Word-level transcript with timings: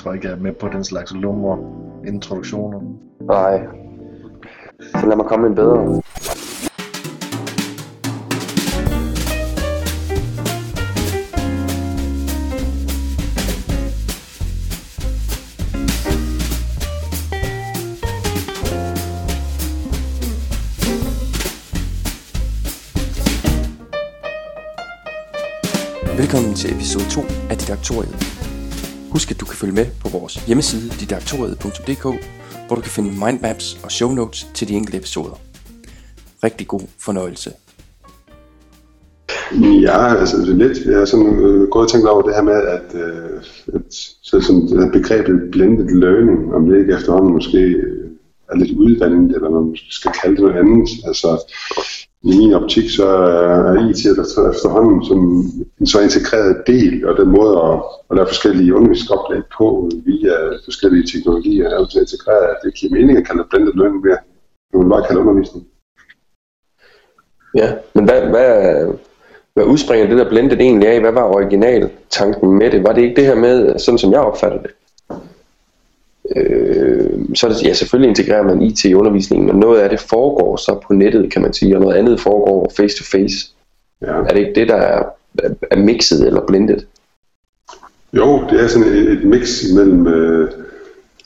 tror 0.00 0.12
ikke, 0.12 0.26
jeg 0.26 0.34
er 0.34 0.40
med 0.40 0.52
på 0.52 0.68
den 0.68 0.84
slags 0.84 1.12
lumre 1.14 1.58
introduktioner. 2.06 2.80
Nej. 3.20 3.66
Så 4.80 5.06
lad 5.06 5.16
mig 5.16 5.26
komme 5.26 5.46
en 5.46 5.54
bedre. 5.54 6.02
Velkommen 26.16 26.54
til 26.54 26.74
episode 26.74 27.04
2 27.10 27.20
af 27.50 27.56
Didaktoriet. 27.58 28.39
Husk 29.12 29.30
at 29.30 29.40
du 29.40 29.44
kan 29.44 29.56
følge 29.56 29.74
med 29.74 29.86
på 30.02 30.08
vores 30.08 30.34
hjemmeside 30.34 30.90
didaktoriet.dk, 31.00 32.02
hvor 32.66 32.76
du 32.76 32.82
kan 32.82 32.90
finde 32.90 33.10
mindmaps 33.24 33.78
og 33.84 33.90
show 33.92 34.10
notes 34.14 34.46
til 34.54 34.68
de 34.68 34.74
enkelte 34.74 34.98
episoder. 34.98 35.40
Rigtig 36.44 36.66
god 36.66 36.80
fornøjelse. 36.98 37.50
Ja, 39.82 40.14
altså 40.14 40.36
lidt, 40.36 40.78
jeg 40.86 40.98
har 40.98 41.04
sådan 41.04 41.26
øh, 41.26 41.68
gået 41.68 41.84
og 41.84 41.90
tænkt 41.90 42.08
over 42.08 42.22
det 42.22 42.34
her 42.34 42.42
med, 42.42 42.62
at, 42.76 42.88
øh, 42.94 43.40
at 43.74 43.82
så 44.22 44.40
sådan, 44.40 44.62
det 44.62 44.84
her 44.84 44.92
begrebet 44.92 45.50
blended 45.52 45.88
learning, 46.00 46.54
om 46.54 46.68
det 46.68 46.80
ikke 46.80 46.94
efterhånden 46.94 47.32
måske 47.32 47.76
er 48.50 48.56
lidt 48.56 48.78
udvandet, 48.78 49.36
eller 49.36 49.50
man 49.50 49.62
måske 49.62 49.86
skal 49.90 50.12
kalde 50.22 50.36
det 50.36 50.44
noget 50.44 50.58
andet. 50.58 50.88
Altså, 51.06 51.28
i 52.22 52.38
min 52.38 52.54
optik, 52.54 52.90
så 52.90 53.06
er 53.06 53.88
IT 53.88 54.06
efter, 54.06 54.50
efterhånden 54.50 55.04
som 55.04 55.18
en 55.80 55.86
så 55.86 56.00
integreret 56.00 56.62
del, 56.66 57.08
og 57.08 57.16
den 57.16 57.28
måde 57.28 57.52
at, 57.66 57.74
at 58.10 58.16
lave 58.16 58.26
forskellige 58.26 58.74
undervisningsoplæg 58.74 59.42
på 59.58 59.90
via 60.04 60.36
forskellige 60.64 61.06
teknologier, 61.12 61.68
er 61.68 61.86
så 61.88 62.00
integreret, 62.00 62.46
at 62.52 62.56
det 62.64 62.74
giver 62.74 62.92
mening 62.92 63.18
at 63.18 63.26
kalde 63.26 63.42
det 63.42 63.50
blended 63.50 63.72
learning 63.74 64.04
ved, 64.04 64.16
man 64.74 64.88
bare 64.88 65.06
kalde 65.06 65.20
undervisning. 65.20 65.66
Ja, 67.54 67.68
men 67.94 68.04
hvad, 68.04 68.20
hvad, 68.20 68.48
hvad 69.54 69.64
udspringer 69.64 70.06
det 70.08 70.18
der 70.18 70.28
blended 70.28 70.60
egentlig 70.60 70.88
af? 70.88 71.00
Hvad 71.00 71.12
var 71.12 71.34
original 71.34 71.90
tanken 72.10 72.58
med 72.58 72.70
det? 72.70 72.84
Var 72.84 72.92
det 72.92 73.02
ikke 73.02 73.16
det 73.16 73.26
her 73.26 73.34
med, 73.34 73.78
sådan 73.78 73.98
som 73.98 74.12
jeg 74.12 74.20
opfatter 74.20 74.62
det? 74.62 74.70
Øh, 76.36 77.10
så 77.34 77.46
er 77.46 77.50
det, 77.52 77.64
ja, 77.64 77.72
selvfølgelig 77.72 78.08
integrerer 78.08 78.42
man 78.42 78.62
IT 78.62 78.84
i 78.84 78.94
undervisningen, 78.94 79.46
men 79.46 79.56
noget 79.56 79.80
af 79.80 79.90
det 79.90 80.00
foregår 80.00 80.56
så 80.56 80.80
på 80.86 80.92
nettet, 80.92 81.32
kan 81.32 81.42
man 81.42 81.52
sige, 81.52 81.76
og 81.76 81.80
noget 81.80 81.96
andet 81.96 82.20
foregår 82.20 82.72
face 82.76 82.96
to 82.96 83.04
face. 83.04 83.36
Ja. 84.02 84.06
Er 84.06 84.28
det 84.28 84.38
ikke 84.38 84.60
det, 84.60 84.68
der 84.68 84.76
er, 84.76 85.02
er 85.70 85.76
mixet 85.76 86.26
eller 86.26 86.46
blendet? 86.46 86.86
Jo, 88.12 88.44
det 88.50 88.60
er 88.60 88.66
sådan 88.66 88.88
et, 88.88 89.12
et 89.12 89.24
mix 89.24 89.62
mellem, 89.74 90.06
øh, 90.06 90.50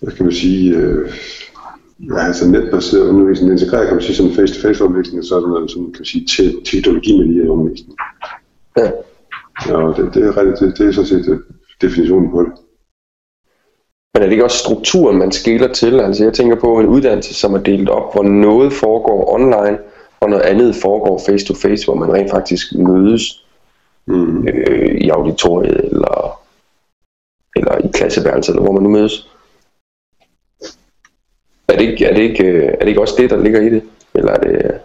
hvad 0.00 0.12
kan 0.12 0.24
man 0.24 0.34
sige, 0.34 0.76
øh, 0.76 1.10
ja, 2.00 2.26
altså 2.26 2.48
netbaseret 2.48 3.08
undervisning, 3.08 3.52
integreret 3.52 3.86
kan 3.86 3.96
man 3.96 4.02
sige 4.02 4.16
sådan 4.16 4.32
face-to-face 4.32 4.84
undervisning, 4.84 5.18
og 5.18 5.24
så 5.24 5.36
er 5.36 5.40
der 5.40 5.48
noget, 5.48 5.70
kan 5.70 5.94
man 5.98 6.04
sige, 6.04 6.26
te- 6.26 6.60
teknologi 6.64 7.18
med 7.18 7.48
undervisning. 7.48 7.96
Ja. 8.76 8.90
Ja, 9.68 9.92
det, 9.96 10.14
det, 10.14 10.22
er, 10.24 10.42
det, 10.60 10.78
det 10.78 10.86
er 10.86 10.92
sådan 10.92 11.06
set 11.06 11.42
definitionen 11.80 12.30
på 12.30 12.42
det. 12.42 12.52
Men 14.14 14.22
er 14.22 14.26
det 14.26 14.32
ikke 14.32 14.44
også 14.44 14.58
strukturen, 14.58 15.18
man 15.18 15.32
skiller 15.32 15.72
til? 15.72 16.00
Altså 16.00 16.24
jeg 16.24 16.32
tænker 16.32 16.56
på 16.56 16.80
en 16.80 16.86
uddannelse, 16.86 17.34
som 17.34 17.54
er 17.54 17.58
delt 17.58 17.88
op, 17.88 18.14
hvor 18.14 18.22
noget 18.22 18.72
foregår 18.72 19.34
online, 19.34 19.78
og 20.20 20.30
noget 20.30 20.42
andet 20.42 20.76
foregår 20.76 21.22
face 21.26 21.46
to 21.46 21.54
face, 21.54 21.84
hvor 21.84 21.94
man 21.94 22.12
rent 22.12 22.30
faktisk 22.30 22.74
mødes 22.74 23.44
mm. 24.06 24.48
øh, 24.48 24.94
i 24.94 25.08
auditoriet, 25.08 25.80
eller, 25.84 26.40
eller 27.56 27.78
i 27.78 27.90
klasseværelset, 27.94 28.52
eller 28.52 28.62
hvor 28.62 28.72
man 28.72 28.82
nu 28.82 28.88
mødes. 28.88 29.28
Er 31.68 31.76
det, 31.76 31.80
ikke, 31.80 32.04
er, 32.04 32.14
det 32.14 32.22
ikke, 32.22 32.44
øh, 32.44 32.64
er 32.64 32.78
det 32.78 32.88
ikke 32.88 33.00
også 33.00 33.14
det, 33.18 33.30
der 33.30 33.42
ligger 33.42 33.60
i 33.60 33.70
det? 33.70 33.82
Eller 34.14 34.32
er 34.32 34.40
det... 34.40 34.80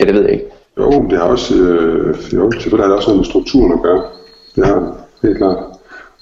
Ja, 0.00 0.04
det 0.04 0.14
ved 0.14 0.22
jeg 0.22 0.32
ikke. 0.32 0.46
Jo, 0.78 1.06
det 1.10 1.18
har 1.18 1.24
også, 1.24 1.54
øh, 1.54 2.34
jo, 2.34 2.50
selvfølgelig 2.50 2.84
har 2.84 2.88
det 2.88 2.96
også 2.96 3.08
noget 3.08 3.18
med 3.18 3.24
strukturen 3.24 3.72
at 3.72 3.82
gøre. 3.82 4.02
Det 4.56 4.66
har 4.66 4.96
helt 5.22 5.36
klart. 5.36 5.75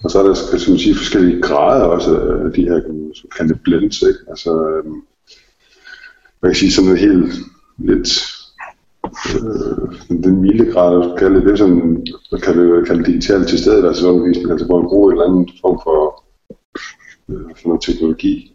Og 0.05 0.11
så 0.11 0.19
er 0.19 0.23
der 0.23 0.35
kan 0.51 0.71
man 0.73 0.79
sige, 0.79 0.95
forskellige 0.95 1.43
grader 1.43 1.85
også 1.85 2.11
af 2.47 2.53
de 2.53 2.63
her 2.63 2.81
kan 3.37 3.49
det 3.49 3.61
blends. 3.65 4.03
Ikke? 4.03 4.19
Altså, 4.29 4.69
øhm, 4.69 5.03
man 6.43 6.51
kan 6.51 6.55
sige 6.55 6.73
sådan 6.73 6.91
noget 6.91 7.01
helt 7.01 7.35
lidt 7.79 8.09
øh, 9.37 10.19
den 10.25 10.41
milde 10.41 10.73
grad, 10.73 10.99
man 10.99 11.09
kan 11.09 11.19
kalde 11.19 11.51
det, 11.51 11.59
som 11.59 11.71
man 12.33 12.41
kan 12.41 12.59
det, 12.59 12.87
kalde 12.87 13.05
digital 13.05 13.47
tilstedeværelsesundervisning, 13.47 14.51
altså 14.51 14.67
hvor 14.67 14.81
man 14.81 14.89
bruger 14.89 15.11
en 15.11 15.17
eller 15.17 15.29
anden 15.29 15.49
form 15.61 15.81
for, 15.85 16.25
øh, 17.29 17.57
for 17.57 17.69
noget 17.69 17.83
teknologi 17.83 18.51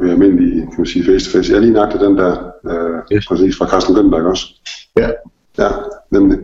ved 0.00 0.10
almindelig, 0.10 0.52
kan 0.62 0.78
man 0.78 0.86
sige, 0.86 1.04
face-to-face. 1.04 1.50
Jeg 1.52 1.56
har 1.56 1.64
lige 1.64 1.72
nøjagtigt 1.72 2.02
den 2.02 2.16
der, 2.16 2.32
øh, 2.70 3.16
yes. 3.16 3.26
præcis 3.26 3.56
fra 3.56 3.70
Carsten 3.70 3.94
Gønberg 3.94 4.22
også. 4.22 4.46
Ja. 4.96 5.10
Ja, 5.58 5.68
nemlig. 6.10 6.38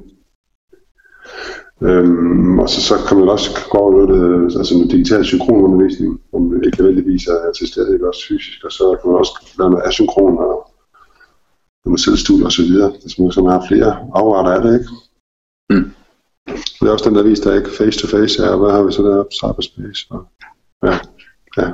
Øhm, 1.83 2.59
og 2.59 2.69
så, 2.69 2.81
så 2.83 2.95
kan 3.09 3.19
man 3.19 3.29
også 3.29 3.49
gå 3.71 3.79
over 3.79 3.93
noget, 3.93 4.57
altså 4.59 4.79
med 4.79 4.89
digital 4.89 5.25
synkronundervisning, 5.25 6.21
om 6.33 6.51
det 6.51 6.67
ikke 6.67 6.83
nødvendigvis 6.83 7.27
er 7.27 7.53
til 7.53 7.69
stede, 7.69 7.93
ikke 7.93 8.09
også 8.09 8.27
fysisk, 8.29 8.65
og 8.65 8.73
så 8.73 8.99
kan 9.01 9.11
man 9.11 9.19
også 9.19 9.55
lave 9.59 9.71
noget 9.71 9.87
asynkron 9.87 10.39
og 10.39 10.71
noget 11.85 12.01
selvstudie 12.01 12.47
og 12.47 12.53
så 12.53 12.63
videre, 12.63 12.91
hvis 13.03 13.19
man 13.19 13.33
så 13.33 13.41
har 13.51 13.67
flere 13.69 13.93
afarter 14.15 14.53
af 14.57 14.63
det, 14.63 14.73
ikke? 14.79 14.91
Mm. 15.71 15.91
Det 16.81 16.89
er 16.89 16.93
også 16.93 17.09
den 17.09 17.17
der 17.17 17.23
viser, 17.23 17.45
der 17.45 17.59
ikke 17.59 17.77
face-to-face 17.79 18.43
er, 18.43 18.57
hvad 18.57 18.71
har 18.71 18.83
vi 18.83 18.93
så 18.93 19.03
der 19.03 19.25
cyberspace, 19.39 20.07
og 20.11 20.21
ja, 20.85 20.95
ja. 21.59 21.73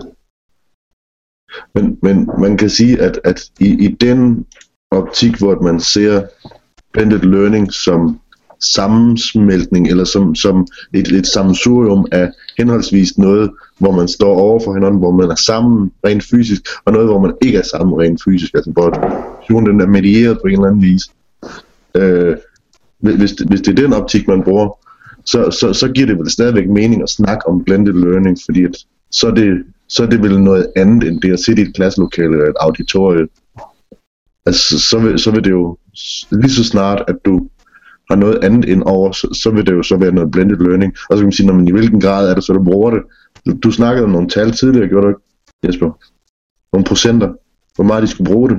Men, 1.74 1.98
men 2.02 2.30
man 2.38 2.56
kan 2.56 2.70
sige, 2.70 3.00
at, 3.00 3.20
at 3.24 3.50
i, 3.60 3.84
i 3.84 3.88
den 3.88 4.46
optik, 4.90 5.38
hvor 5.38 5.62
man 5.62 5.80
ser 5.80 6.26
blended 6.92 7.18
learning 7.18 7.72
som 7.72 8.20
sammensmeltning, 8.60 9.88
eller 9.88 10.04
som, 10.04 10.34
som 10.34 10.66
et, 10.94 11.12
et 11.12 11.26
sammensurium 11.26 12.06
af 12.12 12.30
henholdsvis 12.58 13.18
noget, 13.18 13.50
hvor 13.78 13.92
man 13.92 14.08
står 14.08 14.38
over 14.38 14.60
for 14.64 14.74
hinanden, 14.74 14.98
hvor 14.98 15.10
man 15.10 15.30
er 15.30 15.34
sammen 15.34 15.92
rent 16.06 16.24
fysisk, 16.24 16.62
og 16.84 16.92
noget, 16.92 17.08
hvor 17.08 17.20
man 17.20 17.32
ikke 17.42 17.58
er 17.58 17.62
sammen 17.62 18.00
rent 18.00 18.20
fysisk, 18.24 18.54
altså 18.54 18.70
hvor 18.70 19.60
den 19.60 19.80
er 19.80 19.86
medieret 19.86 20.38
på 20.42 20.46
en 20.46 20.52
eller 20.52 20.66
anden 20.66 20.82
vis. 20.82 21.02
Øh, 21.94 22.36
hvis, 22.98 23.30
hvis 23.30 23.60
det 23.60 23.68
er 23.68 23.82
den 23.82 23.92
optik, 23.92 24.28
man 24.28 24.42
bruger, 24.42 24.78
så, 25.24 25.50
så, 25.50 25.72
så 25.72 25.88
giver 25.88 26.06
det 26.06 26.18
vel 26.18 26.30
stadigvæk 26.30 26.68
mening 26.68 27.02
at 27.02 27.10
snakke 27.10 27.48
om 27.48 27.64
blended 27.64 27.92
learning, 27.92 28.38
fordi 28.44 28.64
at, 28.64 28.76
så, 29.10 29.26
er 29.26 29.34
det, 29.34 29.64
så 29.88 30.02
er 30.02 30.06
det 30.06 30.22
vel 30.22 30.40
noget 30.40 30.72
andet, 30.76 31.08
end 31.08 31.20
det 31.20 31.32
at 31.32 31.40
sidde 31.40 31.62
i 31.62 31.64
et 31.64 31.74
klasselokale 31.74 32.32
eller 32.32 32.46
et 32.46 32.56
auditorium. 32.60 33.28
Altså, 34.46 34.80
så 34.80 34.98
vil, 34.98 35.18
så 35.18 35.30
vil 35.30 35.44
det 35.44 35.50
jo 35.50 35.78
lige 36.32 36.50
så 36.50 36.64
snart, 36.64 37.04
at 37.08 37.16
du 37.24 37.48
har 38.10 38.16
noget 38.16 38.44
andet 38.44 38.68
ind 38.68 38.82
over, 38.86 39.12
så, 39.12 39.38
så 39.42 39.50
vil 39.50 39.66
det 39.66 39.72
jo 39.72 39.82
så 39.82 39.96
være 39.96 40.12
noget 40.12 40.30
blended 40.30 40.56
learning. 40.56 40.92
Og 41.10 41.16
så 41.16 41.20
kan 41.20 41.26
man 41.26 41.32
sige, 41.32 41.46
når 41.46 41.54
man 41.54 41.68
i 41.68 41.72
hvilken 41.72 42.00
grad 42.00 42.30
er 42.30 42.34
det 42.34 42.44
så, 42.44 42.52
du 42.52 42.62
bruger 42.62 42.90
det. 42.90 43.02
Du, 43.46 43.52
du 43.64 43.70
snakkede 43.70 44.04
om 44.04 44.10
nogle 44.10 44.28
tal 44.28 44.52
tidligere, 44.52 44.88
gjorde 44.88 45.04
du 45.04 45.08
ikke, 45.08 45.20
Jesper? 45.66 45.90
Nogle 46.72 46.84
procenter. 46.84 47.32
Hvor 47.74 47.84
meget 47.84 48.02
de 48.02 48.08
skulle 48.08 48.30
bruge 48.32 48.50
det. 48.50 48.58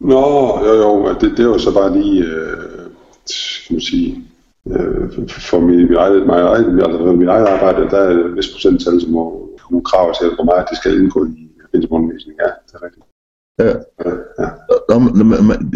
Nå, 0.00 0.24
jo, 0.66 0.74
jo, 0.74 1.14
det, 1.20 1.30
det 1.30 1.40
er 1.40 1.44
jo 1.44 1.58
så 1.58 1.74
bare 1.74 2.00
lige, 2.00 2.24
øh, 2.24 2.56
kan 3.66 3.74
man 3.74 3.80
sige, 3.80 4.24
øh, 4.70 5.28
for 5.28 5.60
mit, 5.60 5.88
mit, 5.88 5.98
eget, 5.98 6.20
mit, 6.20 6.30
eget, 6.30 6.82
altså, 6.84 7.12
mit 7.12 7.28
eget 7.28 7.46
arbejde, 7.46 7.90
der 7.90 7.98
er 7.98 8.10
et 8.10 8.36
vis 8.36 8.52
procenttal, 8.52 9.00
som 9.00 9.10
må 9.10 9.42
må 9.72 9.80
krav 9.80 10.06
til, 10.18 10.28
hvor 10.36 10.44
meget 10.44 10.70
det 10.70 10.76
skal 10.78 10.92
indgå 10.98 11.20
i 11.24 11.42
undervisning. 11.96 12.36
Ja, 12.44 12.50
det 12.66 12.74
er 12.74 12.82
rigtigt. 12.86 13.04
Ja. 13.58 13.66
ja. 13.66 14.48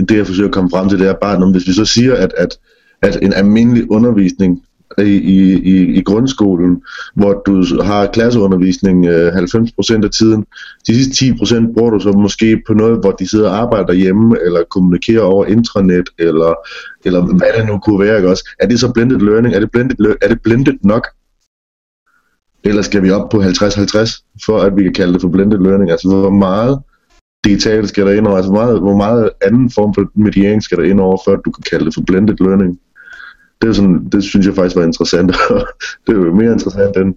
Det 0.09 0.16
jeg 0.16 0.26
forsøger 0.26 0.48
at 0.48 0.54
komme 0.54 0.70
frem 0.70 0.88
til, 0.88 0.98
det 0.98 1.08
er 1.08 1.14
bare, 1.14 1.50
hvis 1.50 1.69
vi 1.69 1.73
så 1.73 1.84
siger, 1.84 2.14
at, 2.14 2.34
at, 2.37 2.58
at 3.02 3.19
en 3.23 3.32
almindelig 3.32 3.90
undervisning 3.90 4.62
i, 4.99 5.02
i, 5.02 5.99
i 5.99 6.02
grundskolen, 6.02 6.82
hvor 7.14 7.43
du 7.46 7.82
har 7.82 8.06
klasseundervisning 8.06 9.06
øh, 9.06 9.32
90% 9.32 10.05
af 10.05 10.11
tiden. 10.11 10.44
De 10.87 10.94
sidste 10.94 11.26
10% 11.26 11.73
bruger 11.75 11.90
du 11.90 12.00
så 12.00 12.12
måske 12.12 12.62
på 12.67 12.75
noget, 12.75 13.00
hvor 13.00 13.11
de 13.11 13.28
sidder 13.28 13.50
og 13.50 13.56
arbejder 13.56 13.93
hjemme, 13.93 14.37
eller 14.44 14.62
kommunikerer 14.70 15.22
over 15.22 15.46
intranet, 15.46 16.08
eller, 16.19 16.55
eller 17.05 17.22
hvad 17.22 17.49
det 17.56 17.67
nu 17.67 17.79
kunne 17.79 18.00
være. 18.00 18.17
Ikke 18.17 18.29
også? 18.29 18.50
Er 18.61 18.67
det 18.67 18.81
så 18.81 18.93
blended 18.93 19.19
learning? 19.19 19.55
Er 19.55 19.61
det 19.61 19.70
blended, 19.70 19.96
er 20.22 20.29
det 20.29 20.43
blended 20.43 20.75
nok? 20.82 21.06
Eller 22.64 22.82
skal 22.82 23.02
vi 23.02 23.11
op 23.11 23.31
på 23.31 23.43
50-50, 23.43 24.43
for 24.46 24.58
at 24.58 24.76
vi 24.76 24.82
kan 24.82 24.93
kalde 24.93 25.12
det 25.12 25.20
for 25.20 25.29
blended 25.29 25.58
learning? 25.58 25.90
Altså 25.90 26.08
hvor 26.08 26.31
meget 26.31 26.79
digitalt 27.46 27.88
skal 27.88 28.06
der 28.06 28.12
ind 28.12 28.26
over? 28.26 28.37
Altså 28.37 28.50
hvor 28.50 28.62
meget, 28.62 28.81
hvor 28.81 28.96
meget 28.96 29.31
anden 29.43 29.70
form 29.70 29.94
for 29.94 30.02
mediering 30.14 30.62
skal 30.62 30.78
der 30.78 30.84
ind 30.84 31.00
over, 31.00 31.19
før 31.26 31.37
du 31.37 31.50
kan 31.50 31.64
kalde 31.70 31.84
det 31.84 31.94
for 31.94 32.02
blended 32.06 32.37
learning? 32.40 32.78
Det, 33.62 33.69
er 33.69 33.72
sådan, 33.72 34.08
det 34.12 34.25
synes 34.25 34.46
jeg 34.46 34.54
faktisk 34.54 34.76
var 34.76 34.84
interessant. 34.84 35.28
det 36.06 36.12
er 36.12 36.20
jo 36.20 36.34
mere 36.34 36.52
interessant 36.52 36.96
end, 36.96 37.14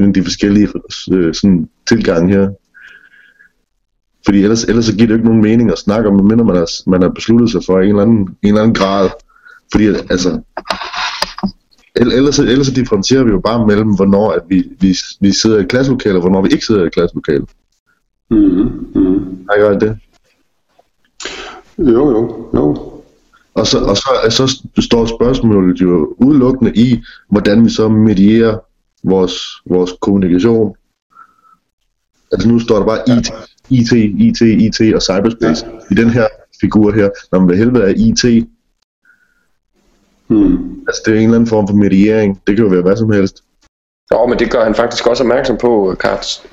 end 0.00 0.14
de 0.14 0.22
forskellige 0.22 0.68
øh, 1.12 1.34
sådan, 1.34 1.68
tilgange 1.88 2.28
her. 2.34 2.48
Fordi 4.24 4.42
ellers, 4.42 4.64
ellers 4.64 4.84
så 4.84 4.92
giver 4.92 5.06
det 5.06 5.10
jo 5.10 5.16
ikke 5.16 5.28
nogen 5.28 5.42
mening 5.42 5.70
at 5.70 5.78
snakke 5.78 6.08
om, 6.08 6.14
medmindre 6.16 6.44
man 6.44 6.56
har, 6.56 6.90
man 6.90 7.02
har 7.02 7.08
besluttet 7.08 7.50
sig 7.50 7.60
for 7.66 7.80
en 7.80 7.88
eller 7.88 8.02
anden, 8.02 8.18
en 8.18 8.48
eller 8.48 8.62
anden 8.62 8.74
grad. 8.74 9.08
Fordi 9.72 9.86
altså, 9.86 10.40
ellers, 11.96 12.38
ellers 12.38 12.66
så 12.66 12.72
differentierer 12.72 13.24
vi 13.24 13.30
jo 13.30 13.40
bare 13.40 13.66
mellem, 13.66 13.94
hvornår 13.94 14.32
at 14.32 14.42
vi, 14.48 14.64
vi, 14.80 14.96
vi 15.20 15.32
sidder 15.32 15.58
i 15.58 15.62
et 15.62 15.74
og 16.14 16.20
hvornår 16.20 16.42
vi 16.42 16.48
ikke 16.48 16.66
sidder 16.66 16.82
i 16.82 16.86
et 16.86 16.94
Mm-hmm. 18.30 18.90
Mm-hmm. 18.94 19.46
Har 19.50 19.56
jeg 19.56 19.80
det? 19.80 19.98
Jo, 21.78 22.10
jo, 22.10 22.48
jo. 22.54 22.92
Og 23.54 23.66
så, 23.66 23.78
og 23.78 23.96
så, 23.96 24.08
så 24.30 24.62
står 24.82 25.06
spørgsmålet 25.06 25.80
jo 25.80 26.14
udelukkende 26.18 26.72
i, 26.74 27.02
hvordan 27.28 27.64
vi 27.64 27.70
så 27.70 27.88
medierer 27.88 28.58
vores, 29.02 29.34
vores 29.66 29.92
kommunikation. 30.00 30.76
Altså 32.32 32.48
nu 32.48 32.58
står 32.58 32.78
der 32.78 32.86
bare 32.86 33.18
IT, 33.18 33.32
IT, 33.70 33.92
IT, 33.92 34.40
IT 34.40 34.94
og 34.94 35.02
cyberspace 35.02 35.66
ja. 35.66 35.78
i 35.90 35.94
den 35.94 36.10
her 36.10 36.26
figur 36.60 36.92
her. 36.92 37.10
Når 37.32 37.38
man 37.38 37.48
vil 37.48 37.56
helvede 37.56 37.84
er 37.84 37.94
IT, 37.96 38.48
Hmm. 40.30 40.80
altså 40.88 41.02
det 41.06 41.14
er 41.14 41.18
en 41.18 41.24
eller 41.24 41.34
anden 41.34 41.46
form 41.46 41.68
for 41.68 41.74
mediering. 41.74 42.40
Det 42.46 42.56
kan 42.56 42.64
jo 42.64 42.70
være 42.70 42.82
hvad 42.82 42.96
som 42.96 43.10
helst. 43.10 43.44
Jo, 44.14 44.26
men 44.26 44.38
det 44.38 44.50
gør 44.50 44.64
han 44.64 44.74
faktisk 44.74 45.06
også 45.06 45.22
opmærksom 45.22 45.56
på, 45.58 45.94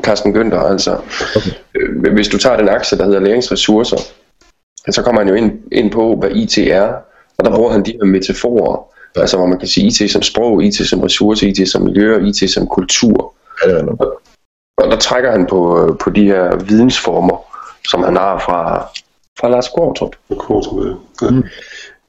Carsten 0.04 0.36
Günther. 0.36 0.66
Altså, 0.72 0.98
Okay. 1.36 1.50
øh, 1.76 2.14
hvis 2.14 2.28
du 2.28 2.38
tager 2.38 2.58
den 2.58 2.70
aktie, 2.70 2.98
der 2.98 3.06
hedder 3.06 3.20
læringsressourcer, 3.20 3.98
så 4.92 5.02
kommer 5.04 5.22
han 5.22 5.30
jo 5.30 5.36
ind, 5.36 5.52
ind 5.72 5.92
på, 5.92 6.16
hvad 6.16 6.30
IT 6.32 6.58
er, 6.58 6.94
og 7.38 7.46
der 7.46 7.56
bruger 7.56 7.72
han 7.72 7.86
de 7.86 7.92
her 7.92 8.06
metaforer, 8.06 8.84
Ja. 9.16 9.22
altså 9.22 9.38
hvor 9.38 9.46
man 9.46 9.60
kan 9.60 9.68
sige 9.68 9.88
IT 9.88 10.12
som 10.12 10.22
sprog, 10.22 10.64
IT 10.64 10.76
som 10.90 11.00
ressource, 11.02 11.48
IT 11.50 11.70
som 11.70 11.82
miljø 11.82 12.16
og 12.16 12.22
IT 12.22 12.52
som 12.52 12.68
kultur. 12.68 13.34
Ja, 13.66 13.70
det 13.72 13.80
er 13.80 13.84
noget. 13.84 14.00
Og 14.78 14.92
der 14.92 14.98
trækker 14.98 15.32
han 15.32 15.46
på, 15.46 15.96
på 16.04 16.10
de 16.10 16.24
her 16.24 16.56
vidensformer, 16.56 17.38
som 17.88 18.04
han 18.04 18.16
har 18.16 18.40
fra, 18.40 18.88
fra 19.40 19.50
Lars. 19.50 19.70
Kort, 19.70 19.96
tror 19.96 20.86
jeg. 20.86 20.96
Ja. 21.22 21.30
Mm. 21.30 21.44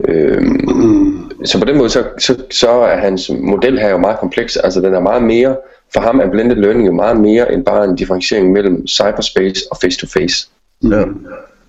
Øhm, 0.08 1.30
så 1.44 1.58
på 1.58 1.64
den 1.64 1.78
måde, 1.78 1.90
så, 1.90 2.04
så, 2.18 2.44
så 2.50 2.70
er 2.70 2.96
hans 2.96 3.30
model 3.40 3.78
her 3.78 3.88
jo 3.88 3.98
meget 3.98 4.18
kompleks. 4.18 4.56
Altså 4.56 4.80
den 4.80 4.94
er 4.94 5.00
meget 5.00 5.22
mere, 5.22 5.56
for 5.92 6.00
ham 6.00 6.20
er 6.20 6.30
blended 6.30 6.56
learning 6.56 6.86
jo 6.86 6.92
meget 6.92 7.20
mere 7.20 7.52
end 7.52 7.64
bare 7.64 7.84
en 7.84 7.96
differentiering 7.96 8.52
mellem 8.52 8.86
cyberspace 8.86 9.60
og 9.70 9.76
face-to-face. 9.76 10.48
Ja. 10.82 11.04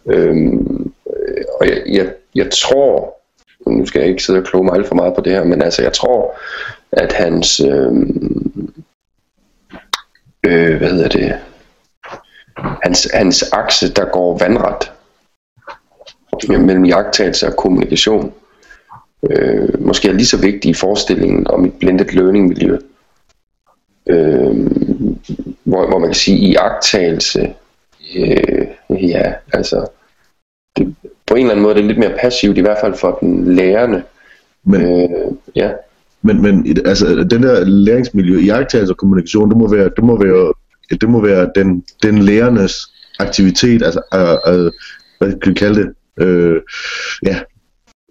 Øhm, 0.05 0.91
øh, 1.09 1.43
og 1.59 1.67
jeg, 1.67 1.81
jeg, 1.87 2.13
jeg 2.35 2.49
tror, 2.51 3.19
nu 3.67 3.85
skal 3.85 3.99
jeg 3.99 4.09
ikke 4.09 4.23
sidde 4.23 4.39
og 4.39 4.45
kloge 4.45 4.65
mig 4.65 4.75
alt 4.75 4.87
for 4.87 4.95
meget 4.95 5.15
på 5.15 5.21
det 5.21 5.31
her, 5.31 5.43
men 5.43 5.61
altså 5.61 5.81
jeg 5.81 5.93
tror, 5.93 6.37
at 6.91 7.13
hans, 7.13 7.59
øhm, 7.59 8.73
øh, 10.45 10.77
hvad 10.77 10.89
hedder 10.89 11.07
det, 11.07 11.35
hans, 12.83 13.07
hans 13.13 13.43
akse, 13.51 13.93
der 13.93 14.05
går 14.05 14.37
vandret 14.37 14.91
mellem 16.47 16.85
jagttagelse 16.85 17.47
og 17.47 17.55
kommunikation, 17.55 18.33
øh, 19.29 19.85
måske 19.85 20.09
er 20.09 20.13
lige 20.13 20.25
så 20.25 20.37
vigtig 20.37 20.69
i 20.69 20.73
forestillingen 20.73 21.47
om 21.47 21.65
et 21.65 21.73
blended 21.73 22.05
learning 22.05 22.47
miljø. 22.47 22.77
Øh, 24.09 24.55
hvor, 25.63 25.87
hvor 25.87 25.99
man 25.99 26.09
kan 26.09 26.15
sige, 26.15 26.37
i 26.37 26.51
jagttagelse, 26.51 27.53
øh, 28.15 28.67
ja, 29.09 29.33
altså, 29.53 29.87
det, 30.77 30.95
på 31.25 31.35
en 31.35 31.39
eller 31.39 31.51
anden 31.51 31.63
måde 31.63 31.75
det 31.75 31.79
er 31.79 31.87
det 31.87 31.95
lidt 31.95 31.99
mere 31.99 32.17
passivt, 32.21 32.57
i 32.57 32.61
hvert 32.61 32.77
fald 32.81 32.93
for 32.93 33.17
den 33.21 33.55
lærende. 33.55 34.03
Men, 34.63 34.81
Øh, 34.81 35.31
ja. 35.55 35.71
men, 36.21 36.41
men 36.41 36.77
altså, 36.85 37.05
den 37.31 37.43
der 37.43 37.63
læringsmiljø, 37.65 38.39
iagttagelse 38.39 38.93
og 38.93 38.97
kommunikation, 38.97 39.49
det 39.49 39.57
må 39.57 39.67
være, 39.67 39.89
det 39.95 40.03
må 40.03 40.23
være, 40.23 40.53
det 41.01 41.09
må 41.09 41.21
være 41.21 41.51
den, 41.55 41.83
den 42.03 42.17
lærernes 42.19 42.73
aktivitet, 43.19 43.83
altså, 43.83 44.01
øh, 44.13 44.53
øh, 44.53 44.71
hvad 45.17 45.39
kan 45.39 45.49
vi 45.49 45.53
kalde 45.53 45.81
det, 45.81 45.93
øh, 46.19 46.61
ja, 47.25 47.39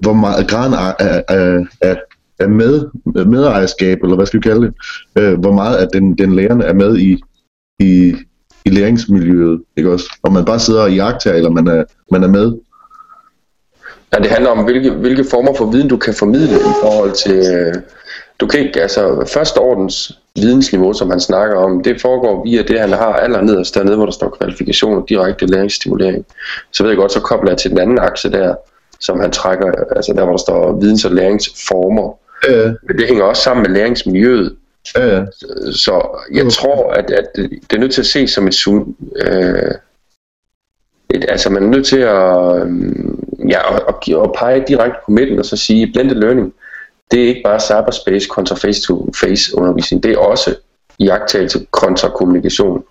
hvor 0.01 0.13
meget 0.13 0.49
graden 0.49 0.75
af, 0.75 1.25
af, 1.29 1.97
af, 2.39 2.49
med, 2.49 2.87
medejerskab, 3.27 3.99
eller 4.03 4.17
hvad 4.17 4.27
skal 4.27 4.39
vi 4.39 4.49
kalde 4.49 4.67
det, 4.67 4.75
øh, 5.19 5.39
hvor 5.41 5.53
meget 5.53 5.77
at 5.77 5.89
den, 5.93 6.19
den 6.19 6.37
lærerne 6.37 6.65
er 6.65 6.75
med 6.75 6.99
i, 6.99 7.23
i, 7.81 8.15
i 8.65 8.71
læringsmiljøet, 8.71 9.63
ikke 9.77 9.93
også? 9.93 10.19
Om 10.23 10.33
man 10.33 10.45
bare 10.45 10.59
sidder 10.59 10.83
og 10.83 10.95
jagter, 10.95 11.33
eller 11.33 11.51
man 11.51 11.67
er, 11.67 11.85
man 12.11 12.23
er 12.23 12.29
med. 12.29 12.53
Ja, 14.15 14.19
det 14.19 14.31
handler 14.31 14.51
om, 14.51 14.65
hvilke, 14.65 14.91
hvilke 14.91 15.25
former 15.31 15.55
for 15.55 15.71
viden 15.71 15.89
du 15.89 15.97
kan 15.97 16.15
formidle 16.15 16.57
i 16.57 16.75
forhold 16.83 17.13
til... 17.13 17.55
Øh, 17.55 17.75
du 18.41 18.47
kan 18.47 18.61
ikke, 18.61 18.83
altså 18.83 19.31
førsteordens 19.33 20.21
vidensniveau, 20.41 20.93
som 20.93 21.11
han 21.11 21.21
snakker 21.21 21.57
om, 21.57 21.83
det 21.83 22.01
foregår 22.01 22.43
via 22.45 22.63
det, 22.63 22.81
han 22.81 22.93
har 22.93 23.13
allernederst 23.13 23.75
dernede, 23.75 23.97
hvor 23.97 24.05
der 24.05 24.13
står 24.13 24.37
kvalifikationer, 24.41 25.05
direkte 25.07 25.47
læringsstimulering. 25.47 26.27
Så 26.73 26.83
ved 26.83 26.91
jeg 26.91 26.97
godt, 26.97 27.13
så 27.13 27.21
kobler 27.21 27.51
jeg 27.51 27.59
til 27.59 27.71
den 27.71 27.79
anden 27.79 27.99
akse 27.99 28.31
der, 28.33 28.55
som 29.01 29.21
han 29.21 29.31
trækker, 29.31 29.73
altså 29.97 30.13
der, 30.13 30.23
hvor 30.25 30.33
der 30.33 30.39
står 30.39 30.73
videns- 30.81 31.05
og 31.05 31.11
læringsformer. 31.13 32.19
Ja, 32.49 32.65
Men 32.83 32.99
det 32.99 33.07
hænger 33.07 33.25
også 33.25 33.43
sammen 33.43 33.63
med 33.63 33.71
læringsmiljøet. 33.81 34.57
ja. 34.97 35.25
Så 35.73 36.19
jeg 36.35 36.45
Mm. 36.45 36.51
tror, 36.51 36.91
at, 36.93 37.11
at 37.11 37.27
det 37.37 37.73
er 37.75 37.79
nødt 37.79 37.93
til 37.93 38.01
at 38.01 38.07
se 38.07 38.29
som 38.29 38.47
et, 38.49 38.67
øh, 39.17 39.71
et 41.15 41.25
altså 41.29 41.51
man 41.51 41.63
er 41.63 41.69
nødt 41.69 41.87
til 41.87 41.99
at, 41.99 42.63
øhm, 42.63 43.19
ja, 43.49 43.75
at, 43.77 43.83
at, 43.89 44.15
at 44.25 44.31
pege 44.39 44.65
direkte 44.69 44.99
på 45.07 45.11
midten 45.11 45.39
og 45.39 45.45
så 45.45 45.57
sige, 45.57 45.93
blended 45.93 46.17
learning, 46.17 46.55
det 47.11 47.23
er 47.23 47.29
ikke 47.29 47.43
bare 47.45 47.61
cyberspace 47.61 48.29
kontra 48.29 48.57
face-to-face 48.57 49.57
undervisning, 49.57 50.03
det 50.03 50.13
er 50.13 50.19
også 50.19 50.57
iagtagelse 50.99 51.67
kontra 51.71 52.09
kommunikation. 52.09 52.85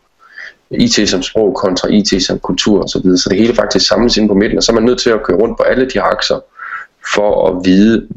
IT 0.71 1.09
som 1.09 1.21
sprog 1.21 1.55
kontra 1.55 1.87
IT 1.87 2.23
som 2.23 2.39
kultur 2.39 2.83
osv. 2.83 2.87
Så, 2.87 2.99
videre. 3.03 3.17
så 3.17 3.29
det 3.29 3.37
hele 3.37 3.55
faktisk 3.55 3.87
samles 3.87 4.17
ind 4.17 4.27
på 4.27 4.33
midten, 4.33 4.57
og 4.57 4.63
så 4.63 4.71
er 4.71 4.75
man 4.75 4.83
nødt 4.83 4.99
til 4.99 5.09
at 5.09 5.23
køre 5.23 5.37
rundt 5.37 5.57
på 5.57 5.63
alle 5.63 5.89
de 5.89 6.01
akser, 6.01 6.39
for 7.13 7.47
at 7.47 7.65
vide, 7.65 8.07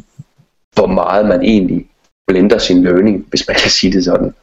hvor 0.75 0.87
meget 0.87 1.27
man 1.27 1.43
egentlig 1.43 1.91
blender 2.27 2.59
sin 2.59 2.83
learning, 2.83 3.27
hvis 3.31 3.49
man 3.49 3.57
kan 3.57 3.71
sige 3.71 3.93
det 3.93 4.05
sådan. 4.05 4.35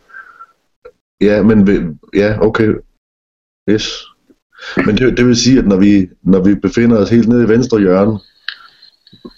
Ja, 1.22 1.44
men 1.44 2.00
ja, 2.14 2.38
okay. 2.42 2.74
Yes. 3.70 4.06
Men 4.86 4.98
det, 4.98 5.18
det 5.18 5.26
vil 5.26 5.36
sige, 5.36 5.60
at 5.60 5.68
når 5.68 5.78
vi, 5.78 6.10
når 6.24 6.40
vi 6.40 6.56
befinder 6.56 6.98
os 6.98 7.10
helt 7.10 7.28
nede 7.28 7.44
i 7.44 7.50
venstre 7.50 7.80
hjørne, 7.80 8.20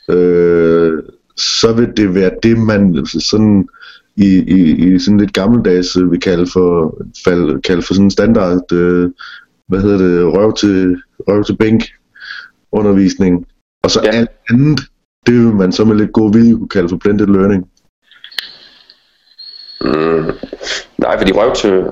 øh, 0.10 1.04
så 1.40 1.74
vil 1.74 1.98
det 1.98 2.16
være 2.16 2.32
det, 2.44 2.58
man 2.58 3.06
sådan 3.06 3.70
i, 4.16 4.44
i, 4.48 4.94
i 4.96 5.00
sådan 5.00 5.20
lidt 5.20 5.34
gammeldags 5.34 5.98
øh, 5.98 6.12
vil 6.12 6.20
kalde 6.20 6.48
for, 6.54 6.98
fald, 7.24 7.62
kalde 7.62 7.82
for 7.82 7.94
sådan 7.94 8.06
en 8.06 8.12
standard, 8.12 8.72
øh, 8.72 9.12
hvad 9.68 9.82
hedder 9.82 9.98
det, 9.98 10.34
røv 10.34 10.56
til, 10.56 11.02
røv 11.28 11.44
til 11.44 11.58
bænk 11.58 11.84
undervisning. 12.72 13.48
Og 13.84 13.92
så 13.92 14.02
Ja. 14.04 14.12
ja. 14.12 14.18
alt 14.18 14.32
andet, 14.50 14.80
det 15.26 15.34
vil 15.34 15.54
man 15.54 15.72
så 15.72 15.86
med 15.86 15.96
lidt 15.96 16.14
god 16.14 16.34
vilje 16.34 16.54
kunne 16.54 16.70
kalde 16.70 16.90
for 16.90 16.98
blended 16.98 17.28
learning. 17.28 17.70
Mm. 19.82 20.32
Nej, 20.98 21.18
fordi 21.18 21.32
røv 21.32 21.56
til, 21.56 21.84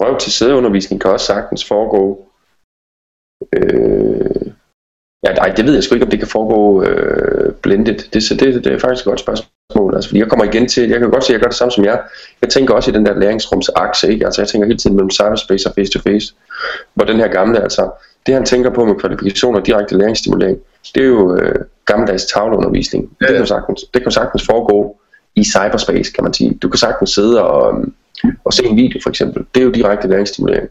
røv 0.00 0.18
til 0.18 0.32
sædeundervisning 0.32 1.00
kan 1.00 1.10
også 1.10 1.26
sagtens 1.26 1.68
foregå. 1.68 2.28
Øh, 3.56 4.52
ja, 5.24 5.34
nej, 5.34 5.48
det 5.56 5.64
ved 5.64 5.74
jeg 5.74 5.82
sgu 5.82 5.94
ikke, 5.94 6.04
om 6.04 6.10
det 6.10 6.18
kan 6.18 6.28
foregå 6.28 6.82
øh, 6.84 7.53
blended. 7.64 7.98
Det, 8.12 8.22
så 8.22 8.34
det, 8.34 8.64
det 8.64 8.72
er 8.72 8.78
faktisk 8.78 9.06
et 9.06 9.10
godt 9.10 9.20
spørgsmål. 9.20 9.94
Altså, 9.94 10.08
fordi 10.08 10.20
jeg 10.20 10.28
kommer 10.28 10.44
igen 10.44 10.68
til, 10.68 10.88
jeg 10.88 10.98
kan 11.00 11.10
godt 11.10 11.24
se, 11.24 11.30
at 11.30 11.34
jeg 11.34 11.40
gør 11.40 11.48
det 11.48 11.56
samme 11.56 11.72
som 11.72 11.84
jer. 11.84 11.98
Jeg 12.42 12.50
tænker 12.50 12.74
også 12.74 12.90
i 12.90 12.94
den 12.94 13.06
der 13.06 13.18
læringsrumsakse, 13.18 14.12
ikke? 14.12 14.24
Altså, 14.26 14.40
jeg 14.42 14.48
tænker 14.48 14.66
hele 14.66 14.78
tiden 14.78 14.96
mellem 14.96 15.10
cyberspace 15.10 15.68
og 15.68 15.74
face-to-face. 15.74 16.34
Hvor 16.94 17.04
den 17.04 17.16
her 17.16 17.28
gamle, 17.28 17.62
altså, 17.62 17.90
det 18.26 18.34
han 18.34 18.44
tænker 18.44 18.70
på 18.70 18.84
med 18.84 18.94
kvalifikationer 18.94 19.60
og 19.60 19.66
direkte 19.66 19.98
læringsstimulering, 19.98 20.58
det 20.94 21.02
er 21.02 21.06
jo 21.06 21.36
øh, 21.36 21.64
gammeldags 21.86 22.26
tavleundervisning. 22.26 23.10
Ja, 23.20 23.26
Det, 23.26 23.36
kan 23.36 23.46
sagtens, 23.46 23.84
det 23.94 24.02
kan 24.02 24.12
sagtens 24.12 24.46
foregå 24.50 24.96
i 25.36 25.44
cyberspace, 25.44 26.12
kan 26.12 26.24
man 26.24 26.34
sige. 26.34 26.58
Du 26.62 26.68
kan 26.68 26.78
sagtens 26.78 27.10
sidde 27.10 27.42
og, 27.42 27.74
øhm, 27.74 27.92
og 28.44 28.52
se 28.52 28.64
en 28.66 28.76
video, 28.76 29.00
for 29.02 29.10
eksempel. 29.10 29.44
Det 29.54 29.60
er 29.60 29.64
jo 29.64 29.70
direkte 29.70 30.08
læringsstimulering. 30.08 30.68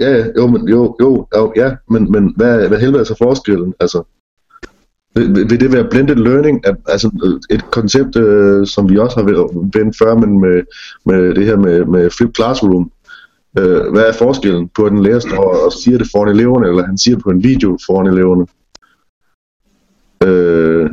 Ja, 0.00 0.10
ja, 0.10 0.24
jo, 0.36 0.46
men, 0.46 0.68
jo, 0.68 0.96
jo, 1.00 1.26
jo, 1.36 1.52
ja, 1.56 1.70
men, 1.90 2.12
men 2.12 2.32
hvad, 2.36 2.68
hvad 2.68 2.78
helvede 2.78 3.00
er 3.00 3.04
så 3.04 3.14
forskellen? 3.18 3.74
Altså, 3.80 4.02
vil, 5.14 5.34
vil- 5.34 5.60
det 5.60 5.72
være 5.72 5.88
blended 5.90 6.14
learning? 6.16 6.66
At, 6.66 6.76
altså 6.88 7.10
et 7.50 7.70
koncept, 7.70 8.16
øh, 8.16 8.66
som 8.66 8.90
vi 8.90 8.98
også 8.98 9.16
har 9.16 9.24
vendt 9.78 9.96
før, 9.98 10.14
men 10.14 10.40
med, 10.40 10.62
med 11.06 11.34
det 11.34 11.44
her 11.46 11.56
med, 11.56 11.84
med 11.84 12.10
flip 12.10 12.36
classroom. 12.36 12.90
Øh, 13.58 13.92
hvad 13.92 14.02
er 14.02 14.12
forskellen 14.12 14.68
på, 14.76 14.84
at 14.84 14.92
en 14.92 15.02
lærer 15.02 15.18
står 15.18 15.64
og 15.66 15.72
siger 15.72 15.98
det 15.98 16.08
foran 16.12 16.28
eleverne, 16.36 16.68
eller 16.68 16.86
han 16.86 16.98
siger 16.98 17.14
det 17.14 17.24
på 17.24 17.30
en 17.30 17.42
video 17.44 17.78
foran 17.86 18.06
eleverne? 18.06 18.46
Øh, 20.24 20.90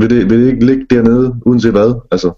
vil, 0.00 0.10
det, 0.10 0.30
vil 0.30 0.40
det 0.40 0.46
ikke 0.52 0.66
ligge 0.66 0.86
dernede, 0.90 1.34
uanset 1.46 1.70
hvad? 1.72 2.00
Altså, 2.10 2.32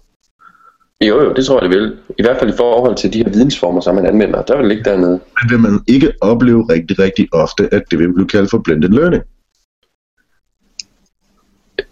Jo, 1.01 1.21
jo, 1.23 1.33
det 1.33 1.45
tror 1.45 1.61
jeg, 1.63 1.69
det 1.69 1.79
vil. 1.79 1.95
I 2.19 2.23
hvert 2.23 2.37
fald 2.39 2.53
i 2.53 2.57
forhold 2.57 2.95
til 2.95 3.13
de 3.13 3.17
her 3.23 3.29
vidensformer, 3.29 3.81
som 3.81 3.95
man 3.95 4.05
anvender. 4.05 4.41
Der 4.41 4.55
vil 4.57 4.63
det 4.69 4.75
ligge 4.75 4.89
dernede. 4.91 5.19
men 5.41 5.49
vil 5.49 5.59
man 5.59 5.79
ikke 5.87 6.11
opleve 6.21 6.65
rigtig, 6.69 6.99
rigtig 6.99 7.27
ofte, 7.31 7.73
at 7.73 7.83
det 7.91 7.99
vil 7.99 8.13
blive 8.13 8.27
kaldt 8.27 8.49
for 8.49 8.57
blended 8.57 8.89
learning? 8.89 9.23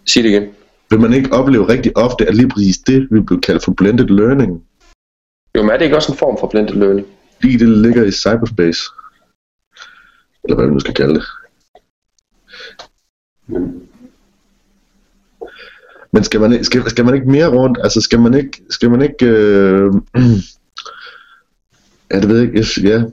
Sig 0.06 0.24
det 0.24 0.30
igen. 0.30 0.50
vil 0.90 1.00
man 1.00 1.14
ikke 1.14 1.34
opleve 1.34 1.70
rigtig 1.70 1.98
ofte, 1.98 2.28
at 2.28 2.36
lige 2.36 2.50
præcis 2.50 2.78
det 2.78 3.08
vil 3.12 3.24
blive 3.24 3.42
kaldt 3.42 3.64
for 3.64 3.74
blended 3.78 4.06
learning, 4.08 4.64
Jo, 5.56 5.62
men 5.62 5.72
er 5.72 5.78
det 5.78 5.86
ikke 5.86 5.96
også 5.98 6.12
en 6.12 6.18
form 6.18 6.38
for 6.40 6.48
blended 6.48 6.76
learning? 6.76 7.08
fordi 7.36 7.58
det 7.58 7.70
ligger 7.70 8.04
i 8.04 8.12
cyberspace? 8.12 8.82
Eller 10.44 10.56
hvad 10.56 10.66
man 10.66 10.74
nu 10.74 10.80
skal 10.80 10.94
kalde 10.94 11.14
det. 11.16 11.24
Men, 13.48 13.88
men 16.14 16.24
skal 16.24 16.40
man, 16.40 16.52
ikke- 16.54 16.64
skal, 16.66 16.90
skal 16.90 17.06
man 17.06 17.14
ikke 17.16 17.30
mere 17.30 17.48
rundt? 17.58 17.78
Altså 17.84 18.02
skal 18.02 18.20
man 18.20 18.34
ikke, 18.34 18.64
skal 18.70 18.90
man 18.90 19.02
ikke, 19.02 19.26
øh, 19.26 19.94
ja 22.12 22.20
det 22.22 22.30
ved 22.30 22.38
jeg 22.40 22.48
ikke, 22.48 22.90
ja. 22.90 23.04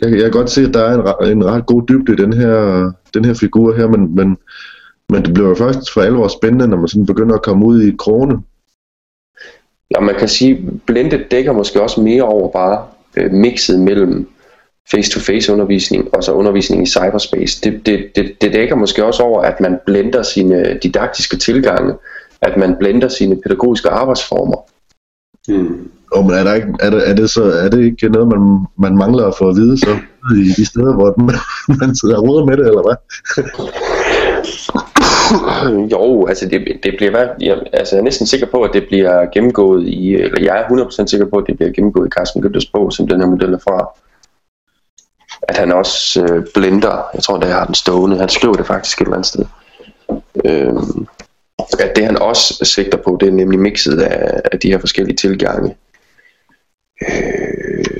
Jeg, 0.00 0.10
jeg 0.12 0.20
kan 0.22 0.30
godt 0.30 0.50
se, 0.50 0.62
at 0.62 0.74
der 0.74 0.80
er 0.84 1.14
en, 1.24 1.32
en 1.38 1.44
ret 1.44 1.66
god 1.66 1.82
dybde 1.88 2.12
i 2.12 2.16
den 2.16 2.32
her, 2.32 2.92
den 3.14 3.24
her 3.24 3.34
figur 3.34 3.74
her, 3.76 3.88
men, 3.88 4.14
men, 4.14 4.36
men 5.08 5.24
det 5.24 5.34
bliver 5.34 5.48
jo 5.48 5.54
først 5.54 5.92
for 5.92 6.00
alvor 6.00 6.28
spændende, 6.28 6.68
når 6.68 6.76
man 6.76 6.88
sådan 6.88 7.06
begynder 7.06 7.34
at 7.34 7.42
komme 7.42 7.66
ud 7.66 7.82
i 7.82 7.96
krone. 7.98 8.42
Ja, 9.90 10.00
man 10.00 10.14
kan 10.14 10.28
sige, 10.28 10.80
Blended 10.86 11.24
dækker 11.30 11.52
måske 11.52 11.82
også 11.82 12.00
mere 12.00 12.22
over 12.22 12.52
bare 12.52 12.86
øh, 13.16 13.32
mixet 13.32 13.80
mellem 13.80 14.28
face-to-face 14.90 15.52
undervisning 15.52 16.14
og 16.14 16.24
så 16.24 16.32
undervisning 16.32 16.82
i 16.82 16.86
cyberspace. 16.86 17.60
Det, 17.60 17.86
det, 17.86 18.06
det, 18.16 18.42
det 18.42 18.52
dækker 18.52 18.74
måske 18.74 19.04
også 19.04 19.22
over, 19.22 19.42
at 19.42 19.60
man 19.60 19.78
blender 19.86 20.22
sine 20.22 20.78
didaktiske 20.82 21.36
tilgange, 21.36 21.94
at 22.42 22.56
man 22.56 22.76
blender 22.80 23.08
sine 23.08 23.40
pædagogiske 23.42 23.88
arbejdsformer. 23.88 24.56
Mm. 25.48 25.90
Og 26.12 26.24
men 26.24 26.34
er, 26.34 26.44
der 26.44 26.54
ikke, 26.54 26.68
er, 26.80 26.90
det, 26.90 27.10
er, 27.10 27.14
det 27.14 27.30
så, 27.30 27.42
er 27.42 27.68
det 27.68 27.84
ikke 27.84 28.08
noget, 28.08 28.28
man, 28.28 28.66
man 28.78 28.98
mangler 28.98 29.26
at 29.26 29.34
få 29.38 29.48
at 29.48 29.56
vide 29.56 29.78
så 29.78 29.98
i 30.36 30.52
de 30.56 30.64
steder, 30.64 30.94
hvor 30.94 31.14
man, 31.20 31.34
man 31.80 31.96
sidder 31.96 32.16
og 32.16 32.22
ruder 32.22 32.44
med 32.44 32.56
det, 32.56 32.66
eller 32.66 32.82
hvad? 32.82 32.96
Jo, 35.92 36.26
altså 36.26 36.48
det, 36.48 36.80
det 36.82 36.94
bliver, 36.98 37.34
jeg, 37.40 37.62
altså 37.72 37.96
jeg 37.96 38.00
er 38.00 38.04
næsten 38.04 38.26
sikker 38.26 38.46
på, 38.46 38.62
at 38.62 38.70
det 38.72 38.86
bliver 38.86 39.26
gennemgået 39.26 39.86
i, 39.86 40.14
eller 40.14 40.42
jeg 40.42 40.60
er 40.60 40.86
100% 41.02 41.06
sikker 41.06 41.26
på, 41.26 41.36
at 41.36 41.44
det 41.46 41.56
bliver 41.56 41.72
gennemgået 41.72 42.06
i 42.06 42.10
Carsten 42.10 42.42
Gøttes 42.42 42.66
bog, 42.66 42.92
som 42.92 43.08
den 43.08 43.20
her 43.20 43.28
model 43.28 43.54
er 43.54 43.58
fra. 43.58 43.90
At 45.42 45.56
han 45.56 45.72
også 45.72 46.22
øh, 46.24 46.46
blender, 46.54 47.04
jeg 47.14 47.22
tror, 47.22 47.38
det 47.38 47.48
har 47.48 47.64
den 47.64 47.74
stående, 47.74 48.18
han 48.18 48.28
skriver 48.28 48.54
det 48.54 48.66
faktisk 48.66 49.00
et 49.00 49.04
eller 49.04 49.16
andet 49.16 49.26
sted. 49.26 49.44
Øhm, 50.44 51.06
at 51.80 51.96
det 51.96 52.04
han 52.04 52.18
også 52.18 52.64
sigter 52.64 52.98
på, 52.98 53.16
det 53.20 53.28
er 53.28 53.32
nemlig 53.32 53.60
mixet 53.60 54.00
af, 54.00 54.40
af 54.52 54.58
de 54.58 54.70
her 54.70 54.78
forskellige 54.78 55.16
tilgange. 55.16 55.76
Øh, 57.02 57.97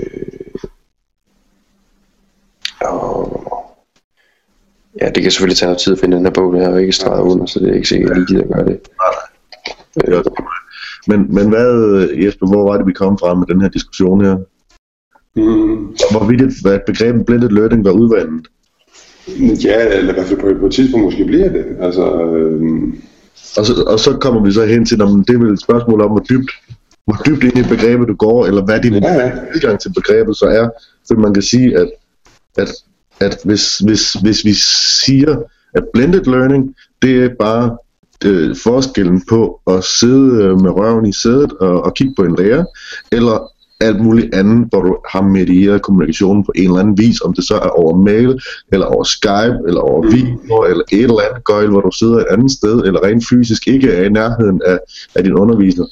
Ja, 5.00 5.10
det 5.10 5.22
kan 5.22 5.32
selvfølgelig 5.32 5.56
tage 5.56 5.66
noget 5.66 5.80
tid 5.80 5.92
at 5.92 5.98
finde 5.98 6.16
den 6.16 6.24
her 6.24 6.32
bog, 6.32 6.52
det 6.54 6.64
har 6.64 6.70
jeg 6.72 6.80
ikke 6.80 6.92
streget 6.92 7.22
under, 7.22 7.46
så 7.46 7.60
det 7.60 7.68
er 7.68 7.74
ikke 7.74 7.88
sikkert, 7.88 8.10
at 8.10 8.16
jeg 8.16 8.26
lige 8.26 8.40
gider 8.40 8.54
gøre 8.54 8.66
det. 8.66 8.78
Ja. 10.08 10.20
Men, 11.06 11.34
men 11.34 11.48
hvad, 11.48 12.08
Jesper, 12.24 12.46
hvor 12.46 12.70
var 12.70 12.76
det, 12.76 12.86
vi 12.86 12.92
kom 12.92 13.18
fra 13.18 13.34
med 13.34 13.46
den 13.46 13.60
her 13.60 13.68
diskussion 13.68 14.24
her? 14.24 14.36
Mm. 15.36 15.76
Hvorvidt 16.10 16.42
et, 16.42 16.54
hvad 16.62 16.78
begrebet 16.86 17.26
blended 17.26 17.48
learning 17.48 17.84
var 17.84 17.90
udvandet? 17.90 18.46
Ja, 19.64 19.98
eller 19.98 20.10
i 20.10 20.14
hvert 20.14 20.26
fald 20.26 20.40
på, 20.40 20.60
på 20.60 20.66
et 20.66 20.72
tidspunkt 20.72 21.04
måske 21.04 21.24
bliver 21.24 21.48
det. 21.48 21.64
Altså, 21.80 22.22
øhm, 22.22 23.00
Og 23.56 23.66
så, 23.66 23.84
og 23.86 23.98
så 24.00 24.18
kommer 24.20 24.44
vi 24.44 24.52
så 24.52 24.64
hen 24.64 24.84
til, 24.86 25.02
om 25.02 25.24
det 25.24 25.34
er 25.34 25.38
vel 25.38 25.52
et 25.52 25.60
spørgsmål 25.60 26.00
om, 26.00 26.10
hvor 26.10 26.24
dybt, 26.30 26.50
hvor 27.04 27.16
dybt 27.26 27.44
ind 27.44 27.58
i 27.58 27.68
begrebet 27.68 28.08
du 28.08 28.14
går, 28.14 28.46
eller 28.46 28.64
hvad 28.64 28.80
din 28.80 28.94
ja, 28.94 29.14
ja. 29.14 29.32
tilgang 29.52 29.80
til 29.80 29.92
begrebet 29.94 30.36
så 30.36 30.46
er. 30.46 30.68
For 31.08 31.14
man 31.14 31.34
kan 31.34 31.42
sige, 31.42 31.78
at, 31.78 31.90
at, 32.56 32.68
at 33.20 33.38
hvis, 33.44 33.78
hvis, 33.78 34.12
hvis 34.12 34.44
vi 34.44 34.54
siger, 35.04 35.36
at 35.74 35.84
blended 35.92 36.24
learning, 36.24 36.74
det 37.02 37.24
er 37.24 37.28
bare 37.38 37.76
øh, 38.24 38.56
forskellen 38.56 39.22
på 39.28 39.60
at 39.66 39.84
sidde 39.84 40.44
øh, 40.44 40.60
med 40.60 40.70
røven 40.70 41.06
i 41.06 41.12
sædet 41.12 41.52
og, 41.52 41.84
og 41.84 41.94
kigge 41.94 42.14
på 42.16 42.22
en 42.24 42.36
lærer, 42.38 42.64
eller 43.12 43.52
alt 43.80 44.00
muligt 44.00 44.34
andet, 44.34 44.68
hvor 44.70 44.82
du 44.82 44.96
har 45.08 45.22
medieret 45.22 45.82
kommunikationen 45.82 46.44
på 46.44 46.52
en 46.54 46.64
eller 46.64 46.80
anden 46.80 46.98
vis, 46.98 47.20
om 47.20 47.32
det 47.32 47.44
så 47.44 47.54
er 47.54 47.68
over 47.68 47.96
mail, 47.96 48.40
eller 48.72 48.86
over 48.86 49.04
Skype, 49.04 49.58
eller 49.66 49.80
over 49.80 50.02
video, 50.10 50.62
eller 50.62 50.84
et 50.92 51.02
eller 51.02 51.28
andet 51.28 51.44
gøjl, 51.44 51.70
hvor 51.70 51.80
du 51.80 51.90
sidder 51.90 52.16
et 52.16 52.26
andet 52.30 52.50
sted, 52.50 52.82
eller 52.86 53.04
rent 53.04 53.24
fysisk 53.28 53.68
ikke 53.68 53.92
er 53.92 54.04
i 54.04 54.08
nærheden 54.08 54.62
af, 54.66 54.78
af 55.14 55.24
din 55.24 55.34
underviser. 55.34 55.84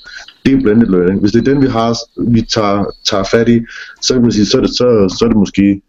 Det 0.46 0.54
er 0.54 0.60
blended 0.60 0.86
learning. 0.86 1.20
Hvis 1.20 1.32
det 1.32 1.48
er 1.48 1.52
den, 1.52 1.62
vi 1.62 1.66
har, 1.66 1.96
vi 2.30 2.42
tager, 2.42 2.84
tager 3.04 3.24
fat 3.24 3.48
i, 3.48 3.60
så 4.02 4.14
kan 4.14 4.22
man 4.22 4.32
sige, 4.32 4.46
så 4.46 4.56
er 4.56 4.60
det, 4.60 4.70
så, 4.70 5.16
så 5.18 5.24
er 5.24 5.28
det 5.28 5.38
måske 5.38 5.82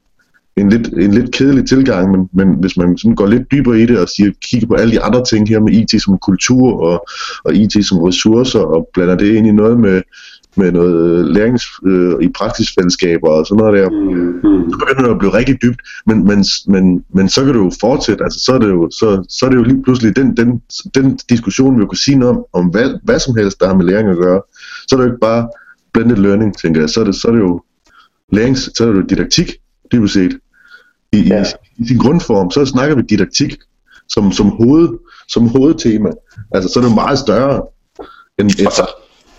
en 0.58 0.70
lidt, 0.70 0.88
en 0.88 1.14
lidt 1.14 1.32
kedelig 1.32 1.68
tilgang, 1.68 2.12
men, 2.12 2.30
men 2.34 2.60
hvis 2.60 2.78
man 2.78 2.98
sådan 2.98 3.16
går 3.16 3.28
lidt 3.28 3.52
dybere 3.52 3.80
i 3.80 3.86
det 3.86 4.00
og 4.00 4.10
siger, 4.10 4.32
kigger 4.42 4.68
på 4.68 4.74
alle 4.74 4.92
de 4.92 5.02
andre 5.02 5.26
ting 5.26 5.50
her 5.50 5.60
med 5.60 5.74
IT 5.74 6.02
som 6.02 6.18
kultur 6.18 6.82
og, 6.82 7.08
og 7.44 7.56
IT 7.56 7.86
som 7.86 7.98
ressourcer 7.98 8.60
og 8.60 8.90
blander 8.94 9.16
det 9.16 9.36
ind 9.36 9.48
i 9.48 9.52
noget 9.52 9.80
med, 9.80 10.02
med 10.58 10.72
noget 10.72 11.26
lærings 11.36 11.66
øh, 11.86 12.14
i 12.22 12.28
praksisfællesskaber 12.36 13.30
og 13.30 13.46
sådan 13.46 13.58
noget 13.58 13.80
der, 13.80 13.90
mm, 13.90 14.50
mm. 14.50 14.72
så 14.72 14.78
begynder 14.80 15.04
det 15.04 15.12
at 15.12 15.20
blive 15.20 15.34
rigtig 15.34 15.62
dybt, 15.62 15.82
men, 16.06 16.24
men, 16.24 16.46
men, 16.68 17.04
men 17.14 17.30
så 17.30 17.46
kan 17.46 17.54
du 17.54 17.64
jo 17.64 17.72
fortsætte, 17.80 18.24
altså 18.24 18.40
så 18.40 18.52
er 18.54 18.60
det 18.60 18.70
jo, 18.70 18.90
så, 18.90 19.26
så 19.30 19.46
er 19.46 19.50
det 19.50 19.58
jo 19.58 19.64
lige 19.64 19.84
pludselig 19.84 20.16
den, 20.16 20.38
den, 20.38 20.62
den 20.96 21.20
diskussion, 21.30 21.80
vi 21.80 21.86
kunne 21.86 21.98
sige 21.98 22.18
noget 22.18 22.36
om, 22.36 22.46
om 22.54 22.66
hvad, 22.66 23.00
hvad 23.04 23.20
som 23.20 23.36
helst, 23.36 23.60
der 23.60 23.68
har 23.68 23.76
med 23.76 23.86
læring 23.86 24.10
at 24.10 24.18
gøre, 24.18 24.42
så 24.88 24.96
er 24.96 24.98
det 24.98 25.06
jo 25.06 25.12
ikke 25.12 25.22
bare 25.22 25.50
blended 25.94 26.16
learning, 26.16 26.58
tænker 26.58 26.82
jeg, 26.82 26.90
så 26.90 27.00
er 27.00 27.04
det, 27.04 27.16
så 27.16 27.28
er 27.28 27.32
det 27.32 27.40
jo 27.40 27.62
lærings, 28.32 28.70
så 28.78 28.84
er 28.84 28.88
det 28.88 28.98
jo 28.98 29.06
didaktik, 29.10 29.52
dybest 29.92 30.14
set, 30.14 30.38
i, 31.12 31.28
ja. 31.28 31.44
I, 31.44 31.84
i 31.84 31.88
sin 31.88 31.98
grundform, 31.98 32.52
så 32.52 32.66
snakker 32.66 32.96
vi 32.96 33.02
didaktik 33.02 33.56
som, 34.10 34.32
som, 34.32 34.50
hoved, 34.50 34.90
som 35.28 35.50
hovedtema, 35.50 36.10
altså 36.52 36.70
så 36.70 36.80
er 36.80 36.84
det 36.84 36.96
meget 36.96 37.20
større 37.20 37.62
end 38.40 38.50
et, 38.50 38.74
så, 38.74 38.90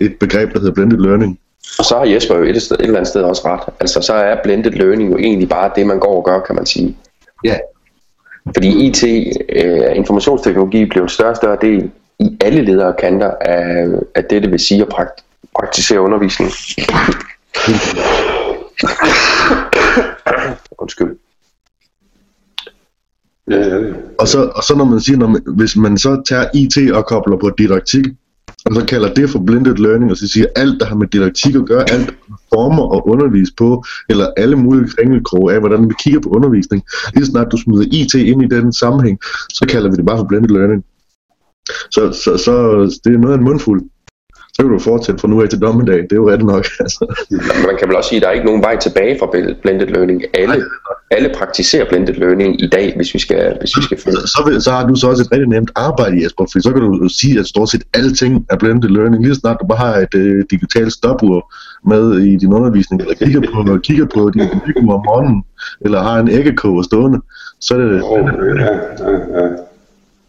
et 0.01 0.17
begreb, 0.21 0.53
der 0.53 0.59
hedder 0.59 0.75
blended 0.75 0.99
learning. 0.99 1.39
og 1.79 1.85
så 1.85 1.99
har 1.99 2.05
Jesper 2.05 2.37
jo 2.37 2.43
et, 2.43 2.63
sted, 2.63 2.77
et 2.77 2.83
eller 2.83 2.97
andet 2.97 3.09
sted 3.09 3.23
også 3.23 3.43
ret. 3.45 3.75
Altså 3.81 4.01
så 4.01 4.15
er 4.15 4.43
blended 4.43 4.71
learning 4.71 5.13
jo 5.13 5.19
egentlig 5.19 5.49
bare 5.49 5.71
det, 5.77 5.87
man 5.87 5.99
går 5.99 6.17
og 6.17 6.25
gør, 6.25 6.41
kan 6.41 6.57
man 6.57 6.67
sige. 6.67 6.97
Ja, 7.45 7.59
Fordi 8.55 8.87
IT, 8.87 9.05
øh, 9.49 9.97
informationsteknologi, 9.97 10.85
bliver 10.85 11.03
en 11.03 11.09
større 11.09 11.31
og 11.31 11.37
større 11.37 11.59
del 11.61 11.91
i 12.19 12.37
alle 12.41 12.63
ledere 12.63 12.89
og 12.89 12.97
kanter 12.97 13.31
af, 13.41 13.87
af 14.15 14.25
det, 14.25 14.43
det 14.43 14.51
vil 14.51 14.61
sige 14.61 14.83
at 14.83 14.89
prakt, 14.89 15.25
praktisere 15.59 16.01
undervisning. 16.01 16.49
Undskyld. 20.79 21.17
Ja, 23.51 23.77
ja. 23.77 23.93
Og 24.19 24.29
så, 24.29 24.51
og 24.57 24.63
så 24.63 24.75
når 24.77 24.85
man 24.85 25.01
siger, 25.01 25.19
når 25.19 25.29
man, 25.29 25.43
hvis 25.47 25.77
man 25.77 25.99
så 25.99 26.23
tager 26.29 26.45
IT 26.55 26.93
og 26.93 27.07
kobler 27.07 27.37
på 27.37 27.51
didaktik, 27.59 28.07
og 28.67 28.75
så 28.75 28.85
kalder 28.85 29.15
det 29.15 29.31
for 29.31 29.39
blended 29.39 29.75
learning, 29.75 30.11
og 30.11 30.17
så 30.17 30.29
siger 30.29 30.47
alt, 30.57 30.81
der 30.81 30.87
har 30.87 30.97
med 30.97 31.07
didaktik 31.07 31.55
at 31.55 31.67
gøre, 31.67 31.91
alt 31.91 32.15
former 32.55 32.83
og 32.83 33.09
undervise 33.09 33.53
på, 33.59 33.85
eller 34.09 34.27
alle 34.37 34.57
mulige 34.57 34.89
kringelkroge 34.89 35.53
af, 35.53 35.61
hvordan 35.61 35.89
vi 35.89 35.95
kigger 36.05 36.21
på 36.21 36.29
undervisning, 36.29 36.83
lige 37.15 37.25
så 37.25 37.31
snart 37.31 37.53
du 37.53 37.57
smider 37.57 37.85
IT 37.91 38.15
ind 38.15 38.43
i 38.43 38.47
den 38.57 38.73
sammenhæng, 38.73 39.19
så 39.49 39.67
kalder 39.69 39.91
vi 39.91 39.97
det 39.97 40.07
bare 40.07 40.19
for 40.19 40.25
blended 40.25 40.49
learning. 40.49 40.85
Så, 41.91 42.13
så, 42.25 42.37
så 42.37 42.55
det 43.05 43.15
er 43.15 43.19
noget 43.19 43.35
af 43.35 43.39
en 43.39 43.45
mundfuld. 43.45 43.83
Så 44.61 44.65
kan 44.67 44.73
du 44.73 44.79
fortsætte 44.79 45.21
fra 45.21 45.29
nu 45.29 45.43
af 45.43 45.49
til 45.49 45.61
dommedag, 45.61 45.97
det 46.03 46.13
er 46.13 46.17
jo 46.17 46.31
ret 46.31 46.43
nok. 46.43 46.65
Altså. 46.85 47.03
Man 47.67 47.77
kan 47.79 47.89
vel 47.89 47.97
også 47.97 48.09
sige, 48.09 48.17
at 48.17 48.23
der 48.23 48.29
er 48.29 48.33
ikke 48.33 48.47
nogen 48.47 48.63
vej 48.63 48.77
tilbage 48.77 49.17
fra 49.21 49.27
blended 49.63 49.87
learning. 49.87 50.23
Alle, 50.35 50.55
alle 51.11 51.31
praktiserer 51.39 51.89
blended 51.89 52.15
learning 52.15 52.63
i 52.63 52.69
dag, 52.69 52.93
hvis 52.97 53.15
vi 53.15 53.19
skal, 53.19 53.57
hvis 53.61 53.77
vi 53.77 53.83
skal 53.83 53.99
finde. 53.99 54.17
Så, 54.21 54.27
så, 54.27 54.43
vil- 54.51 54.63
så 54.63 54.71
har 54.71 54.87
du 54.87 54.95
så 54.95 55.07
også 55.09 55.23
et 55.23 55.33
rigtig 55.33 55.49
nemt 55.49 55.71
arbejde, 55.77 56.23
Jesper, 56.25 56.45
for 56.53 56.61
så 56.61 56.73
kan 56.73 56.83
du 56.83 57.09
sige, 57.09 57.39
at 57.41 57.47
stort 57.47 57.71
set 57.71 57.83
alting 57.95 58.47
er 58.51 58.57
blended 58.57 58.89
learning, 58.89 59.23
lige 59.25 59.35
snart 59.35 59.57
du 59.61 59.67
bare 59.67 59.79
har 59.79 59.95
et 59.97 60.15
øh, 60.15 60.45
digitalt 60.51 60.93
stopur 60.93 61.53
med 61.89 62.19
i 62.19 62.37
din 62.37 62.53
undervisning, 62.53 63.03
eller 63.03 63.15
kigger 63.15 63.41
på, 63.41 63.79
kigger 63.83 64.07
på 64.15 64.31
din 64.35 64.49
computer 64.53 64.81
om 64.81 65.03
morgenen, 65.09 65.43
eller 65.81 66.03
har 66.03 66.19
en 66.21 66.29
æggekoger 66.29 66.83
stående, 66.83 67.19
så 67.61 67.75
er 67.75 67.79
det... 67.79 68.03
Oh, 68.05 68.19
ja, 68.61 68.65
ja, 68.65 69.45
ja. 69.45 69.49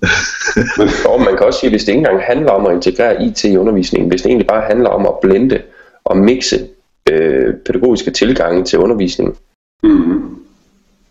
Og 1.11 1.21
man 1.21 1.37
kan 1.37 1.45
også 1.45 1.59
sige, 1.59 1.67
at 1.67 1.71
hvis 1.71 1.83
det 1.83 1.91
ikke 1.91 1.97
engang 1.97 2.21
handler 2.21 2.51
om 2.51 2.65
at 2.65 2.73
integrere 2.73 3.23
IT 3.23 3.43
i 3.43 3.57
undervisningen, 3.57 4.09
hvis 4.09 4.21
det 4.21 4.29
egentlig 4.29 4.47
bare 4.47 4.61
handler 4.61 4.89
om 4.89 5.05
at 5.05 5.13
blende 5.21 5.61
og 6.03 6.17
mixe 6.17 6.67
øh, 7.09 7.55
pædagogiske 7.65 8.11
tilgange 8.11 8.63
til 8.63 8.79
undervisningen, 8.79 9.35
Mm. 9.83 10.35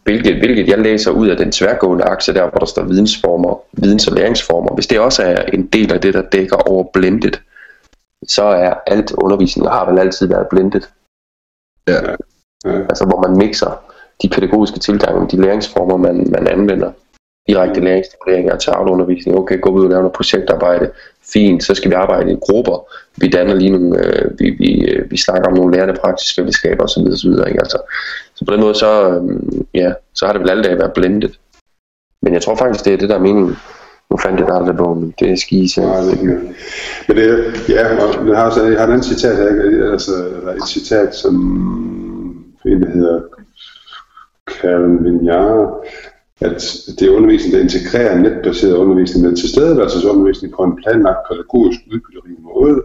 hvilket, 0.04 0.36
hvilket 0.36 0.68
jeg 0.68 0.78
læser 0.78 1.10
ud 1.10 1.28
af 1.28 1.36
den 1.36 1.52
tværgående 1.52 2.04
akse 2.04 2.34
der, 2.34 2.50
hvor 2.50 2.58
der 2.58 2.66
står 2.66 2.82
vidensformer, 2.82 3.60
videns- 3.72 4.08
og 4.08 4.14
læringsformer, 4.14 4.74
hvis 4.74 4.86
det 4.86 5.00
også 5.00 5.22
er 5.22 5.42
en 5.42 5.66
del 5.66 5.92
af 5.92 6.00
det, 6.00 6.14
der 6.14 6.22
dækker 6.22 6.56
over 6.56 6.84
blendet, 6.92 7.42
så 8.26 8.42
er 8.44 8.74
alt 8.86 9.12
undervisning 9.12 9.68
og 9.68 9.74
har 9.74 9.90
vel 9.90 9.98
altid 9.98 10.26
været 10.26 10.46
blendet. 10.48 10.90
Ja. 11.88 12.10
Ja. 12.64 12.78
Altså 12.80 13.04
hvor 13.04 13.28
man 13.28 13.36
mixer 13.36 13.82
de 14.22 14.28
pædagogiske 14.28 14.78
tilgange 14.78 15.28
de 15.36 15.42
læringsformer, 15.42 15.96
man, 15.96 16.26
man 16.30 16.46
anvender. 16.48 16.92
Direkte 17.48 17.80
læringsstimulering 17.80 18.60
tager 18.60 18.90
undervisning. 18.90 19.38
Okay, 19.38 19.60
gå 19.60 19.70
ud 19.70 19.84
og 19.84 19.90
lave 19.90 20.02
noget 20.02 20.12
projektarbejde. 20.12 20.90
Fint, 21.32 21.64
så 21.64 21.74
skal 21.74 21.90
vi 21.90 21.94
arbejde 21.94 22.32
i 22.32 22.36
grupper. 22.40 22.92
Vi 23.16 23.28
danner 23.28 23.54
lige 23.54 23.70
nogle, 23.70 24.06
øh, 24.06 24.38
vi, 24.38 24.50
vi, 24.50 24.84
øh, 24.84 25.10
vi 25.10 25.16
snakker 25.16 25.48
om 25.48 25.54
nogle 25.54 25.76
lærende 25.76 25.94
praksisfællesskaber 25.94 26.84
osv. 26.84 27.02
osv. 27.12 27.30
Ikke? 27.30 27.60
Altså, 27.60 27.78
så 28.34 28.44
på 28.44 28.52
den 28.52 28.60
måde, 28.60 28.74
så, 28.74 29.10
øh, 29.10 29.22
ja, 29.74 29.92
så 30.14 30.26
har 30.26 30.32
det 30.32 30.42
vel 30.42 30.50
alle 30.50 30.62
dage 30.62 30.78
været 30.78 30.92
blendet. 30.92 31.38
Men 32.22 32.32
jeg 32.32 32.42
tror 32.42 32.56
faktisk, 32.56 32.84
det 32.84 32.92
er 32.92 32.96
det, 32.96 33.08
der 33.08 33.14
er 33.14 33.20
meningen. 33.20 33.56
Nu 34.10 34.16
fandt 34.16 34.40
jeg 34.40 34.48
det 34.48 34.54
aldrig 34.54 34.76
på, 34.76 34.94
men 34.94 35.14
det 35.20 35.30
er 35.30 35.36
skise. 35.36 35.80
Nej, 35.80 36.00
det 36.00 36.08
er 36.08 36.12
ikke. 36.12 36.40
Men 37.08 37.16
det, 37.16 37.68
ja, 37.68 38.04
og 38.04 38.28
jeg 38.28 38.36
har, 38.36 38.46
også, 38.46 38.64
jeg 38.64 38.78
har 38.78 38.86
en 38.86 38.92
anden 38.92 39.02
citat 39.02 39.36
her, 39.36 39.92
altså 39.92 40.12
der 40.44 40.52
er 40.52 40.54
et 40.54 40.68
citat, 40.68 41.14
som 41.14 41.34
en, 42.66 42.82
der 42.82 42.90
hedder 42.90 43.20
Karen 44.46 45.04
Vignard, 45.04 45.86
at 46.40 46.60
det 46.98 47.02
er 47.08 47.16
undervisning, 47.16 47.54
der 47.54 47.60
integrerer 47.60 48.18
netbaseret 48.18 48.74
undervisning 48.74 49.26
med 49.26 49.36
tilstedeværelsesundervisning 49.36 50.54
på 50.54 50.62
en 50.64 50.76
planlagt 50.76 51.18
pædagogisk 51.30 51.80
udbytterig 51.92 52.40
måde, 52.40 52.82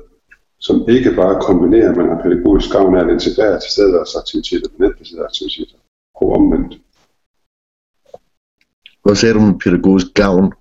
som 0.59 0.85
ikke 0.89 1.11
bare 1.15 1.41
kombinerer, 1.41 1.95
men 1.95 2.09
har 2.09 2.21
pædagogisk 2.23 2.71
gavn 2.71 2.95
af 2.95 3.03
at 3.03 3.09
integrere 3.09 3.59
tilstedeværelsesaktiviteter 3.59 4.67
med 4.77 4.87
netbaserede 4.87 5.25
aktiviteter 5.25 5.77
og 6.15 6.31
omvendt. 6.31 6.73
Hvad 9.03 9.15
sagde 9.15 9.33
du 9.35 9.39
med 9.39 9.59
pædagogisk 9.59 10.07
gavn? 10.13 10.53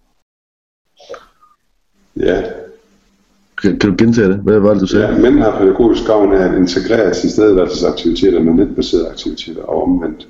Ja, 2.17 2.43
Kan, 3.63 3.79
kan 3.79 3.91
du 3.91 3.97
gentage 3.99 4.29
det? 4.29 4.37
Hvad 4.37 4.59
var 4.59 4.73
det, 4.73 4.81
du 4.81 4.87
sagde? 4.87 5.07
ja 5.07 5.19
mænd 5.19 5.39
har 5.39 5.59
pædagogisk 5.59 6.07
gavn 6.07 6.33
af 6.33 6.49
at 6.49 6.55
integrere 6.59 7.15
tilstedeværelsesaktiviteter 7.15 8.41
med 8.41 8.53
netbaserede 8.53 9.09
aktiviteter 9.09 9.63
og 9.63 9.83
omvendt. 9.83 10.29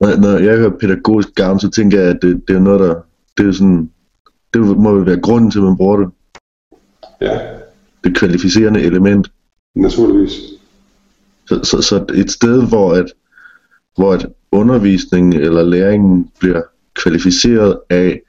Når, 0.00 0.16
når 0.16 0.38
jeg 0.38 0.56
hører 0.56 0.78
pædagogisk 0.80 1.34
gavn, 1.34 1.60
så 1.60 1.70
tænker 1.70 2.00
jeg, 2.00 2.08
at 2.08 2.18
det, 2.22 2.48
det 2.48 2.56
er 2.56 2.60
noget, 2.60 2.80
der... 2.80 2.94
Det 3.38 3.46
er 3.48 3.52
sådan... 3.52 3.90
Det 4.54 4.60
må 4.62 4.90
jo 4.96 5.02
være 5.02 5.20
grunden 5.20 5.50
til, 5.50 5.58
at 5.58 5.64
man 5.64 5.76
bruger 5.76 5.96
det. 5.96 6.08
Ja, 7.20 7.38
Det 8.04 8.16
kvalificerende 8.16 8.80
element. 8.80 9.32
naturligvis. 9.74 10.32
Så, 11.46 11.60
så, 11.64 11.82
så 11.82 12.04
et 12.14 12.30
sted, 12.30 12.68
hvor 12.68 12.94
at, 12.94 13.12
hvor 13.96 14.12
at 14.12 14.26
undervisningen 14.52 15.32
eller 15.32 15.62
læringen 15.62 16.30
bliver 16.40 16.62
kvalificeret 16.94 17.80
af, 17.90 18.20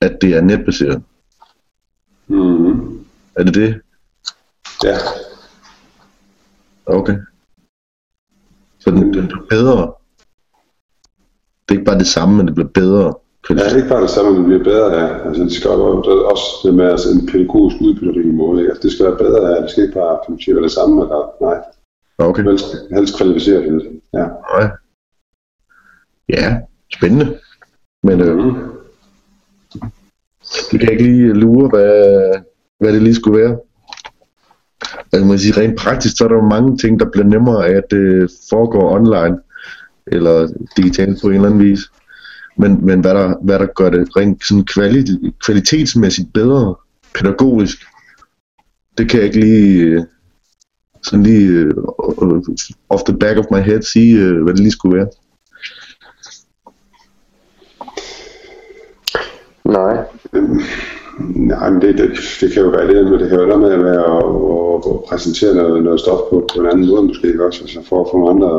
at 0.00 0.18
det 0.20 0.34
er 0.36 0.40
netbaseret. 0.40 1.02
Mm-hmm. 2.26 3.04
Er 3.36 3.42
det 3.44 3.54
det? 3.54 3.80
Ja, 4.84 4.98
Okay. 6.86 7.16
Så 8.78 8.90
den, 8.90 9.14
den 9.14 9.26
bliver 9.26 9.46
bedre. 9.50 9.92
Det 11.72 11.76
er 11.78 11.80
ikke 11.80 11.90
bare 11.90 11.98
det 11.98 12.06
samme, 12.06 12.36
men 12.36 12.46
det 12.46 12.54
bliver 12.54 12.68
bedre. 12.68 13.14
Ja, 13.50 13.54
det 13.54 13.72
er 13.72 13.76
ikke 13.76 13.88
bare 13.88 14.02
det 14.02 14.10
samme, 14.10 14.30
men 14.30 14.38
det 14.40 14.46
bliver 14.46 14.64
bedre 14.64 14.96
af. 14.96 15.26
Altså, 15.26 15.42
det 15.42 15.52
skal 15.52 15.70
det 15.70 15.80
også 16.32 16.44
det 16.64 16.74
med 16.74 16.84
altså, 16.84 17.08
en 17.10 17.26
pædagogisk 17.26 17.76
udbytterig 17.82 18.34
måde. 18.34 18.60
Ikke? 18.60 18.70
Altså, 18.70 18.82
det 18.82 18.92
skal 18.92 19.06
være 19.06 19.16
bedre 19.16 19.56
af. 19.56 19.62
Det 19.62 19.70
skal 19.70 19.82
ikke 19.82 19.94
bare 19.94 20.18
være 20.54 20.62
det 20.62 20.70
samme. 20.70 21.02
Eller, 21.02 21.30
nej, 21.40 21.58
Okay. 22.18 22.42
helst, 22.44 22.64
helst 22.94 23.16
kvalificeret. 23.16 23.72
lidt. 23.72 23.84
Ja. 24.12 24.26
Nej. 24.54 24.68
Ja, 26.28 26.60
spændende. 26.94 27.38
Men 28.02 28.20
øh, 28.20 28.36
Mm. 28.44 28.54
det 30.70 30.80
kan 30.80 30.82
jeg 30.82 30.90
ikke 30.92 31.04
lige 31.04 31.32
lure, 31.32 31.68
hvad, 31.68 31.92
hvad 32.80 32.92
det 32.92 33.02
lige 33.02 33.14
skulle 33.14 33.40
være. 33.40 33.56
Altså 35.12 35.24
man 35.26 35.28
kan 35.28 35.38
sige, 35.38 35.60
rent 35.60 35.78
praktisk, 35.78 36.16
så 36.18 36.24
er 36.24 36.28
der 36.28 36.34
jo 36.36 36.42
mange 36.56 36.76
ting, 36.78 37.00
der 37.00 37.10
bliver 37.12 37.26
nemmere 37.26 37.66
af, 37.66 37.72
at 37.76 37.84
det 37.90 38.30
foregår 38.50 38.94
online, 38.94 39.38
eller 40.06 40.48
digitalt 40.76 41.20
på 41.22 41.28
en 41.28 41.34
eller 41.34 41.46
anden 41.46 41.64
vis. 41.70 41.80
Men, 42.56 42.86
men 42.86 43.00
hvad, 43.00 43.14
der, 43.14 43.34
hvad 43.42 43.58
der 43.58 43.66
gør 43.66 43.90
det 43.90 44.16
rent 44.16 44.44
sådan 44.44 44.64
kvali- 44.70 45.30
kvalitetsmæssigt 45.44 46.32
bedre, 46.32 46.74
pædagogisk, 47.14 47.78
det 48.98 49.10
kan 49.10 49.18
jeg 49.18 49.26
ikke 49.26 49.40
lige, 49.40 49.82
øh, 49.82 50.02
sådan 51.02 51.22
lige 51.22 51.48
øh, 51.48 51.74
off 52.88 53.02
the 53.02 53.18
back 53.18 53.38
of 53.38 53.44
my 53.50 53.58
head 53.58 53.82
sige, 53.82 54.18
øh, 54.18 54.42
hvad 54.42 54.54
det 54.54 54.60
lige 54.60 54.70
skulle 54.70 54.96
være. 54.96 55.08
Nej. 59.64 60.04
Nej, 61.34 61.70
men 61.70 61.82
det, 61.82 61.98
det, 61.98 62.10
det 62.40 62.52
kan 62.52 62.62
jo 62.62 62.68
være 62.68 62.86
det, 62.86 63.04
men 63.04 63.20
det 63.20 63.28
kan 63.28 63.38
jo 63.38 63.46
være 63.46 63.58
med 63.58 63.72
at, 63.72 63.84
være 63.84 64.04
at, 64.16 64.24
at, 64.74 64.92
at 64.92 65.02
præsentere 65.08 65.54
noget, 65.54 65.84
noget 65.84 66.00
stof 66.00 66.20
på, 66.30 66.48
på 66.54 66.60
en 66.60 66.66
anden 66.66 66.88
måde 66.88 67.02
måske 67.02 67.26
ikke 67.26 67.46
også, 67.46 67.62
altså 67.62 67.82
for 67.88 68.00
at 68.00 68.08
få 68.10 68.18
nogle 68.18 68.30
andre 68.34 68.50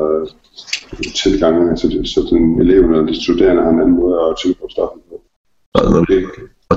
tilgange, 0.96 1.70
altså 1.70 1.88
det, 1.88 2.10
så 2.10 2.28
den 2.32 2.62
eleven 2.62 2.92
eller 2.92 3.06
de 3.06 3.24
studerende 3.24 3.64
har 3.64 3.70
en 3.70 3.80
anden 3.80 3.96
måde 3.96 4.16
at 4.30 4.36
tilgå 4.42 4.70
stoffet 4.70 5.02
på. 5.10 5.22
Og, 5.74 6.08
Det 6.08 6.32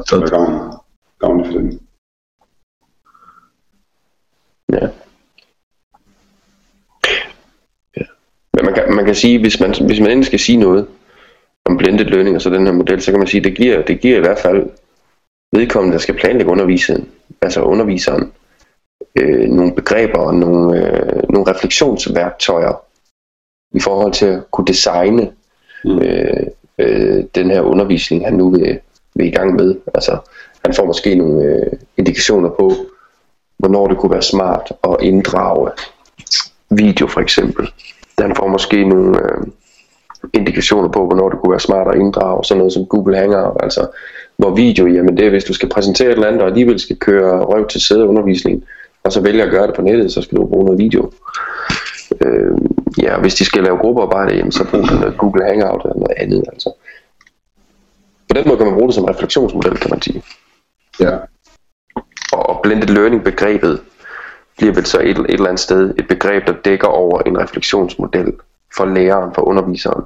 kan 0.08 0.20
være 0.20 0.30
gavn, 0.30 0.72
gavnligt 1.20 1.48
for 1.48 1.58
dem. 1.58 1.80
Ja. 4.72 4.88
ja. 7.96 8.06
Men 8.54 8.64
man 8.64 8.74
kan, 8.74 8.94
man 8.94 9.04
kan 9.04 9.14
sige, 9.14 9.40
hvis 9.40 9.60
man, 9.60 9.70
hvis 9.86 10.00
man 10.00 10.10
endelig 10.10 10.26
skal 10.26 10.38
sige 10.38 10.58
noget 10.58 10.86
om 11.64 11.76
blended 11.76 12.04
learning 12.04 12.36
og 12.36 12.42
så 12.42 12.50
den 12.50 12.66
her 12.66 12.72
model, 12.72 13.02
så 13.02 13.10
kan 13.10 13.18
man 13.18 13.28
sige, 13.28 13.44
det 13.44 13.56
giver, 13.56 13.82
det 13.82 14.00
giver 14.00 14.16
i 14.16 14.20
hvert 14.20 14.38
fald 14.38 14.70
vedkommende, 15.52 15.92
der 15.92 15.98
skal 15.98 16.14
planlægge 16.14 16.52
underviseren, 16.52 17.08
altså 17.42 17.60
underviseren, 17.62 18.32
øh, 19.18 19.48
nogle 19.48 19.74
begreber 19.74 20.18
og 20.18 20.34
nogle, 20.34 20.86
øh, 20.86 21.22
nogle 21.30 21.50
refleksionsværktøjer 21.50 22.85
i 23.76 23.80
forhold 23.80 24.12
til 24.12 24.26
at 24.26 24.50
kunne 24.50 24.66
designe 24.66 25.30
Mm. 25.86 25.98
øh, 25.98 26.46
øh, 26.78 27.24
den 27.34 27.50
her 27.50 27.60
undervisning, 27.60 28.24
han 28.24 28.34
nu 28.34 28.50
vil, 28.50 28.78
vil 29.14 29.26
i 29.26 29.30
gang 29.30 29.54
med. 29.54 29.74
Altså, 29.94 30.18
han 30.64 30.74
får 30.74 30.86
måske 30.86 31.14
nogle 31.14 31.44
øh, 31.44 31.72
indikationer 31.96 32.48
på, 32.48 32.72
hvornår 33.58 33.86
det 33.86 33.98
kunne 33.98 34.12
være 34.12 34.22
smart 34.22 34.72
at 34.84 34.96
inddrage 35.00 35.70
video 36.70 37.06
for 37.06 37.20
eksempel. 37.20 37.68
Han 38.18 38.34
får 38.36 38.48
måske 38.48 38.88
nogle 38.88 39.18
øh, 39.18 39.46
indikationer 40.32 40.88
på, 40.88 41.06
hvornår 41.06 41.28
det 41.28 41.38
kunne 41.40 41.50
være 41.50 41.60
smart 41.60 41.94
at 41.94 42.00
inddrage 42.00 42.44
sådan 42.44 42.58
noget 42.58 42.72
som 42.72 42.86
Google 42.86 43.16
Hangout. 43.16 43.56
Altså, 43.62 43.86
hvor 44.36 44.54
video, 44.54 44.86
jamen 44.86 45.16
det 45.16 45.26
er, 45.26 45.30
hvis 45.30 45.44
du 45.44 45.52
skal 45.52 45.68
præsentere 45.68 46.08
et 46.08 46.12
eller 46.12 46.26
andet, 46.26 46.42
og 46.42 46.48
alligevel 46.48 46.80
skal 46.80 46.96
køre 46.96 47.44
røv 47.44 47.68
til 47.68 47.80
sæde 47.80 48.06
undervisning, 48.06 48.64
og 49.04 49.12
så 49.12 49.20
vælger 49.20 49.44
at 49.44 49.50
gøre 49.50 49.66
det 49.66 49.74
på 49.74 49.82
nettet, 49.82 50.12
så 50.12 50.22
skal 50.22 50.38
du 50.38 50.46
bruge 50.46 50.64
noget 50.64 50.78
video. 50.78 51.12
Øh, 52.26 52.58
ja, 53.02 53.20
hvis 53.20 53.34
de 53.34 53.44
skal 53.44 53.62
lave 53.62 53.78
gruppearbejde, 53.78 54.36
jamen, 54.36 54.52
så 54.52 54.64
brug 54.70 54.80
noget 54.80 55.18
Google 55.18 55.44
Hangout 55.44 55.82
eller 55.84 55.94
noget 55.94 56.14
andet. 56.16 56.44
Altså. 56.52 56.72
På 58.28 58.34
den 58.34 58.44
måde 58.46 58.56
kan 58.58 58.66
man 58.66 58.74
bruge 58.74 58.88
det 58.88 58.94
som 58.94 59.04
refleksionsmodel, 59.04 59.76
kan 59.76 59.90
man 59.90 60.02
sige. 60.02 60.22
ja. 61.00 61.18
Og 62.32 62.60
blended 62.62 62.88
learning 62.88 63.24
begrebet 63.24 63.80
bliver 64.56 64.74
vel 64.74 64.86
så 64.86 65.00
et, 65.00 65.18
et 65.18 65.30
eller 65.30 65.46
andet 65.46 65.60
sted 65.60 65.94
et 65.98 66.08
begreb, 66.08 66.46
der 66.46 66.52
dækker 66.64 66.86
over 66.86 67.22
en 67.22 67.38
refleksionsmodel 67.38 68.32
for 68.76 68.84
læreren, 68.84 69.34
for 69.34 69.42
underviseren, 69.42 70.04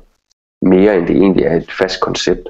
mere 0.62 0.96
end 0.96 1.06
det 1.06 1.16
egentlig 1.16 1.44
er 1.44 1.56
et 1.56 1.72
fast 1.72 2.00
koncept. 2.00 2.48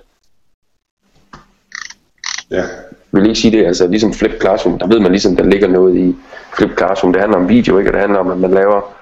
Ja, 2.51 2.65
vil 3.13 3.27
ikke 3.27 3.41
sige 3.41 3.59
det, 3.59 3.67
altså 3.67 3.87
ligesom 3.87 4.13
Flip 4.13 4.41
Classroom, 4.41 4.79
der 4.79 4.87
ved 4.87 5.01
man 5.01 5.11
ligesom, 5.11 5.37
der 5.37 5.45
ligger 5.45 5.69
noget 5.69 5.97
i 5.97 6.17
Flip 6.57 6.79
Classroom, 6.79 7.13
det 7.13 7.21
handler 7.21 7.39
om 7.39 7.49
video, 7.49 7.79
ikke? 7.79 7.91
Og 7.91 7.93
det 7.93 8.01
handler 8.01 8.19
om, 8.19 8.31
at 8.31 8.39
man 8.39 8.51
laver 8.51 9.00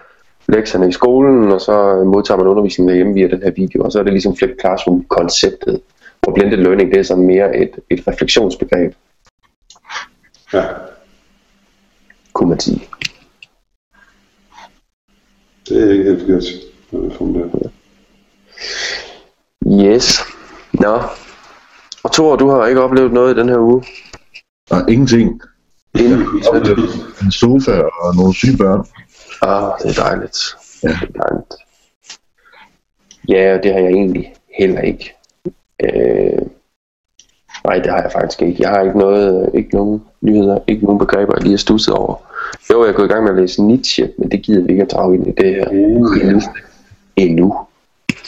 lektierne 0.49 0.89
i 0.89 0.93
skolen, 0.93 1.53
og 1.53 1.61
så 1.61 2.05
modtager 2.05 2.39
man 2.39 2.47
undervisningen 2.47 2.89
derhjemme 2.89 3.15
via 3.15 3.29
den 3.29 3.43
her 3.43 3.51
video, 3.51 3.83
og 3.83 3.93
så 3.93 3.99
er 3.99 4.03
det 4.03 4.13
ligesom 4.13 4.37
Flip 4.37 4.51
Classroom-konceptet, 4.61 5.81
hvor 6.23 6.33
blended 6.33 6.59
learning, 6.59 6.91
det 6.91 6.99
er 6.99 7.03
sådan 7.03 7.27
mere 7.27 7.57
et, 7.57 7.71
et 7.91 8.09
refleksionsbegreb, 8.09 8.95
ja. 10.53 10.65
kunne 12.33 12.49
man 12.49 12.61
sige. 12.61 12.89
Det 15.69 15.83
er 15.83 15.93
ikke 15.93 16.05
helt 16.05 16.21
forkert. 16.21 16.45
når 16.91 17.01
det 17.01 17.13
er 17.13 17.17
formuleret. 17.17 17.71
Yes. 19.67 20.21
Nå. 20.73 21.01
Og 22.05 22.13
Thor, 22.13 22.37
du 22.37 22.51
har 22.51 22.67
ikke 22.67 22.83
oplevet 22.83 23.13
noget 23.13 23.37
i 23.37 23.41
den 23.41 23.49
her 23.49 23.59
uge? 23.59 23.85
Og 24.71 24.91
ingenting. 24.91 25.41
En 27.23 27.33
sofa 27.33 27.83
og 27.83 28.17
nogle 28.17 28.35
syge 28.35 28.57
børn. 28.57 28.87
Ah, 29.43 29.73
det 29.83 29.99
er 29.99 30.03
dejligt. 30.03 30.39
Ja. 30.83 30.89
Det 30.89 31.09
er 31.15 31.23
dejligt. 31.23 31.55
Ja, 33.29 33.59
det 33.63 33.73
har 33.73 33.81
jeg 33.81 33.91
egentlig 33.91 34.35
heller 34.59 34.81
ikke. 34.81 35.15
Øh, 35.85 36.43
nej, 37.65 37.79
det 37.79 37.91
har 37.91 38.03
jeg 38.03 38.13
faktisk 38.13 38.43
ikke. 38.43 38.63
Jeg 38.63 38.71
har 38.71 38.83
ikke 38.83 38.99
noget, 38.99 39.51
ikke 39.55 39.75
nogen 39.75 40.03
nyheder, 40.21 40.59
ikke 40.67 40.85
nogen 40.85 40.99
begreber, 40.99 41.35
jeg 41.37 41.43
lige 41.43 41.53
har 41.53 41.59
stusset 41.59 41.95
over. 41.95 42.15
Jo, 42.71 42.85
jeg 42.85 42.91
er 42.91 42.97
gået 42.97 43.07
i 43.07 43.13
gang 43.13 43.23
med 43.25 43.31
at 43.31 43.39
læse 43.39 43.63
Nietzsche, 43.63 44.11
men 44.19 44.31
det 44.31 44.43
gider 44.43 44.63
vi 44.63 44.73
ikke 44.73 44.83
at 44.83 44.91
drage 44.91 45.15
ind 45.15 45.27
i 45.27 45.31
det 45.31 45.55
her 45.55 45.65
endnu. 45.69 46.41
Endnu. 47.17 47.55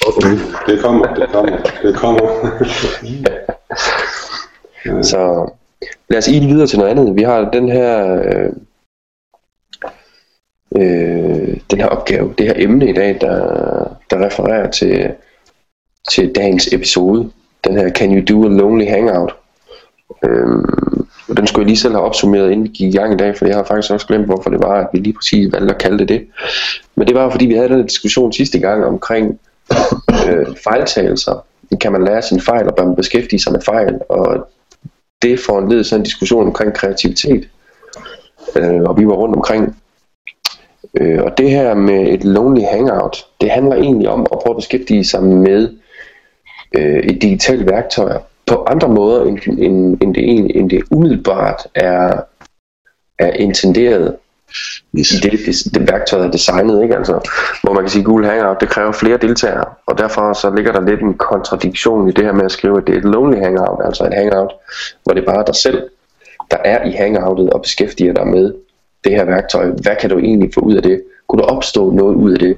Okay. 0.07 0.39
Det 0.67 0.83
kommer, 0.83 1.15
det 1.15 1.29
kommer, 1.29 1.57
det 1.83 1.97
kommer. 1.97 2.21
Så 5.03 5.51
lad 6.09 6.19
os 6.19 6.29
ile 6.29 6.47
videre 6.47 6.67
til 6.67 6.79
noget 6.79 6.91
andet. 6.91 7.17
Vi 7.17 7.23
har 7.23 7.51
den 7.51 7.69
her, 7.69 8.15
øh, 8.23 8.53
øh, 10.77 11.57
den 11.71 11.81
her 11.81 11.87
opgave, 11.87 12.35
det 12.39 12.47
her 12.47 12.55
emne 12.57 12.91
i 12.91 12.93
dag, 12.93 13.19
der, 13.21 13.37
der 14.11 14.27
refererer 14.27 14.71
til, 14.71 15.11
til 16.11 16.35
dagens 16.35 16.73
episode. 16.73 17.31
Den 17.65 17.77
her 17.77 17.91
Can 17.91 18.17
You 18.17 18.25
Do 18.29 18.45
a 18.45 18.49
Lonely 18.49 18.89
Hangout? 18.89 19.35
Øhm, 20.25 21.07
og 21.29 21.37
den 21.37 21.47
skulle 21.47 21.63
jeg 21.63 21.67
lige 21.67 21.79
selv 21.79 21.95
have 21.95 22.05
opsummeret, 22.05 22.51
inden 22.51 22.65
vi 22.65 22.69
gik 22.69 22.95
i 22.95 22.97
gang 22.97 23.13
i 23.13 23.17
dag, 23.17 23.37
for 23.37 23.47
jeg 23.47 23.57
har 23.57 23.65
faktisk 23.65 23.93
også 23.93 24.07
glemt, 24.07 24.27
hvorfor 24.27 24.51
det 24.51 24.63
var, 24.63 24.81
at 24.81 24.89
vi 24.93 24.99
lige 24.99 25.13
præcis 25.13 25.53
valgte 25.53 25.75
at 25.75 25.81
kalde 25.81 25.99
det 25.99 26.09
det. 26.09 26.27
Men 26.95 27.07
det 27.07 27.15
var, 27.15 27.31
fordi 27.31 27.47
vi 27.47 27.55
havde 27.55 27.69
den 27.69 27.87
diskussion 27.87 28.33
sidste 28.33 28.59
gang 28.59 28.85
omkring 28.85 29.41
øh, 30.29 30.47
fejltagelser. 30.65 31.45
Kan 31.81 31.93
man 31.93 32.05
lære 32.05 32.23
sine 32.23 32.41
fejl, 32.41 32.69
og 32.69 32.75
bør 32.75 32.85
man 32.85 32.97
beskæftige 32.97 33.41
sig 33.41 33.53
med 33.53 33.61
fejl? 33.61 33.99
Og 34.09 34.49
det 35.23 35.41
foranledede 35.41 35.85
så 35.85 35.97
en 35.97 36.03
diskussion 36.03 36.47
omkring 36.47 36.75
kreativitet. 36.75 37.49
Øh, 38.57 38.83
og 38.83 38.99
vi 38.99 39.07
var 39.07 39.15
rundt 39.15 39.37
omkring. 39.37 39.77
Øh, 40.95 41.23
og 41.23 41.39
det 41.39 41.51
her 41.51 41.75
med 41.75 42.09
et 42.09 42.25
lonely 42.25 42.63
hangout, 42.63 43.27
det 43.41 43.51
handler 43.51 43.77
egentlig 43.77 44.09
om 44.09 44.21
at 44.21 44.39
prøve 44.39 44.55
at 44.55 44.57
beskæftige 44.57 45.05
sig 45.05 45.23
med 45.23 45.69
øh, 46.77 46.99
et 46.99 47.23
digitalt 47.23 47.71
værktøj 47.71 48.13
på 48.47 48.65
andre 48.67 48.89
måder, 48.89 49.25
end, 49.25 49.39
end, 49.59 50.03
end, 50.03 50.15
det, 50.15 50.57
end 50.57 50.71
det 50.71 50.83
umiddelbart 50.91 51.67
er, 51.75 52.21
er 53.19 53.33
intenderet 53.33 54.17
yes. 54.99 55.13
i 55.13 55.17
det, 55.17 55.33
det, 55.33 55.75
det 55.75 55.93
værktøj 55.93 56.27
er 56.27 56.31
designet, 56.31 56.83
ikke? 56.83 56.97
Altså, 56.97 57.31
hvor 57.63 57.73
man 57.73 57.83
kan 57.83 57.91
sige, 57.91 58.01
at 58.01 58.07
Google 58.07 58.27
Hangout, 58.27 58.61
det 58.61 58.69
kræver 58.69 58.93
flere 58.93 59.17
deltagere, 59.17 59.65
og 59.87 59.99
derfor 59.99 60.33
så 60.33 60.55
ligger 60.55 60.73
der 60.73 60.81
lidt 60.81 61.01
en 61.01 61.15
kontradiktion 61.15 62.09
i 62.09 62.13
det 62.13 62.25
her 62.25 62.33
med 62.33 62.45
at 62.45 62.53
skrive, 62.53 62.79
at 62.79 62.87
det 62.87 62.95
er 62.95 62.99
et 62.99 63.05
lonely 63.05 63.39
hangout, 63.39 63.81
altså 63.85 64.05
et 64.05 64.15
hangout, 64.15 64.53
hvor 65.03 65.13
det 65.13 65.23
er 65.23 65.33
bare 65.33 65.45
dig 65.47 65.55
selv, 65.55 65.83
der 66.51 66.57
er 66.65 66.85
i 66.85 66.93
hangoutet 66.93 67.51
og 67.51 67.63
beskæftiger 67.63 68.13
dig 68.13 68.27
med 68.27 68.55
det 69.05 69.13
her 69.13 69.25
værktøj. 69.25 69.67
Hvad 69.67 69.97
kan 70.01 70.11
du 70.11 70.19
egentlig 70.19 70.51
få 70.55 70.61
ud 70.61 70.75
af 70.75 70.83
det? 70.83 71.03
Kunne 71.29 71.43
der 71.43 71.49
opstå 71.49 71.91
noget 71.91 72.15
ud 72.15 72.33
af 72.33 72.39
det? 72.39 72.57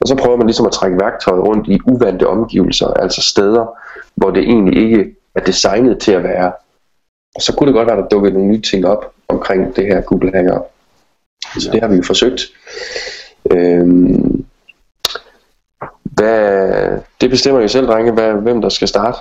Og 0.00 0.08
så 0.08 0.16
prøver 0.16 0.36
man 0.36 0.46
ligesom 0.46 0.66
at 0.66 0.72
trække 0.72 0.98
værktøjet 1.00 1.44
rundt 1.44 1.68
i 1.68 1.80
uvante 1.86 2.26
omgivelser, 2.26 2.86
altså 2.86 3.22
steder, 3.22 3.66
hvor 4.14 4.30
det 4.30 4.42
egentlig 4.42 4.82
ikke 4.82 5.14
er 5.34 5.40
designet 5.40 5.98
til 5.98 6.12
at 6.12 6.22
være. 6.22 6.52
Og 7.34 7.42
så 7.42 7.54
kunne 7.54 7.66
det 7.66 7.74
godt 7.74 7.86
være, 7.86 7.96
at 7.96 8.02
der 8.02 8.08
dukkede 8.08 8.34
nogle 8.34 8.48
nye 8.48 8.60
ting 8.60 8.86
op 8.86 9.12
omkring 9.28 9.76
det 9.76 9.86
her 9.86 10.00
Google 10.00 10.32
Hangout. 10.34 10.62
Så 11.58 11.70
det 11.72 11.80
har 11.80 11.88
vi 11.88 11.96
jo 11.96 12.02
forsøgt. 12.02 12.42
Øhm, 13.50 14.44
hvad, 16.02 16.98
det 17.20 17.30
bestemmer 17.30 17.60
jo 17.60 17.68
selv, 17.68 17.86
drenge, 17.86 18.12
hvad, 18.12 18.32
hvem 18.32 18.60
der 18.60 18.68
skal 18.68 18.88
starte. 18.88 19.18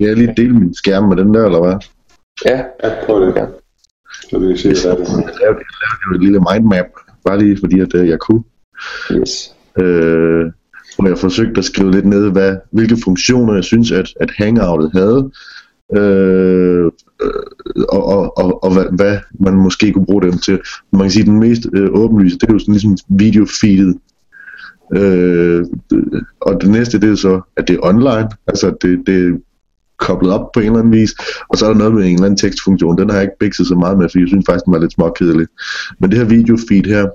Jeg 0.00 0.16
lige 0.16 0.34
dele 0.36 0.54
min 0.54 0.74
skærm 0.74 1.04
med 1.04 1.16
den 1.16 1.34
der, 1.34 1.44
eller 1.44 1.60
hvad? 1.60 1.76
Ja, 2.44 2.64
ja 2.82 3.04
prøv 3.06 3.26
det. 3.26 3.36
Ja. 3.36 3.44
Så 4.30 4.38
vi 4.38 4.56
se, 4.56 4.68
hvad 4.68 4.96
det 4.96 5.08
er. 5.08 5.14
Jeg 5.14 5.34
lavede, 5.40 5.58
jeg 5.58 5.76
lavede 5.82 6.16
et 6.16 6.20
lille 6.20 6.40
mindmap, 6.52 6.86
bare 7.24 7.38
lige 7.38 7.58
fordi, 7.60 7.80
at 7.80 7.94
øh, 7.94 8.08
jeg 8.08 8.18
kunne. 8.18 8.42
Yes. 9.12 9.54
Øh, 9.80 10.46
hvor 10.98 11.08
jeg 11.08 11.18
forsøgte 11.18 11.58
at 11.58 11.64
skrive 11.64 11.90
lidt 11.90 12.06
ned, 12.06 12.30
hvad, 12.30 12.56
hvilke 12.72 12.96
funktioner 13.04 13.54
jeg 13.54 13.64
synes, 13.64 13.92
at, 13.92 14.08
at 14.20 14.30
Hangoutet 14.38 14.90
havde, 14.92 15.30
øh, 15.96 16.90
og, 17.88 18.04
og, 18.06 18.38
og, 18.38 18.64
og 18.64 18.72
hvad, 18.72 18.84
hvad 18.96 19.18
man 19.40 19.54
måske 19.54 19.92
kunne 19.92 20.06
bruge 20.06 20.22
dem 20.22 20.38
til. 20.38 20.60
Man 20.92 21.02
kan 21.02 21.10
sige, 21.10 21.22
at 21.22 21.26
den 21.26 21.40
mest 21.40 21.66
øh, 21.74 21.88
åbenlyse, 21.92 22.38
det 22.38 22.48
er 22.48 22.52
jo 22.52 22.58
sådan 22.58 22.74
ligesom 22.74 22.96
videofeedet. 23.08 23.96
Øh, 24.96 25.64
og 26.40 26.60
det 26.60 26.70
næste, 26.70 27.00
det 27.00 27.10
er 27.10 27.14
så, 27.14 27.40
at 27.56 27.68
det 27.68 27.74
er 27.74 27.86
online, 27.86 28.28
altså 28.46 28.74
det, 28.82 29.06
det 29.06 29.42
koblet 29.98 30.32
op 30.32 30.52
på 30.52 30.60
en 30.60 30.66
eller 30.66 30.78
anden 30.78 30.92
vis, 30.92 31.14
og 31.48 31.58
så 31.58 31.66
er 31.66 31.70
der 31.70 31.78
noget 31.78 31.94
med 31.94 32.04
en 32.04 32.14
eller 32.14 32.24
anden 32.24 32.38
tekstfunktion, 32.38 32.98
den 32.98 33.10
har 33.10 33.16
jeg 33.16 33.22
ikke 33.22 33.38
bikset 33.40 33.66
så 33.66 33.74
meget 33.74 33.98
med, 33.98 34.08
for 34.08 34.18
jeg 34.18 34.28
synes 34.28 34.44
faktisk, 34.48 34.64
den 34.64 34.72
var 34.72 34.78
lidt 34.78 34.92
småkedelig. 34.92 35.46
Men 36.00 36.10
det 36.10 36.18
her 36.18 36.24
videofeed 36.24 36.84
her, 36.84 37.06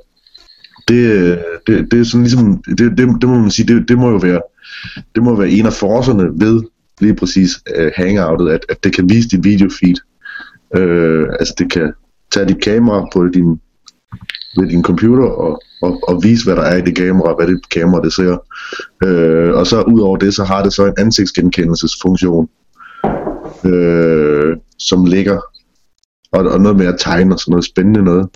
det, 0.87 0.99
det, 1.67 1.91
det 1.91 1.99
er 1.99 2.03
sådan 2.03 2.23
ligesom, 2.23 2.63
det, 2.63 2.97
det, 2.97 3.07
det 3.21 3.29
må 3.29 3.39
man 3.39 3.51
sige, 3.51 3.73
det, 3.73 3.89
det 3.89 3.97
må 3.97 4.09
jo 4.09 4.17
være, 4.17 4.41
det 5.15 5.23
må 5.23 5.35
være 5.35 5.49
en 5.49 5.65
af 5.65 5.73
forserne 5.73 6.23
ved 6.35 6.63
lige 7.01 7.15
præcis 7.15 7.51
uh, 7.79 7.87
hangoutet, 7.95 8.49
at, 8.49 8.65
at 8.69 8.83
det 8.83 8.95
kan 8.95 9.09
vise 9.09 9.29
dit 9.29 9.43
videofeed. 9.43 9.95
Uh, 10.77 11.25
altså 11.39 11.53
det 11.57 11.71
kan 11.71 11.93
tage 12.31 12.47
dit 12.47 12.61
kamera 12.61 13.07
på 13.13 13.27
din, 13.27 13.59
ved 14.57 14.69
din 14.69 14.83
computer 14.83 15.23
og, 15.23 15.61
og, 15.81 15.99
og 16.07 16.23
vise, 16.23 16.45
hvad 16.45 16.55
der 16.55 16.61
er 16.61 16.77
i 16.77 16.81
det 16.81 16.95
kamera, 16.95 17.35
hvad 17.35 17.47
det 17.47 17.69
kamera 17.69 18.01
det 18.01 18.13
ser. 18.13 18.37
Øh, 19.03 19.53
og 19.53 19.67
så 19.67 19.81
ud 19.81 19.99
over 19.99 20.17
det, 20.17 20.33
så 20.33 20.43
har 20.43 20.63
det 20.63 20.73
så 20.73 20.85
en 20.85 20.93
ansigtsgenkendelsesfunktion, 20.97 22.49
uh, 23.63 24.57
som 24.79 25.05
ligger, 25.05 25.39
og, 26.31 26.45
og 26.45 26.61
noget 26.61 26.77
med 26.77 26.85
at 26.85 26.95
tegne 26.99 27.35
og 27.35 27.39
sådan 27.39 27.51
noget 27.51 27.65
spændende 27.65 28.03
noget. 28.03 28.29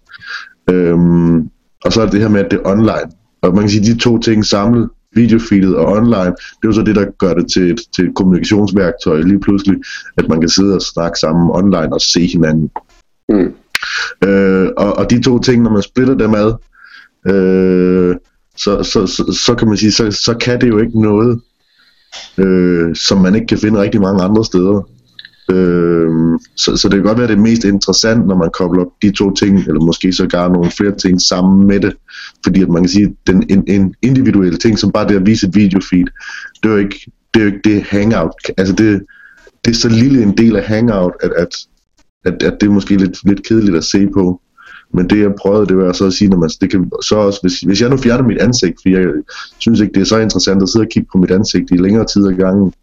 Um, 0.71 1.49
og 1.85 1.93
så 1.93 2.01
er 2.01 2.05
det 2.05 2.13
det 2.13 2.21
her 2.21 2.29
med, 2.29 2.45
at 2.45 2.51
det 2.51 2.59
er 2.59 2.69
online. 2.69 3.11
Og 3.41 3.53
man 3.53 3.63
kan 3.63 3.69
sige, 3.69 3.81
at 3.81 3.95
de 3.95 3.99
to 3.99 4.17
ting 4.17 4.45
samlet, 4.45 4.89
videofeedet 5.15 5.75
og 5.75 5.85
online, 5.91 6.33
det 6.35 6.63
er 6.63 6.67
jo 6.67 6.71
så 6.71 6.81
det, 6.81 6.95
der 6.95 7.05
gør 7.19 7.33
det 7.33 7.51
til 7.53 7.71
et, 7.71 7.79
til 7.95 8.07
et 8.07 8.15
kommunikationsværktøj 8.15 9.21
lige 9.21 9.39
pludselig, 9.39 9.77
at 10.17 10.29
man 10.29 10.39
kan 10.39 10.49
sidde 10.49 10.75
og 10.75 10.81
snakke 10.81 11.19
sammen 11.19 11.49
online 11.51 11.93
og 11.93 12.01
se 12.01 12.27
hinanden. 12.27 12.69
Mm. 13.29 13.53
Øh, 14.27 14.69
og, 14.77 14.97
og 14.97 15.09
de 15.09 15.23
to 15.23 15.39
ting, 15.39 15.63
når 15.63 15.71
man 15.71 15.81
splitter 15.81 16.15
dem 16.15 16.33
ad, 16.35 16.53
øh, 17.33 18.15
så, 18.57 18.83
så, 18.83 19.07
så, 19.07 19.39
så 19.45 19.55
kan 19.55 19.67
man 19.67 19.77
sige, 19.77 19.91
så, 19.91 20.11
så 20.11 20.37
kan 20.41 20.61
det 20.61 20.67
jo 20.67 20.79
ikke 20.79 21.01
noget, 21.01 21.41
øh, 22.37 22.95
som 22.95 23.21
man 23.21 23.35
ikke 23.35 23.47
kan 23.47 23.57
finde 23.57 23.81
rigtig 23.81 24.01
mange 24.01 24.23
andre 24.23 24.45
steder. 24.45 24.89
Øh, 25.51 26.39
så, 26.55 26.77
så 26.77 26.89
det 26.89 26.95
kan 26.95 27.03
godt 27.03 27.17
være 27.17 27.27
det 27.27 27.39
mest 27.39 27.63
interessant, 27.63 28.27
når 28.27 28.35
man 28.35 28.49
kobler 28.53 28.85
de 29.01 29.11
to 29.11 29.33
ting, 29.33 29.59
eller 29.59 29.81
måske 29.81 30.13
så 30.13 30.27
gør 30.27 30.47
nogle 30.47 30.71
flere 30.71 30.95
ting 30.95 31.21
sammen 31.21 31.67
med 31.67 31.79
det. 31.79 31.93
Fordi 32.43 32.61
at 32.61 32.69
man 32.69 32.83
kan 32.83 32.89
sige, 32.89 33.05
at 33.05 33.13
den, 33.27 33.43
en, 33.49 33.63
en 33.67 33.95
individuel 34.01 34.57
ting, 34.57 34.79
som 34.79 34.91
bare 34.91 35.07
det 35.07 35.15
at 35.15 35.25
vise 35.25 35.47
et 35.47 35.55
videofeed, 35.55 36.05
det 36.63 36.69
er 36.69 36.73
jo 36.73 36.77
ikke 36.77 37.11
det, 37.33 37.39
er 37.39 37.45
jo 37.45 37.51
ikke 37.51 37.69
det 37.69 37.83
hangout. 37.83 38.31
Altså 38.57 38.73
det, 38.73 39.01
det 39.65 39.71
er 39.71 39.75
så 39.75 39.89
lille 39.89 40.23
en 40.23 40.37
del 40.37 40.55
af 40.55 40.63
hangout, 40.63 41.13
at, 41.21 41.31
at, 41.37 41.47
at, 42.25 42.43
at 42.43 42.57
det 42.61 42.67
er 42.67 42.71
måske 42.71 42.97
lidt, 42.97 43.17
lidt 43.25 43.47
kedeligt 43.47 43.77
at 43.77 43.83
se 43.83 44.07
på. 44.07 44.41
Men 44.93 45.09
det 45.09 45.19
jeg 45.19 45.31
prøvede, 45.41 45.67
det 45.67 45.77
var 45.77 45.93
så 45.93 46.05
at 46.05 46.13
sige, 46.13 46.29
når 46.29 46.37
man, 46.37 46.49
det 46.61 46.71
kan 46.71 46.91
så 47.01 47.15
også, 47.15 47.39
hvis, 47.41 47.59
hvis 47.59 47.81
jeg 47.81 47.89
nu 47.89 47.97
fjerner 47.97 48.27
mit 48.27 48.37
ansigt, 48.37 48.75
for 48.81 48.89
jeg 48.89 49.05
synes 49.57 49.79
ikke, 49.79 49.93
det 49.93 50.01
er 50.01 50.05
så 50.05 50.19
interessant 50.19 50.63
at 50.63 50.69
sidde 50.69 50.83
og 50.83 50.89
kigge 50.89 51.09
på 51.11 51.17
mit 51.17 51.31
ansigt 51.31 51.71
i 51.71 51.77
længere 51.77 52.05
tid 52.05 52.27
ad 52.27 52.33
gangen, 52.33 52.73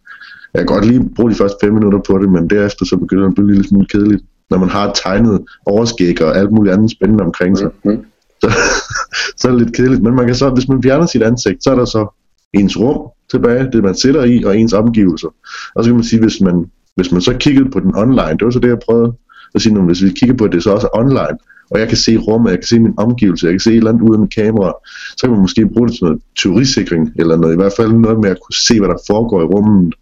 jeg 0.55 0.67
kan 0.67 0.75
godt 0.75 0.85
lige 0.85 1.09
bruge 1.15 1.31
de 1.31 1.35
første 1.35 1.57
5 1.61 1.73
minutter 1.73 1.99
på 2.07 2.17
det, 2.17 2.31
men 2.31 2.49
derefter 2.49 2.85
så 2.85 2.97
begynder 2.97 3.23
det 3.23 3.31
at 3.31 3.35
blive 3.35 3.53
lidt 3.53 3.67
smule 3.67 3.85
kedeligt, 3.85 4.23
når 4.49 4.57
man 4.57 4.69
har 4.69 4.93
tegnet 5.03 5.41
overskæg 5.65 6.21
og 6.21 6.37
alt 6.37 6.51
muligt 6.51 6.73
andet 6.73 6.91
spændende 6.91 7.23
omkring 7.23 7.57
sig. 7.57 7.69
Mm-hmm. 7.83 8.05
Så, 8.41 8.49
så 9.37 9.47
er 9.47 9.51
det 9.51 9.61
lidt 9.61 9.75
kedeligt, 9.75 10.03
men 10.03 10.15
man 10.15 10.25
kan 10.25 10.35
så, 10.35 10.49
hvis 10.49 10.67
man 10.67 10.83
fjerner 10.83 11.05
sit 11.05 11.23
ansigt, 11.23 11.63
så 11.63 11.71
er 11.71 11.75
der 11.75 11.85
så 11.85 12.17
ens 12.53 12.79
rum 12.79 13.01
tilbage, 13.31 13.71
det 13.71 13.83
man 13.83 13.95
sidder 13.95 14.23
i, 14.23 14.43
og 14.43 14.57
ens 14.57 14.73
omgivelser. 14.73 15.27
Og 15.75 15.83
så 15.83 15.89
kan 15.89 15.95
man 15.95 16.03
sige, 16.03 16.21
hvis 16.21 16.41
man, 16.41 16.65
hvis 16.95 17.11
man 17.11 17.21
så 17.21 17.33
kiggede 17.33 17.69
på 17.69 17.79
den 17.79 17.95
online, 17.95 18.37
det 18.37 18.45
var 18.45 18.51
så 18.51 18.59
det, 18.59 18.67
jeg 18.67 18.79
prøvede 18.85 19.13
at 19.55 19.61
sige, 19.61 19.81
hvis 19.81 20.03
vi 20.03 20.09
kigger 20.09 20.35
på 20.35 20.47
det, 20.47 20.63
så 20.63 20.71
også 20.71 20.89
online, 20.93 21.37
og 21.71 21.79
jeg 21.79 21.87
kan 21.87 21.97
se 21.97 22.17
rummet, 22.17 22.49
jeg 22.49 22.59
kan 22.59 22.67
se 22.67 22.79
min 22.79 22.93
omgivelse, 22.97 23.45
jeg 23.45 23.53
kan 23.53 23.59
se 23.59 23.71
et 23.71 23.77
eller 23.77 23.91
andet 23.91 24.13
af 24.13 24.19
mit 24.19 24.35
kamera, 24.35 24.73
så 25.17 25.21
kan 25.21 25.31
man 25.31 25.41
måske 25.41 25.69
bruge 25.73 25.87
det 25.87 25.95
til 25.95 26.03
noget 26.03 26.21
teorisikring, 26.41 27.11
eller 27.15 27.35
noget, 27.37 27.53
i 27.53 27.57
hvert 27.57 27.73
fald 27.77 27.91
noget 27.91 28.19
med 28.19 28.29
at 28.29 28.37
kunne 28.45 28.55
se, 28.67 28.79
hvad 28.79 28.89
der 28.89 28.97
foregår 29.07 29.41
i 29.41 29.45
rummet, 29.45 29.95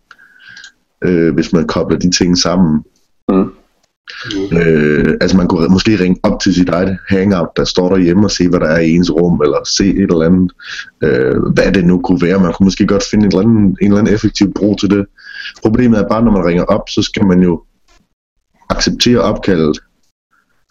øh, 1.03 1.33
hvis 1.33 1.53
man 1.53 1.67
kobler 1.67 1.99
de 1.99 2.11
ting 2.11 2.37
sammen. 2.37 2.83
Mm. 3.29 3.49
Øh, 4.57 5.17
altså 5.21 5.37
man 5.37 5.47
kunne 5.47 5.67
måske 5.67 5.99
ringe 5.99 6.19
op 6.23 6.39
til 6.39 6.53
sit 6.53 6.69
eget 6.69 6.97
hangout, 7.09 7.49
der 7.57 7.63
står 7.63 7.89
derhjemme 7.89 8.25
og 8.25 8.31
se, 8.31 8.49
hvad 8.49 8.59
der 8.59 8.67
er 8.67 8.79
i 8.79 8.89
ens 8.89 9.11
rum, 9.11 9.41
eller 9.41 9.57
se 9.65 9.89
et 9.89 10.11
eller 10.11 10.25
andet, 10.25 10.51
øh, 11.03 11.35
hvad 11.53 11.71
det 11.71 11.85
nu 11.85 12.01
kunne 12.01 12.21
være. 12.21 12.39
Man 12.39 12.53
kunne 12.53 12.65
måske 12.65 12.87
godt 12.87 13.03
finde 13.11 13.25
en 13.25 13.31
eller, 13.31 13.41
anden, 13.41 13.77
en 13.81 13.87
eller 13.87 13.97
anden 13.97 14.13
effektiv 14.13 14.53
brug 14.53 14.79
til 14.79 14.89
det. 14.89 15.05
Problemet 15.61 15.99
er 15.99 16.07
bare, 16.07 16.23
når 16.23 16.31
man 16.31 16.45
ringer 16.45 16.63
op, 16.63 16.89
så 16.89 17.01
skal 17.01 17.25
man 17.25 17.39
jo 17.39 17.63
acceptere 18.69 19.19
opkaldet. 19.19 19.79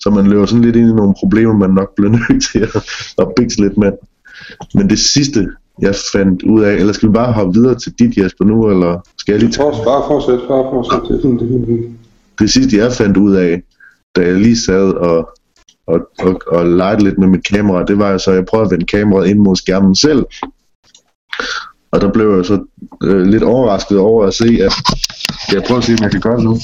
Så 0.01 0.11
man 0.11 0.27
løber 0.27 0.47
sådan 0.47 0.65
lidt 0.65 0.77
ind 0.77 0.89
i 0.89 0.95
nogle 0.95 1.15
problemer, 1.19 1.57
man 1.57 1.71
nok 1.71 1.95
bliver 1.97 2.11
nødt 2.19 2.43
til 2.53 2.59
at, 2.59 2.77
at 3.19 3.29
bikse 3.37 3.61
lidt 3.61 3.77
med. 3.77 3.93
Men 4.75 4.91
det 4.91 4.99
sidste, 4.99 5.49
jeg 5.81 5.95
fandt 6.13 6.43
ud 6.43 6.63
af, 6.63 6.75
eller 6.75 6.93
skal 6.93 7.09
vi 7.09 7.13
bare 7.13 7.33
hoppe 7.33 7.55
videre 7.55 7.75
til 7.79 7.93
dit 7.99 8.17
Jesper 8.17 8.45
nu, 8.45 8.71
eller 8.71 9.01
skal 9.19 9.33
jeg 9.33 9.41
lige 9.41 9.53
tage? 9.53 9.71
Bare 9.71 10.05
fortsæt, 10.07 10.39
bare 10.49 10.65
fortsæt, 10.73 11.01
det 11.09 11.19
er 11.19 11.67
fint, 11.67 11.99
det 12.39 12.51
sidste 12.51 12.77
jeg 12.77 12.93
fandt 12.93 13.17
ud 13.17 13.35
af, 13.35 13.63
da 14.17 14.21
jeg 14.21 14.35
lige 14.35 14.61
sad 14.61 14.93
og, 14.93 15.31
og, 15.87 16.01
og, 16.19 16.41
og 16.47 16.67
legede 16.67 17.05
lidt 17.05 17.19
med 17.19 17.29
mit 17.29 17.45
kamera, 17.47 17.85
det 17.85 17.99
var 17.99 18.19
så, 18.19 18.31
at 18.31 18.37
jeg 18.37 18.47
prøvede 18.47 18.67
at 18.67 18.71
vende 18.71 18.87
kameraet 18.87 19.29
ind 19.29 19.39
mod 19.39 19.57
skærmen 19.57 19.97
selv. 19.97 20.25
Og 21.91 22.01
der 22.01 22.13
blev 22.13 22.37
jeg 22.37 22.45
så 22.45 22.65
øh, 23.03 23.23
lidt 23.27 23.43
overrasket 23.43 23.99
over 23.99 24.27
at 24.27 24.35
se, 24.35 24.45
at 24.45 24.73
jeg 25.53 25.63
prøver 25.67 25.79
at 25.79 25.85
se, 25.85 25.93
om 25.93 26.03
jeg 26.03 26.11
kan 26.11 26.21
gøre 26.21 26.37
det 26.37 26.45
nu. 26.45 26.59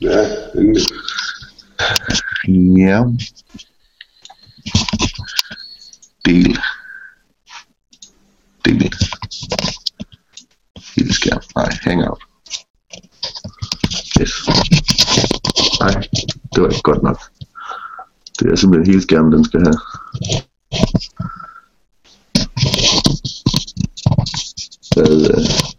Ja, 0.00 0.26
endelig. 0.54 0.82
Ja. 2.78 3.04
Del 6.24 6.58
del. 8.64 8.94
Hele 10.96 11.14
skærm. 11.14 11.42
Nej, 11.56 11.70
hangout. 11.82 12.22
Yes. 14.20 14.32
Nej, 15.80 16.02
det 16.54 16.62
var 16.62 16.68
ikke 16.68 16.82
godt 16.82 17.02
nok. 17.02 17.20
Det 18.38 18.52
er 18.52 18.56
simpelthen 18.56 18.90
hele 18.90 19.02
skærmen, 19.02 19.32
den 19.32 19.44
skal 19.44 19.60
have. 19.60 19.78
Hvad, 24.94 25.30
øh... 25.30 25.74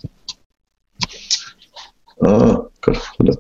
Åh, 2.28 2.50
oh, 2.50 2.56
godt. 2.82 2.98
Hold 3.18 3.38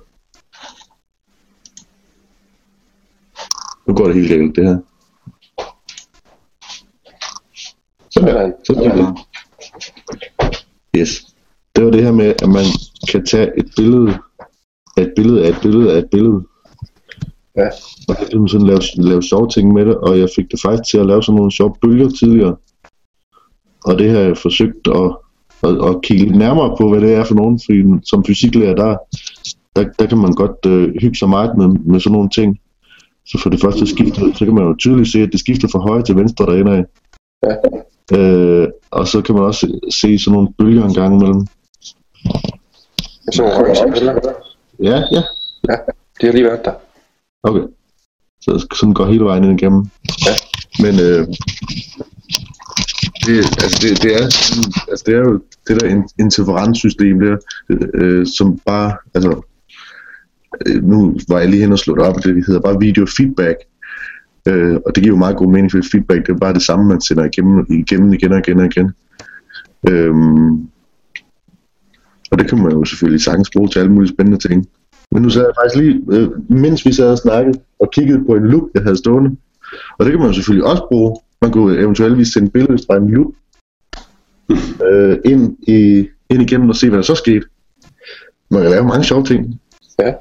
Nu 3.87 3.93
går 3.93 4.05
det 4.07 4.15
helt 4.15 4.29
galt, 4.29 4.55
det 4.55 4.65
her. 4.65 4.77
Sådan. 8.09 8.53
Sådan. 8.65 9.24
Yes. 10.97 11.27
Det 11.75 11.85
var 11.85 11.91
det 11.91 12.03
her 12.03 12.11
med, 12.11 12.25
at 12.25 12.49
man 12.49 12.65
kan 13.11 13.25
tage 13.25 13.51
et 13.57 13.71
billede 13.75 14.17
af 14.97 15.01
et 15.01 15.13
billede 15.15 15.45
af 15.45 15.49
et 15.49 15.57
billede 15.61 15.93
af 15.93 15.97
et 15.97 16.09
billede. 16.11 16.43
Ja. 17.57 17.67
Og 18.07 18.15
så 18.15 18.27
kan 18.31 18.47
sådan 18.47 18.67
lave, 18.67 18.79
lave 18.97 19.23
sjove 19.23 19.49
ting 19.49 19.73
med 19.73 19.85
det, 19.85 19.95
og 19.95 20.19
jeg 20.19 20.29
fik 20.35 20.51
det 20.51 20.61
faktisk 20.61 20.91
til 20.91 20.97
at 20.97 21.05
lave 21.05 21.23
sådan 21.23 21.35
nogle 21.35 21.51
sjove 21.51 21.75
bølger 21.81 22.09
tidligere. 22.09 22.55
Og 23.85 23.99
det 23.99 24.09
har 24.09 24.19
jeg 24.19 24.37
forsøgt 24.37 24.87
at 24.87 25.15
og, 25.61 25.77
og 25.77 26.01
kigge 26.01 26.23
lidt 26.23 26.37
nærmere 26.37 26.75
på, 26.77 26.89
hvad 26.89 27.01
det 27.01 27.13
er 27.13 27.23
for 27.23 27.35
nogen, 27.35 27.59
fordi 27.65 27.81
som 28.03 28.23
fysiklærer, 28.23 28.75
der, 28.75 28.97
der, 29.75 29.83
der 29.99 30.05
kan 30.05 30.17
man 30.17 30.33
godt 30.33 30.65
øh, 30.67 30.93
hygge 31.01 31.15
sig 31.15 31.29
meget 31.29 31.57
med, 31.57 31.67
med 31.67 31.99
sådan 31.99 32.13
nogle 32.13 32.29
ting. 32.29 32.59
Så 33.25 33.39
for 33.43 33.49
det 33.49 33.61
første 33.61 33.87
skifter, 33.87 34.33
så 34.33 34.45
kan 34.45 34.55
man 34.55 34.63
jo 34.63 34.75
tydeligt 34.79 35.11
se, 35.11 35.21
at 35.21 35.29
det 35.31 35.39
skifter 35.39 35.67
fra 35.67 35.79
højre 35.79 36.03
til 36.03 36.15
venstre 36.15 36.45
derinde 36.45 36.71
af. 36.71 36.83
Ja. 37.43 37.55
Øh, 38.13 38.67
og 38.91 39.07
så 39.07 39.21
kan 39.21 39.35
man 39.35 39.43
også 39.43 39.79
se 40.01 40.19
sådan 40.19 40.33
nogle 40.33 40.49
bølger 40.57 40.85
en 40.85 40.93
gang 40.93 41.15
imellem. 41.15 41.47
Så 43.33 43.41
nogle 43.41 43.55
orange 43.55 43.93
piller. 43.93 44.13
Ja, 44.83 44.97
ja, 45.11 45.21
Ja, 45.69 45.75
det 46.21 46.23
har 46.29 46.31
lige 46.31 46.45
været 46.45 46.65
der. 46.65 46.73
okay. 47.43 47.61
Så 48.41 48.67
sådan 48.79 48.93
går 48.93 49.05
hele 49.05 49.23
vejen 49.25 49.43
ind 49.43 49.61
igennem. 49.61 49.85
Ja. 50.27 50.33
Men 50.83 50.99
øh, 50.99 51.27
det, 53.25 53.37
altså 53.63 53.77
det, 53.81 54.03
det, 54.03 54.15
er, 54.15 54.29
sådan- 54.29 54.73
altså 54.89 55.03
det 55.05 55.13
er 55.15 55.19
jo 55.19 55.41
det 55.67 55.81
der 55.81 55.87
in- 55.87 56.09
interferenssystem 56.19 57.19
der, 57.19 57.37
øh, 57.93 58.27
som 58.37 58.59
bare, 58.65 58.97
altså, 59.13 59.41
øh, 60.65 60.83
nu 60.83 61.17
var 61.29 61.39
jeg 61.39 61.49
lige 61.49 61.61
hen 61.61 61.71
og 61.71 61.79
slået 61.79 61.99
op, 62.07 62.15
det 62.23 62.45
hedder 62.47 62.61
bare 62.61 62.79
video 62.79 63.05
feedback. 63.17 63.57
Øh, 64.47 64.75
og 64.85 64.95
det 64.95 65.03
giver 65.03 65.15
jo 65.15 65.19
meget 65.19 65.37
god 65.37 65.51
mening, 65.51 65.71
for 65.71 65.79
feedback 65.91 66.27
det 66.27 66.33
er 66.33 66.37
bare 66.37 66.53
det 66.53 66.61
samme, 66.61 66.85
man 66.85 67.01
sender 67.01 67.25
igennem, 67.25 67.65
igennem 67.69 68.13
igen 68.13 68.31
og 68.31 68.39
igen 68.39 68.59
og 68.59 68.65
igen. 68.65 68.91
Øhm, 69.89 70.67
og 72.31 72.39
det 72.39 72.49
kan 72.49 72.57
man 72.57 72.71
jo 72.71 72.85
selvfølgelig 72.85 73.21
sagtens 73.21 73.49
bruge 73.55 73.69
til 73.69 73.79
alle 73.79 73.91
mulige 73.91 74.13
spændende 74.13 74.47
ting. 74.47 74.67
Men 75.11 75.21
nu 75.21 75.29
sad 75.29 75.41
jeg 75.41 75.53
faktisk 75.61 75.81
lige, 75.81 76.01
øh, 76.11 76.29
mens 76.49 76.85
vi 76.85 76.93
sad 76.93 77.11
og 77.11 77.17
snakkede, 77.17 77.59
og 77.79 77.91
kiggede 77.91 78.25
på 78.25 78.35
en 78.35 78.43
loop, 78.43 78.63
jeg 78.73 78.83
havde 78.83 78.97
stående. 78.97 79.35
Og 79.97 80.05
det 80.05 80.11
kan 80.11 80.19
man 80.19 80.27
jo 80.27 80.33
selvfølgelig 80.33 80.67
også 80.67 80.83
bruge. 80.91 81.15
Man 81.41 81.51
kunne 81.51 81.77
eventuelt 81.77 82.27
sende 82.27 82.51
billedet 82.51 82.81
fra 82.87 82.97
en 82.97 83.09
loop 83.09 83.33
øh, 84.85 85.17
ind, 85.25 85.57
i, 85.67 86.07
ind 86.29 86.41
igennem 86.41 86.69
og 86.69 86.75
se, 86.75 86.89
hvad 86.89 86.97
der 86.97 87.03
så 87.03 87.15
skete. 87.15 87.45
Man 88.51 88.61
kan 88.61 88.71
lave 88.71 88.83
mange 88.83 89.03
sjove 89.03 89.23
ting. 89.23 89.59
Ja. 89.99 90.13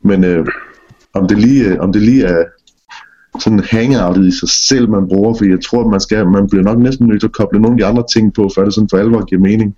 Men 0.00 0.24
øh, 0.24 0.46
om, 1.14 1.28
det 1.28 1.38
lige, 1.38 1.68
øh, 1.68 1.78
om 1.78 1.92
det 1.92 2.02
lige 2.02 2.24
er 2.24 2.44
sådan 3.42 3.60
hangoutet 3.60 4.26
i 4.26 4.38
sig 4.40 4.48
selv, 4.48 4.88
man 4.88 5.08
bruger, 5.08 5.34
for 5.34 5.44
jeg 5.44 5.58
tror, 5.64 5.88
man, 5.88 6.00
skal, 6.00 6.26
man 6.26 6.48
bliver 6.48 6.64
nok 6.64 6.78
næsten 6.78 7.06
nødt 7.06 7.20
til 7.20 7.26
at 7.26 7.32
koble 7.32 7.60
nogle 7.60 7.74
af 7.74 7.78
de 7.78 7.86
andre 7.86 8.04
ting 8.14 8.34
på, 8.34 8.50
før 8.54 8.64
det 8.64 8.74
sådan 8.74 8.88
for 8.88 8.98
alvor 8.98 9.24
giver 9.24 9.40
mening. 9.40 9.76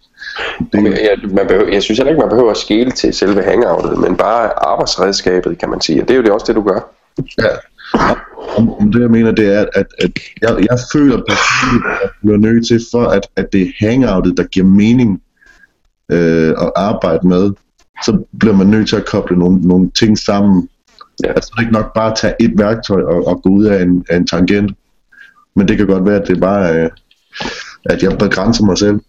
Det, 0.73 0.83
Men 0.83 0.93
jeg, 0.93 1.17
man 1.31 1.47
behøver, 1.47 1.69
jeg 1.73 1.83
synes 1.83 1.99
heller 1.99 2.11
ikke, 2.11 2.21
man 2.21 2.29
behøver 2.29 2.51
at 2.51 2.57
skele 2.57 2.91
til 2.91 3.15
selve 3.15 3.43
hangoutet, 3.43 3.99
men 3.99 4.17
bare 4.17 4.67
arbejdsredskabet, 4.71 5.59
kan 5.59 5.71
man 5.71 5.81
sige. 5.81 6.03
Og 6.03 6.09
det 6.09 6.15
er 6.15 6.19
jo 6.19 6.23
det 6.23 6.33
også 6.33 6.47
det, 6.47 6.57
du 6.57 6.63
gør. 6.63 6.81
Ja. 7.39 7.55
Om 8.81 8.93
det 8.93 9.01
jeg 9.01 9.11
mener, 9.11 9.33
det 9.33 9.55
er, 9.55 9.65
at, 9.75 9.87
at 9.99 10.11
jeg, 10.43 10.51
jeg 10.71 10.79
føler 10.93 11.23
personligt, 11.29 11.87
at 11.87 11.99
jeg 12.03 12.11
bliver 12.23 12.37
nødt 12.37 12.67
til, 12.67 12.81
for 12.93 13.05
at, 13.05 13.27
at 13.37 13.53
det 13.53 13.63
er 13.63 13.73
hangoutet, 13.79 14.37
der 14.37 14.45
giver 14.45 14.67
mening 14.67 15.23
øh, 16.13 16.49
at 16.49 16.73
arbejde 16.77 17.29
med, 17.29 17.53
så 18.05 18.25
bliver 18.41 18.57
man 18.57 18.67
nødt 18.67 18.89
til 18.89 18.97
at 18.97 19.07
koble 19.07 19.39
nogle, 19.39 19.61
nogle 19.61 19.91
ting 19.91 20.19
sammen. 20.19 20.69
Ja. 21.23 21.29
Altså 21.29 21.51
det 21.53 21.59
er 21.59 21.61
ikke 21.61 21.73
nok 21.73 21.95
bare 21.95 22.11
at 22.11 22.19
tage 22.19 22.35
et 22.41 22.59
værktøj 22.59 23.03
og, 23.03 23.27
og 23.27 23.43
gå 23.43 23.49
ud 23.51 23.65
af 23.65 23.83
en, 23.83 24.05
af 24.11 24.17
en 24.17 24.27
tangent. 24.27 24.73
Men 25.57 25.69
det 25.69 25.77
kan 25.77 25.87
godt 25.87 26.07
være, 26.07 26.21
at 26.21 26.29
det 26.29 26.37
er 26.37 26.41
bare, 26.41 26.75
øh, 26.75 26.91
at 27.85 28.03
jeg 28.03 28.19
begrænser 28.19 28.65
mig 28.65 28.79
selv. 28.79 29.01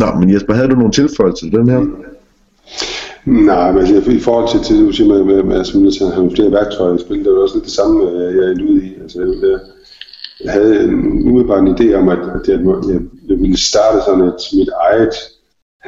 Nå, 0.00 0.06
men 0.20 0.34
Jesper, 0.34 0.54
havde 0.54 0.68
du 0.68 0.74
nogle 0.74 0.92
tilføjelser 0.92 1.46
til 1.46 1.52
den 1.52 1.68
her? 1.68 1.80
Nej, 3.24 3.72
men 3.72 3.80
altså, 3.80 4.10
i 4.10 4.20
forhold 4.20 4.48
til, 4.50 4.60
til 4.60 4.86
du 4.86 4.92
siger 4.92 5.08
med, 5.08 5.24
med, 5.24 5.42
med 5.42 5.56
at 5.56 6.14
have 6.14 6.30
flere 6.34 6.52
værktøjer 6.52 6.94
i 6.94 7.00
spil, 7.00 7.24
det 7.24 7.32
var 7.32 7.42
også 7.42 7.54
lidt 7.54 7.64
det 7.64 7.72
samme, 7.72 8.10
øh, 8.10 8.36
jeg 8.36 8.44
er 8.44 8.64
ude 8.64 8.86
i. 8.86 9.00
Altså, 9.02 9.20
jeg, 9.20 9.58
jeg 10.44 10.52
havde 10.52 10.84
en 10.84 11.28
umiddelbart 11.28 11.62
en 11.62 11.74
idé 11.76 11.94
om, 11.94 12.08
at, 12.08 12.18
at 12.18 12.48
jeg, 12.48 12.58
jeg, 12.64 13.00
jeg 13.28 13.38
ville 13.38 13.60
starte 13.70 13.98
sådan 14.06 14.24
et 14.24 14.42
mit 14.52 14.68
eget 14.80 15.14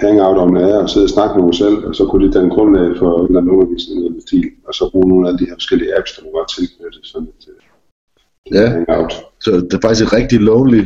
hangout 0.01 0.39
om 0.45 0.55
det 0.55 0.63
er, 0.73 0.79
og 0.85 0.91
sidde 0.91 1.07
og 1.09 1.15
snakke 1.17 1.35
med 1.37 1.45
mig 1.45 1.55
selv, 1.55 1.77
og 1.89 1.95
så 1.99 2.05
kunne 2.07 2.27
det 2.27 2.35
danne 2.35 2.51
grundlag 2.55 2.89
for 2.99 3.11
en 3.19 3.27
eller 3.27 3.41
anden 3.41 3.53
undervisning 3.57 3.99
eller 4.07 4.21
stil, 4.27 4.47
og 4.69 4.75
så 4.75 4.91
bruge 4.93 5.09
nogle 5.09 5.29
af 5.29 5.35
de 5.39 5.45
her 5.49 5.57
forskellige 5.61 5.97
apps, 5.99 6.13
der 6.17 6.23
var 6.37 6.45
tilknyttet 6.45 7.03
sådan 7.13 7.29
et, 7.29 7.45
øh, 7.49 7.61
Ja. 8.59 8.67
hangout. 8.69 9.13
Så 9.45 9.51
det 9.51 9.75
er 9.75 9.83
faktisk 9.87 10.07
et 10.07 10.13
rigtig 10.13 10.41
lonely. 10.41 10.83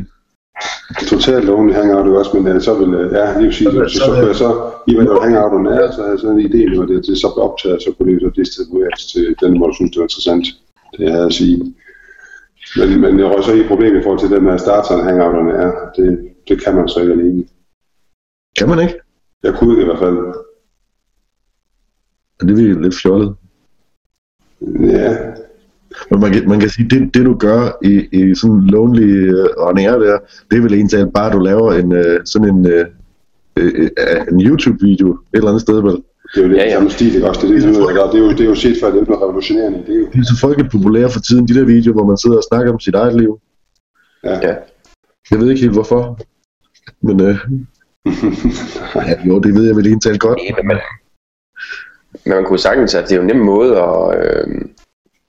Totalt 1.13 1.45
lovende 1.45 1.75
hangout 1.75 2.07
også, 2.21 2.31
men 2.37 2.57
uh, 2.57 2.61
så 2.67 2.73
vil, 2.81 2.91
uh, 3.01 3.13
ja, 3.19 3.27
lige 3.39 3.49
præcis, 3.51 3.67
så, 3.67 3.85
så, 3.89 4.05
så, 4.05 4.27
jeg 4.27 4.37
så, 4.43 4.51
i 4.91 4.93
at 4.97 5.23
hangouten 5.25 5.67
er, 5.67 5.85
så 5.93 5.99
havde 6.01 6.15
jeg 6.15 6.21
sådan 6.21 6.39
en 6.39 6.47
idé, 6.51 6.61
med 6.79 6.87
det, 6.91 7.07
det 7.07 7.19
så 7.19 7.29
blev 7.35 7.45
optaget, 7.49 7.83
så 7.83 7.91
kunne 7.93 8.13
det 8.13 8.21
så 8.23 8.31
distribueres 8.43 9.07
til 9.13 9.25
den, 9.43 9.57
hvor 9.57 9.67
du 9.67 9.75
synes, 9.75 9.91
det 9.91 9.99
var 10.01 10.09
interessant, 10.11 10.45
det 10.93 11.05
jeg 11.05 11.13
havde 11.13 11.31
at 11.33 11.39
sige. 11.41 11.57
Men, 12.79 13.01
men 13.01 13.13
jeg 13.21 13.27
røg 13.27 13.45
så 13.45 13.53
i 13.53 13.69
problemet 13.73 14.01
i 14.01 14.03
forhold 14.03 14.21
til 14.21 14.31
det 14.31 14.43
med 14.43 14.53
at 14.53 14.61
starte 14.61 14.89
sådan 14.89 15.05
hangouterne 15.05 15.53
er, 15.65 15.71
det, 15.97 16.09
det 16.49 16.65
kan 16.65 16.75
man 16.77 16.89
så 16.89 17.01
ikke 17.01 17.13
alene. 17.13 17.45
Kan 18.59 18.69
man 18.69 18.79
ikke? 18.85 18.95
Jeg 19.45 19.55
kunne 19.55 19.83
i 19.83 19.85
hvert 19.85 19.99
fald. 19.99 20.19
Og 22.41 22.49
det 22.49 22.57
virker 22.57 22.81
lidt 22.81 22.95
fjollet. 23.03 23.35
Ja, 24.81 25.17
Men 26.11 26.21
man 26.21 26.33
kan, 26.33 26.49
man 26.49 26.61
kan 26.61 26.69
sige, 26.69 26.89
det, 26.91 27.15
det 27.15 27.25
du 27.27 27.35
gør 27.35 27.79
i, 27.85 28.09
i 28.13 28.35
sådan 28.35 28.57
en 28.57 28.67
lonely 28.67 29.33
uh, 29.33 29.77
der, 29.77 30.19
det 30.51 30.59
er 30.59 30.63
vel 30.63 30.75
egentlig 30.75 31.13
bare, 31.15 31.27
at 31.27 31.33
du 31.33 31.39
laver 31.39 31.73
en, 31.73 31.93
uh, 31.93 32.17
sådan 32.25 32.49
en, 32.49 32.67
uh, 32.67 32.87
uh, 33.61 33.89
en 34.33 34.41
YouTube-video 34.47 35.09
et 35.13 35.19
eller 35.33 35.49
andet 35.49 35.63
sted, 35.63 35.83
vel? 35.83 36.03
det 36.35 36.41
er 36.41 36.43
jo 36.43 36.49
lidt 36.49 36.59
Ja, 36.59 36.65
ja, 36.65 36.75
samme 36.75 36.91
stil, 36.91 37.15
ikke 37.15 37.29
også? 37.29 37.47
Det 37.47 37.51
er, 37.51 37.55
det, 37.55 37.63
det, 37.63 37.75
det, 37.75 38.13
det, 38.13 38.19
er 38.21 38.25
jo, 38.25 38.31
det 38.31 38.41
er 38.41 38.45
jo 38.45 38.55
set 38.55 38.77
for, 38.81 38.87
at 38.87 38.93
det 38.95 39.01
er 39.01 39.07
noget 39.07 39.23
revolutionerende. 39.23 39.79
Det 39.87 39.95
er 39.95 39.99
jo, 39.99 40.07
Det 40.13 40.19
er 40.19 40.25
så 40.25 40.41
folk 40.41 40.71
populære 40.71 41.11
for 41.11 41.21
tiden, 41.21 41.49
de 41.49 41.55
der 41.55 41.65
videoer, 41.65 41.95
hvor 41.95 42.07
man 42.07 42.17
sidder 42.17 42.37
og 42.37 42.43
snakker 42.43 42.73
om 42.73 42.81
sit 42.81 42.95
eget 42.95 43.21
liv. 43.21 43.41
ja. 44.25 44.49
Ja. 44.49 44.55
Jeg 45.31 45.39
ved 45.41 45.49
ikke 45.51 45.61
helt 45.61 45.73
hvorfor. 45.73 46.19
Men 47.01 47.21
uh, 47.21 47.37
ja, 49.09 49.15
jo, 49.27 49.39
det 49.39 49.55
ved 49.55 49.67
jeg 49.67 49.77
vel 49.77 49.87
egentlig 49.87 50.21
godt. 50.21 50.39
Ja, 50.49 50.63
men, 50.63 50.77
men 52.25 52.35
man 52.35 52.45
kunne 52.45 52.59
sagtens, 52.59 52.95
at 52.95 53.05
det 53.05 53.13
er 53.13 53.17
jo 53.17 53.23
en 53.23 53.27
nem 53.27 53.37
måde 53.37 53.79
at, 53.79 54.19
øh, 54.19 54.47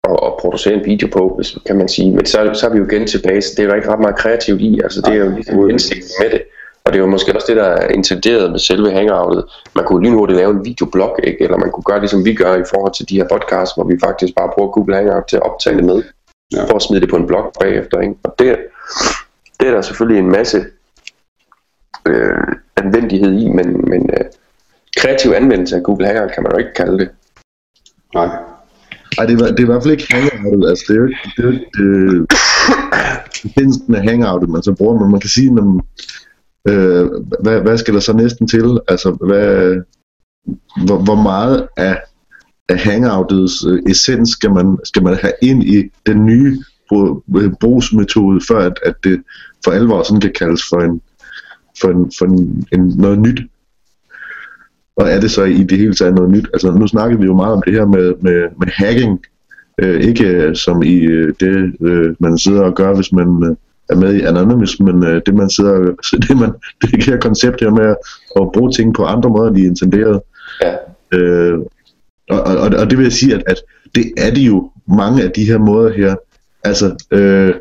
at, 0.04 0.20
at 0.26 0.34
producere 0.40 0.74
en 0.74 0.86
video 0.86 1.08
på, 1.14 1.34
hvis, 1.36 1.58
kan 1.66 1.78
man 1.78 1.88
sige. 1.88 2.12
Men 2.16 2.26
så, 2.26 2.52
så 2.54 2.68
er 2.68 2.72
vi 2.72 2.78
jo 2.78 2.86
igen 2.86 3.08
tilbage, 3.08 3.42
så 3.42 3.54
det 3.58 3.64
er 3.64 3.68
der 3.68 3.76
ikke 3.76 3.90
ret 3.90 4.00
meget 4.00 4.18
kreativt 4.18 4.62
i. 4.62 4.80
Altså, 4.84 5.02
det 5.02 5.14
er 5.14 5.26
jo 5.26 5.30
ligesom 5.30 5.70
indsigten 5.70 6.12
med 6.22 6.30
det. 6.30 6.42
Og 6.86 6.94
det 6.94 7.00
er 7.00 7.04
jo 7.04 7.10
måske 7.10 7.36
også 7.36 7.48
det, 7.48 7.56
der 7.56 7.64
er 7.64 7.88
intenderet 7.88 8.52
med 8.52 8.60
selve 8.60 8.92
hangoutet. 8.92 9.46
Man 9.76 9.86
kunne 9.86 10.06
lynhurtigt 10.06 10.38
lave 10.38 10.52
en 10.52 10.66
videoblog, 10.66 11.20
ikke? 11.24 11.44
eller 11.44 11.58
man 11.58 11.72
kunne 11.72 11.84
gøre 11.84 12.00
ligesom 12.00 12.26
vi 12.26 12.34
gør 12.34 12.56
i 12.56 12.64
forhold 12.74 12.94
til 12.94 13.10
de 13.10 13.16
her 13.16 13.28
podcasts, 13.28 13.76
hvor 13.76 13.84
vi 13.84 13.98
faktisk 14.04 14.36
bare 14.36 14.52
bruger 14.56 14.72
Google 14.72 14.96
Hangout 14.96 15.24
til 15.30 15.36
at 15.36 15.44
optage 15.44 15.78
det 15.78 15.86
med, 15.86 16.04
Ja. 16.52 16.64
for 16.64 16.76
at 16.76 16.82
smide 16.82 17.02
det 17.02 17.10
på 17.10 17.16
en 17.16 17.28
blog 17.28 17.54
bagefter. 17.62 18.00
Ikke? 18.02 18.16
Og 18.24 18.36
det, 18.40 18.58
det 19.60 19.68
er 19.68 19.72
der 19.72 19.82
selvfølgelig 19.82 20.20
en 20.20 20.32
masse 20.32 20.66
øh, 22.08 22.48
anvendelighed 22.78 23.34
i, 23.34 23.48
men, 23.50 23.68
men 23.90 24.10
øh, 24.14 24.26
kreativ 24.98 25.32
anvendelse 25.32 25.76
af 25.76 25.84
Google 25.84 26.08
Hangout 26.08 26.32
kan 26.34 26.44
man 26.44 26.52
jo 26.52 26.58
ikke 26.58 26.74
kalde 26.76 27.00
det. 27.00 27.10
Nej. 28.14 28.30
Ej, 29.18 29.26
det 29.26 29.42
er, 29.42 29.48
det 29.48 29.60
er 29.60 29.64
i 29.64 29.72
hvert 29.72 29.84
fald 29.84 29.92
ikke 29.92 30.14
hangoutet. 30.14 30.70
Altså, 30.70 30.86
det 30.88 30.96
er 30.96 31.00
jo 31.00 31.08
ikke, 31.08 31.20
det 31.38 31.44
er 31.44 31.48
jo 31.48 31.54
ikke 31.54 31.70
øh, 31.80 32.28
essensen 33.46 33.96
af 33.96 34.04
hangoutet, 34.04 34.50
man 34.50 34.64
så 34.64 34.74
bruger. 34.74 35.00
Men 35.00 35.12
man 35.12 35.20
kan 35.20 35.30
sige, 35.30 35.52
når, 35.54 35.86
øh, 36.70 37.06
hvad, 37.40 37.62
hvad 37.62 37.78
skal 37.78 37.94
der 37.94 38.00
så 38.00 38.14
næsten 38.14 38.48
til? 38.48 38.80
Altså, 38.88 39.12
hvad, 39.12 39.82
hvor, 40.86 40.98
hvor 41.04 41.16
meget 41.16 41.68
af, 41.78 42.02
af 42.70 42.80
hangoutets 42.80 43.66
øh, 43.66 43.80
essens 43.90 44.30
skal 44.30 44.52
man, 44.52 44.78
skal 44.84 45.04
man 45.04 45.16
have 45.16 45.34
ind 45.42 45.64
i 45.64 45.92
den 46.06 46.26
nye 46.26 46.64
bru- 46.94 47.56
brugsmetode, 47.62 48.42
før 48.48 48.60
at, 48.60 48.80
at 48.86 48.96
det 49.04 49.24
for 49.64 49.72
alvor 49.72 50.04
sådan 50.04 50.22
kan 50.22 50.34
kaldes 50.34 50.62
for 50.70 50.82
en, 50.82 51.02
for 51.82 51.90
en, 51.90 52.12
for 52.18 52.26
en, 52.26 52.68
en 52.74 52.94
noget 52.98 53.20
nyt. 53.20 53.42
Og 54.96 55.10
er 55.10 55.20
det 55.20 55.32
så 55.32 55.44
i 55.44 55.64
det 55.64 55.78
hele 55.78 55.94
taget 55.94 56.16
noget 56.16 56.32
nyt? 56.32 56.48
Altså 56.54 56.72
nu 56.72 56.88
snakker 56.88 57.18
vi 57.18 57.26
jo 57.26 57.36
meget 57.36 57.54
om 57.54 57.64
det 57.66 57.74
her 57.74 57.86
med, 57.86 58.14
med, 58.22 58.50
med 58.60 58.68
hacking, 58.68 59.20
øh, 59.82 60.02
ikke 60.02 60.28
øh, 60.28 60.56
som 60.56 60.84
i 60.84 60.96
øh, 60.96 61.34
det, 61.40 61.74
øh, 61.82 62.16
man 62.20 62.38
sidder 62.38 62.62
og 62.62 62.76
gør, 62.76 62.96
hvis 62.96 63.12
man 63.12 63.44
øh, 63.44 63.56
er 63.90 63.96
med 63.96 64.14
i 64.14 64.22
Anonymous, 64.22 64.80
men 64.80 65.06
øh, 65.06 65.22
det 65.26 65.36
man 65.36 65.50
sidder, 65.50 65.94
så 66.10 66.18
det, 66.28 66.38
man, 66.38 66.52
det 66.82 67.04
her 67.04 67.20
koncept 67.20 67.62
her 67.62 67.70
med 67.70 67.86
at, 67.86 67.98
at 68.42 68.52
bruge 68.54 68.72
ting 68.72 68.96
på 68.96 69.06
andre 69.06 69.30
måder, 69.30 69.48
end 69.48 69.56
de 69.56 69.62
er 69.62 69.68
intenderet. 69.68 70.22
Ja. 70.62 70.76
Øh, 71.18 71.60
og, 72.30 72.42
og, 72.42 72.70
og 72.78 72.90
det 72.90 72.98
vil 72.98 73.04
jeg 73.04 73.14
sige, 73.14 73.36
at, 73.36 73.44
at 73.48 73.58
det 73.96 74.12
er 74.18 74.34
det 74.34 74.42
jo 74.42 74.72
mange 74.88 75.24
af 75.24 75.32
de 75.32 75.46
her 75.46 75.58
måder 75.58 75.94
her. 75.94 76.16
Altså, 76.64 76.96
øh, 77.12 77.54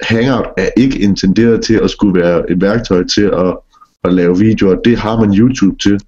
Hangout 0.00 0.46
er 0.56 0.68
ikke 0.76 0.98
intenderet 0.98 1.64
til 1.64 1.74
at 1.74 1.90
skulle 1.90 2.20
være 2.20 2.50
et 2.50 2.60
værktøj 2.60 3.04
til 3.04 3.22
at, 3.22 3.56
at 4.04 4.14
lave 4.14 4.38
videoer. 4.38 4.74
Det 4.74 4.98
har 4.98 5.20
man 5.20 5.38
YouTube 5.38 5.76
til, 5.78 6.00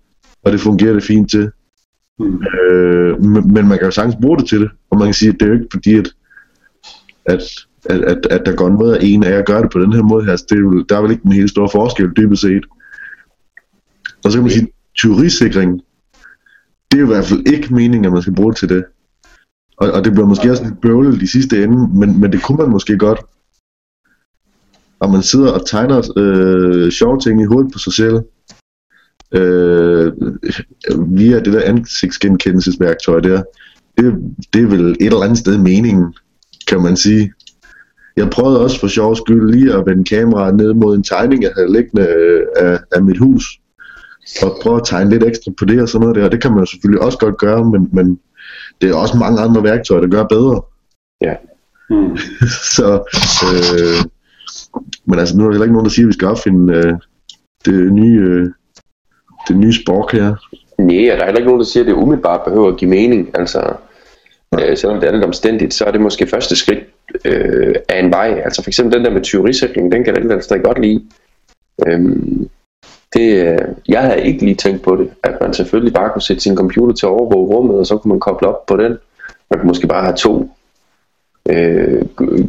og 0.45 0.53
det 0.53 0.61
fungerer 0.61 0.93
det 0.93 1.03
fint 1.03 1.31
til. 1.31 1.51
Mm. 2.19 2.43
Øh, 2.43 3.25
men 3.25 3.69
man 3.69 3.79
kan 3.79 3.85
jo 3.85 3.91
sagtens 3.91 4.17
bruge 4.23 4.39
det 4.39 4.49
til 4.49 4.61
det, 4.61 4.71
og 4.91 4.99
man 4.99 5.07
kan 5.07 5.15
sige, 5.15 5.29
at 5.29 5.35
det 5.41 5.43
er 5.43 5.47
jo 5.47 5.55
ikke 5.55 5.67
fordi, 5.73 5.95
at, 5.95 6.09
at, 7.27 7.43
at, 7.85 8.01
at, 8.01 8.27
at 8.31 8.43
der 8.47 8.57
går 8.57 8.69
noget 8.69 8.95
af 8.95 8.99
en 9.03 9.25
af 9.25 9.33
at 9.33 9.47
gøre 9.47 9.63
det 9.63 9.71
på 9.71 9.81
den 9.81 9.93
her 9.93 10.03
måde 10.03 10.25
her. 10.25 10.37
Så 10.37 10.47
det 10.49 10.57
er 10.57 10.61
jo, 10.61 10.83
der 10.83 10.97
er 10.97 11.03
vel 11.03 11.11
ikke 11.11 11.27
en 11.27 11.33
helt 11.33 11.51
stor 11.51 11.69
forskel, 11.69 12.11
dybest 12.17 12.43
set. 12.43 12.65
Og 14.25 14.33
så 14.33 14.39
kan 14.39 14.43
man 14.43 14.51
sige, 14.51 14.69
tyverisikring, 14.97 15.81
det 16.91 16.97
er 16.97 17.01
jo 17.01 17.07
i 17.07 17.15
hvert 17.15 17.25
fald 17.25 17.53
ikke 17.53 17.75
meningen, 17.75 18.05
at 18.05 18.13
man 18.13 18.23
skal 18.23 18.35
bruge 18.35 18.53
det 18.53 18.59
til 18.59 18.69
det. 18.69 18.85
Og, 19.77 19.91
og 19.91 20.05
det 20.05 20.13
bliver 20.13 20.27
måske 20.27 20.51
også 20.51 20.65
lidt 20.65 20.81
bøvlet 20.81 21.23
i 21.23 21.27
sidste 21.27 21.65
ende, 21.65 21.99
men, 21.99 22.21
men 22.21 22.33
det 22.33 22.43
kunne 22.43 22.59
man 22.59 22.71
måske 22.71 22.99
godt. 22.99 23.21
Og 25.01 25.11
man 25.11 25.23
sidder 25.23 25.53
og 25.53 25.67
tegner 25.67 26.13
øh, 26.17 26.93
sjove 26.93 27.21
ting 27.21 27.43
i 27.43 27.45
hovedet 27.45 27.73
på 27.73 27.79
sig 27.79 27.93
selv, 27.93 28.17
øh, 29.33 30.13
via 31.19 31.41
det 31.41 31.53
der 31.53 31.63
ansigtsgenkendelsesværktøj 31.65 33.21
der, 33.21 33.43
det, 33.99 34.15
det 34.53 34.63
er 34.63 34.67
vel 34.67 34.91
et 34.91 34.97
eller 35.01 35.23
andet 35.23 35.39
sted 35.39 35.59
meningen, 35.59 36.15
kan 36.69 36.83
man 36.83 36.97
sige. 36.97 37.33
Jeg 38.17 38.31
prøvede 38.31 38.61
også 38.61 38.81
for 38.81 38.89
sjov 38.89 39.17
skyld 39.17 39.51
lige 39.51 39.75
at 39.75 39.87
vende 39.87 40.05
kameraet 40.05 40.57
ned 40.57 40.75
mod 40.75 40.97
en 40.97 41.03
tegning, 41.03 41.43
jeg 41.43 41.53
havde 41.57 41.73
liggende 41.73 42.07
øh, 42.09 42.47
af, 42.57 42.79
af 42.93 43.03
mit 43.03 43.19
hus. 43.19 43.45
Og 44.43 44.59
prøve 44.63 44.77
at 44.77 44.83
tegne 44.87 45.11
lidt 45.11 45.25
ekstra 45.25 45.53
på 45.59 45.65
det 45.65 45.83
og 45.83 45.89
sådan 45.89 46.01
noget 46.01 46.17
der. 46.17 46.29
Det 46.29 46.43
kan 46.43 46.55
man 46.55 46.67
selvfølgelig 46.67 47.03
også 47.03 47.19
godt 47.19 47.39
gøre, 47.39 47.65
men, 47.65 47.89
men 47.93 48.19
det 48.81 48.91
er 48.91 48.95
også 48.95 49.17
mange 49.17 49.41
andre 49.41 49.63
værktøjer, 49.63 50.01
der 50.01 50.09
gør 50.09 50.25
bedre. 50.25 50.63
Ja. 51.21 51.35
Mm. 51.93 52.17
Så, 52.77 53.03
øh, 53.53 54.05
men 55.05 55.19
altså 55.19 55.37
nu 55.37 55.43
er 55.43 55.47
der 55.47 55.53
heller 55.53 55.65
ikke 55.65 55.73
nogen, 55.73 55.85
der 55.85 55.91
siger, 55.91 56.07
at 56.07 56.09
vi 56.09 56.13
skal 56.13 56.29
opfinde 56.29 56.75
øh, 56.75 56.95
det 57.65 57.93
nye, 57.93 58.21
øh, 58.21 58.49
det 59.49 59.57
nye 59.57 59.73
spork 59.73 60.13
her. 60.13 60.35
Nej, 60.79 61.13
og 61.13 61.17
der 61.17 61.23
er 61.23 61.25
heller 61.25 61.39
ikke 61.39 61.51
nogen, 61.51 61.61
der 61.61 61.67
siger, 61.67 61.83
at 61.83 61.87
det 61.87 61.95
umiddelbart 61.95 62.41
behøver 62.45 62.69
at 62.69 62.77
give 62.77 62.91
mening. 62.91 63.31
Altså, 63.35 63.73
øh, 64.61 64.77
selvom 64.77 65.01
det 65.01 65.09
er 65.09 65.13
lidt 65.13 65.25
omstændigt, 65.25 65.75
så 65.75 65.85
er 65.85 65.91
det 65.91 66.01
måske 66.01 66.27
første 66.27 66.57
skridt 66.57 66.85
øh, 67.25 67.75
af 67.89 68.01
en 68.01 68.11
vej. 68.11 68.43
Altså 68.45 68.63
for 68.63 68.71
eksempel 68.71 68.99
den 68.99 69.05
der 69.05 69.11
med 69.11 69.23
tyverisikring, 69.23 69.93
den 69.93 70.05
kan 70.05 70.15
jeg 70.15 70.25
rigtig 70.25 70.43
stadig 70.45 70.63
godt 70.65 70.81
lide. 70.81 71.03
Øhm, 71.87 72.49
det, 73.15 73.47
øh, 73.47 73.59
jeg 73.89 74.03
havde 74.03 74.23
ikke 74.23 74.45
lige 74.45 74.55
tænkt 74.55 74.83
på 74.83 74.97
det, 74.97 75.11
at 75.23 75.39
man 75.41 75.55
selvfølgelig 75.55 75.95
bare 75.95 76.11
kunne 76.13 76.23
sætte 76.23 76.43
sin 76.43 76.57
computer 76.57 76.95
til 76.95 77.07
at 77.07 77.11
overvåge 77.11 77.57
rummet, 77.57 77.79
og 77.79 77.87
så 77.87 77.97
kunne 77.97 78.09
man 78.09 78.21
koble 78.21 78.49
op 78.49 78.67
på 78.67 78.77
den. 78.77 78.99
Man 79.51 79.59
kunne 79.59 79.69
måske 79.69 79.87
bare 79.87 80.05
have 80.05 80.17
to 80.17 80.51
øh, 81.49 82.03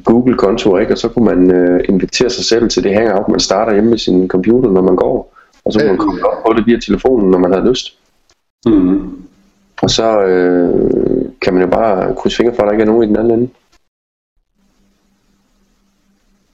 Google-kontoer, 0.04 0.80
ikke? 0.80 0.94
og 0.94 0.98
så 0.98 1.10
kunne 1.10 1.26
man 1.26 1.52
øh, 1.52 1.84
invitere 1.90 2.30
sig 2.30 2.46
selv 2.46 2.70
til 2.70 2.84
det 2.84 2.94
hangout, 2.94 3.28
man 3.30 3.40
starter 3.40 3.74
hjemme 3.74 3.90
med 3.90 3.98
sin 3.98 4.28
computer, 4.28 4.70
når 4.70 4.82
man 4.82 4.96
går. 4.96 5.36
Og 5.66 5.74
så 5.74 5.80
kunne 5.80 5.88
man 5.88 5.98
koble 5.98 6.26
op 6.26 6.44
på 6.46 6.54
det 6.54 6.66
via 6.66 6.80
telefonen, 6.80 7.32
når 7.32 7.38
man 7.38 7.54
har 7.54 7.70
lyst. 7.70 7.98
Mm. 8.66 9.18
Og 9.82 9.90
så 9.90 10.22
øh, 10.22 10.92
kan 11.42 11.54
man 11.54 11.64
jo 11.64 11.70
bare 11.70 12.16
krydse 12.16 12.38
fingre 12.38 12.56
for, 12.56 12.64
at 12.64 12.68
der 12.68 12.72
ikke 12.72 12.82
er 12.82 12.86
nogen 12.86 13.04
i 13.04 13.08
den 13.08 13.16
anden 13.16 13.40
ende. 13.40 13.50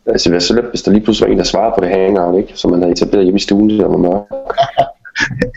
Altså 0.05 0.29
være 0.29 0.41
så 0.41 0.53
let, 0.55 0.65
hvis 0.65 0.81
der 0.81 0.91
lige 0.91 1.03
pludselig 1.03 1.27
var 1.27 1.31
en, 1.31 1.37
der 1.37 1.43
svarede 1.43 1.73
på 1.77 1.81
det 1.85 1.89
hangout, 1.89 2.37
ikke? 2.37 2.51
Som 2.55 2.71
man 2.71 2.79
havde 2.79 2.91
etableret 2.91 3.23
hjemme 3.25 3.37
i 3.37 3.41
stuen, 3.41 3.69
der 3.69 3.87
var 3.87 3.97
mørkt. 3.97 4.27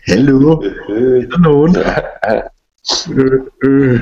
Hallo, 0.09 0.63
Øh, 0.91 1.25
er 1.25 1.29
der 1.29 1.39
nogen? 1.39 1.77
Ja, 1.77 2.41
Øh, 3.13 3.41
øh. 3.65 4.01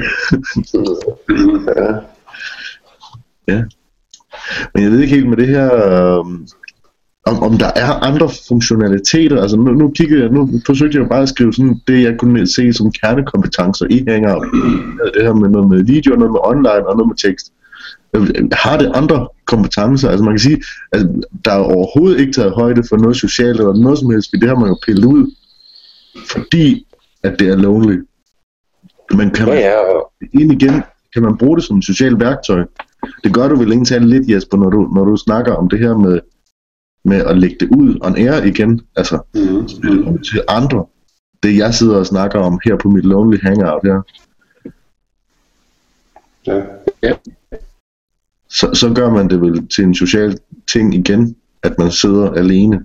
ja. 1.76 1.94
Men 4.74 4.82
jeg 4.82 4.90
ved 4.90 5.00
ikke 5.00 5.14
helt 5.14 5.28
med 5.28 5.36
det 5.36 5.48
her, 5.48 5.74
øh, 5.74 6.24
om, 7.26 7.42
om 7.42 7.58
der 7.58 7.70
er 7.76 7.92
andre 7.92 8.28
funktionaliteter. 8.48 9.42
Altså 9.42 9.56
nu, 9.56 9.72
nu 9.72 9.90
kiggede 9.90 10.22
jeg, 10.22 10.30
nu 10.30 10.60
forsøgte 10.66 10.98
jeg 10.98 11.08
bare 11.08 11.22
at 11.22 11.28
skrive 11.28 11.52
sådan 11.52 11.80
det, 11.88 12.02
jeg 12.02 12.18
kunne 12.18 12.46
se 12.46 12.72
som 12.72 12.92
kernekompetencer 12.92 13.86
i 13.90 14.04
Hangout. 14.08 14.46
Det 15.14 15.22
her 15.22 15.32
med 15.32 15.48
noget 15.48 15.68
med 15.68 15.84
video, 15.84 16.14
noget 16.14 16.32
med 16.32 16.40
online 16.44 16.88
og 16.88 16.96
noget 16.96 17.08
med 17.08 17.16
tekst. 17.16 17.52
Har 18.52 18.78
det 18.78 18.92
andre 18.94 19.28
kompetencer? 19.46 20.08
Altså 20.10 20.24
man 20.24 20.32
kan 20.32 20.38
sige, 20.38 20.62
at 20.92 21.06
der 21.44 21.52
er 21.52 21.58
overhovedet 21.58 22.20
ikke 22.20 22.32
taget 22.32 22.52
højde 22.52 22.82
for 22.88 22.96
noget 22.96 23.16
socialt 23.16 23.60
eller 23.60 23.74
noget 23.74 23.98
som 23.98 24.10
helst, 24.10 24.30
for 24.32 24.38
det 24.40 24.48
har 24.48 24.56
man 24.56 24.68
jo 24.68 24.76
pillet 24.86 25.04
ud, 25.04 25.34
fordi 26.30 26.86
at 27.22 27.36
det 27.38 27.48
er 27.48 27.56
lonely. 27.56 27.98
Men 29.14 29.30
kan 29.30 29.46
Ja, 29.46 29.52
man 29.52 29.62
ja, 29.62 29.94
og, 29.94 30.12
ind 30.32 30.52
igen, 30.52 30.82
kan 31.14 31.22
man 31.22 31.36
bruge 31.38 31.56
det 31.56 31.64
som 31.64 31.78
et 31.78 31.84
socialt 31.84 32.20
værktøj. 32.20 32.64
Det 33.24 33.34
gør 33.34 33.48
du 33.48 33.56
vel 33.56 33.72
egentlig 33.72 34.00
lidt, 34.00 34.30
Jesper, 34.30 34.56
når 34.58 34.70
du, 34.70 34.80
når 34.94 35.04
du 35.04 35.16
snakker 35.16 35.52
om 35.52 35.68
det 35.68 35.78
her 35.78 35.96
med, 35.96 36.20
med 37.04 37.16
at 37.16 37.38
lægge 37.38 37.56
det 37.60 37.68
ud 37.76 37.98
on 38.00 38.16
air 38.16 38.42
igen, 38.44 38.80
altså 38.96 39.18
mm. 39.34 39.40
ud 40.12 40.18
til 40.18 40.42
andre. 40.48 40.84
Det 41.42 41.56
jeg 41.56 41.74
sidder 41.74 41.96
og 41.96 42.06
snakker 42.06 42.38
om 42.38 42.60
her 42.64 42.76
på 42.76 42.88
mit 42.88 43.04
Lonely 43.04 43.38
Hangout 43.42 43.80
her, 43.84 44.02
Ja. 47.02 47.12
så, 48.48 48.70
så 48.74 48.92
gør 48.94 49.10
man 49.10 49.28
det 49.30 49.40
vel 49.40 49.68
til 49.68 49.84
en 49.84 49.94
social 49.94 50.38
ting 50.72 50.94
igen, 50.94 51.36
at 51.62 51.78
man 51.78 51.90
sidder 51.90 52.30
alene 52.30 52.76
et 52.76 52.84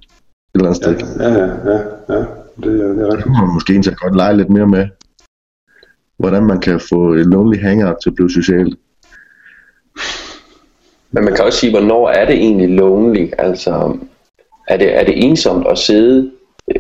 eller 0.56 0.68
andet 0.70 0.86
Ja, 0.88 0.98
sted. 0.98 1.20
ja, 1.20 1.30
ja, 1.34 1.46
ja, 1.72 1.80
ja. 2.10 2.26
Det, 2.64 2.82
er, 2.82 2.88
det 2.94 3.02
er 3.02 3.12
rigtigt. 3.12 3.32
man 3.32 3.54
måske 3.54 3.74
egentlig 3.74 3.96
godt 3.98 4.16
lege 4.16 4.38
lidt 4.38 4.50
mere 4.50 4.68
med, 4.68 4.88
hvordan 6.18 6.44
man 6.46 6.60
kan 6.60 6.80
få 6.90 7.14
et 7.14 7.26
Lonely 7.26 7.60
Hangout 7.62 7.96
til 8.04 8.10
at 8.10 8.16
blive 8.16 8.32
socialt. 8.32 8.80
Men 11.14 11.24
man 11.24 11.36
kan 11.36 11.46
også 11.46 11.60
sige, 11.60 11.72
hvornår 11.72 12.10
er 12.10 12.26
det 12.26 12.36
egentlig 12.36 12.70
lonely? 12.70 13.32
Altså, 13.38 13.98
er 14.68 14.78
det, 14.78 14.98
er 14.98 15.04
det 15.04 15.24
ensomt 15.24 15.68
at 15.68 15.78
sidde 15.78 16.32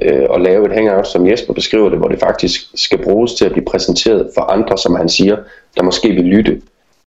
øh, 0.01 0.25
og 0.29 0.41
lave 0.41 0.65
et 0.65 0.73
hangout, 0.73 1.07
som 1.07 1.27
Jesper 1.27 1.53
beskriver 1.53 1.89
det, 1.89 1.99
hvor 1.99 2.07
det 2.07 2.19
faktisk 2.19 2.61
skal 2.75 3.03
bruges 3.03 3.33
til 3.33 3.45
at 3.45 3.51
blive 3.51 3.65
præsenteret 3.65 4.29
for 4.35 4.41
andre, 4.41 4.77
som 4.77 4.95
han 4.95 5.09
siger, 5.09 5.37
der 5.77 5.83
måske 5.83 6.09
vil 6.09 6.25
lytte. 6.25 6.61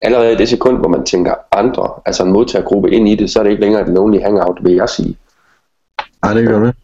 Allerede 0.02 0.32
i 0.32 0.36
det 0.36 0.48
sekund, 0.48 0.78
hvor 0.78 0.88
man 0.88 1.04
tænker 1.04 1.34
andre, 1.52 1.90
altså 2.06 2.22
en 2.22 2.32
modtagergruppe 2.32 2.90
ind 2.90 3.08
i 3.08 3.14
det, 3.14 3.30
så 3.30 3.38
er 3.38 3.42
det 3.42 3.50
ikke 3.50 3.62
længere 3.62 3.82
et 3.82 3.88
lonely 3.88 4.20
hangout, 4.20 4.58
vil 4.62 4.74
jeg 4.74 4.88
sige. 4.88 5.16
Ej, 6.22 6.34
det 6.34 6.48
gør 6.48 6.64
det. 6.64 6.74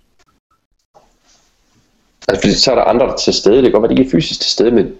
Altså, 2.28 2.40
fordi 2.42 2.54
så 2.54 2.70
er 2.70 2.74
der 2.74 2.82
andre 2.82 3.06
der 3.06 3.12
er 3.12 3.16
til 3.16 3.32
stede. 3.32 3.56
Det 3.56 3.64
kan 3.64 3.72
godt 3.72 3.82
være, 3.82 3.96
de 3.96 4.00
ikke 4.00 4.08
er 4.08 4.12
fysisk 4.12 4.40
til 4.40 4.50
stede, 4.50 4.70
men, 4.70 4.92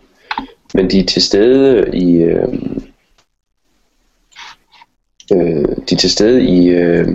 men 0.74 0.90
de 0.90 1.00
er 1.00 1.06
til 1.06 1.22
stede 1.22 1.96
i... 1.96 2.16
Øh, 2.16 2.48
øh, 5.32 5.76
de 5.88 5.94
er 5.94 5.98
til 5.98 6.10
stede 6.10 6.42
i, 6.42 6.68
øh, 6.68 7.08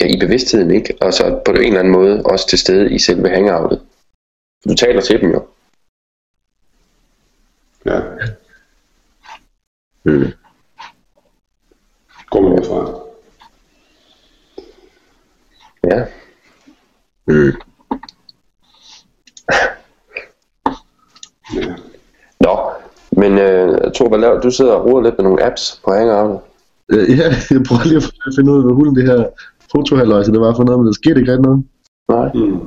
ja, 0.00 0.06
i 0.06 0.18
bevidstheden, 0.20 0.70
ikke? 0.70 0.94
Og 1.00 1.14
så 1.14 1.40
på 1.44 1.52
en 1.52 1.58
eller 1.58 1.78
anden 1.78 1.92
måde 1.92 2.22
også 2.24 2.48
til 2.48 2.58
stede 2.58 2.92
i 2.94 2.98
selve 2.98 3.28
hangoutet. 3.28 3.80
Du 4.68 4.74
taler 4.74 5.00
til 5.00 5.20
dem 5.20 5.30
jo. 5.30 5.46
Ja, 7.86 8.00
Øh. 10.04 10.32
går 12.30 12.40
man 12.48 12.64
fra. 12.64 13.00
Ja. 15.84 16.04
Øh. 17.30 17.54
Ja. 21.54 21.74
Nå, 22.40 22.70
men 23.10 23.38
øh, 23.38 23.92
Tor, 23.92 24.08
hvad 24.08 24.18
laver 24.18 24.40
du? 24.40 24.50
sidder 24.50 24.72
og 24.74 24.84
roder 24.84 25.02
lidt 25.02 25.18
med 25.18 25.24
nogle 25.24 25.44
apps 25.44 25.80
på 25.84 25.92
hangoutet. 25.92 26.40
Øh, 26.92 27.18
ja, 27.18 27.26
jeg 27.54 27.62
prøver 27.68 27.84
lige 27.84 27.96
at 27.96 28.34
finde 28.36 28.52
ud 28.52 28.58
af, 28.58 28.64
hvad 28.64 28.74
hulen 28.74 28.96
det 28.96 29.04
her 29.04 29.26
fotohaløjse, 29.72 30.32
det 30.32 30.40
var 30.40 30.54
for 30.54 30.64
noget, 30.64 30.80
men 30.80 30.86
der 30.86 30.92
skete 30.92 31.20
ikke 31.20 31.32
rigtig 31.32 31.46
noget, 31.48 31.64
Nej. 32.08 32.30
Mm. 32.34 32.60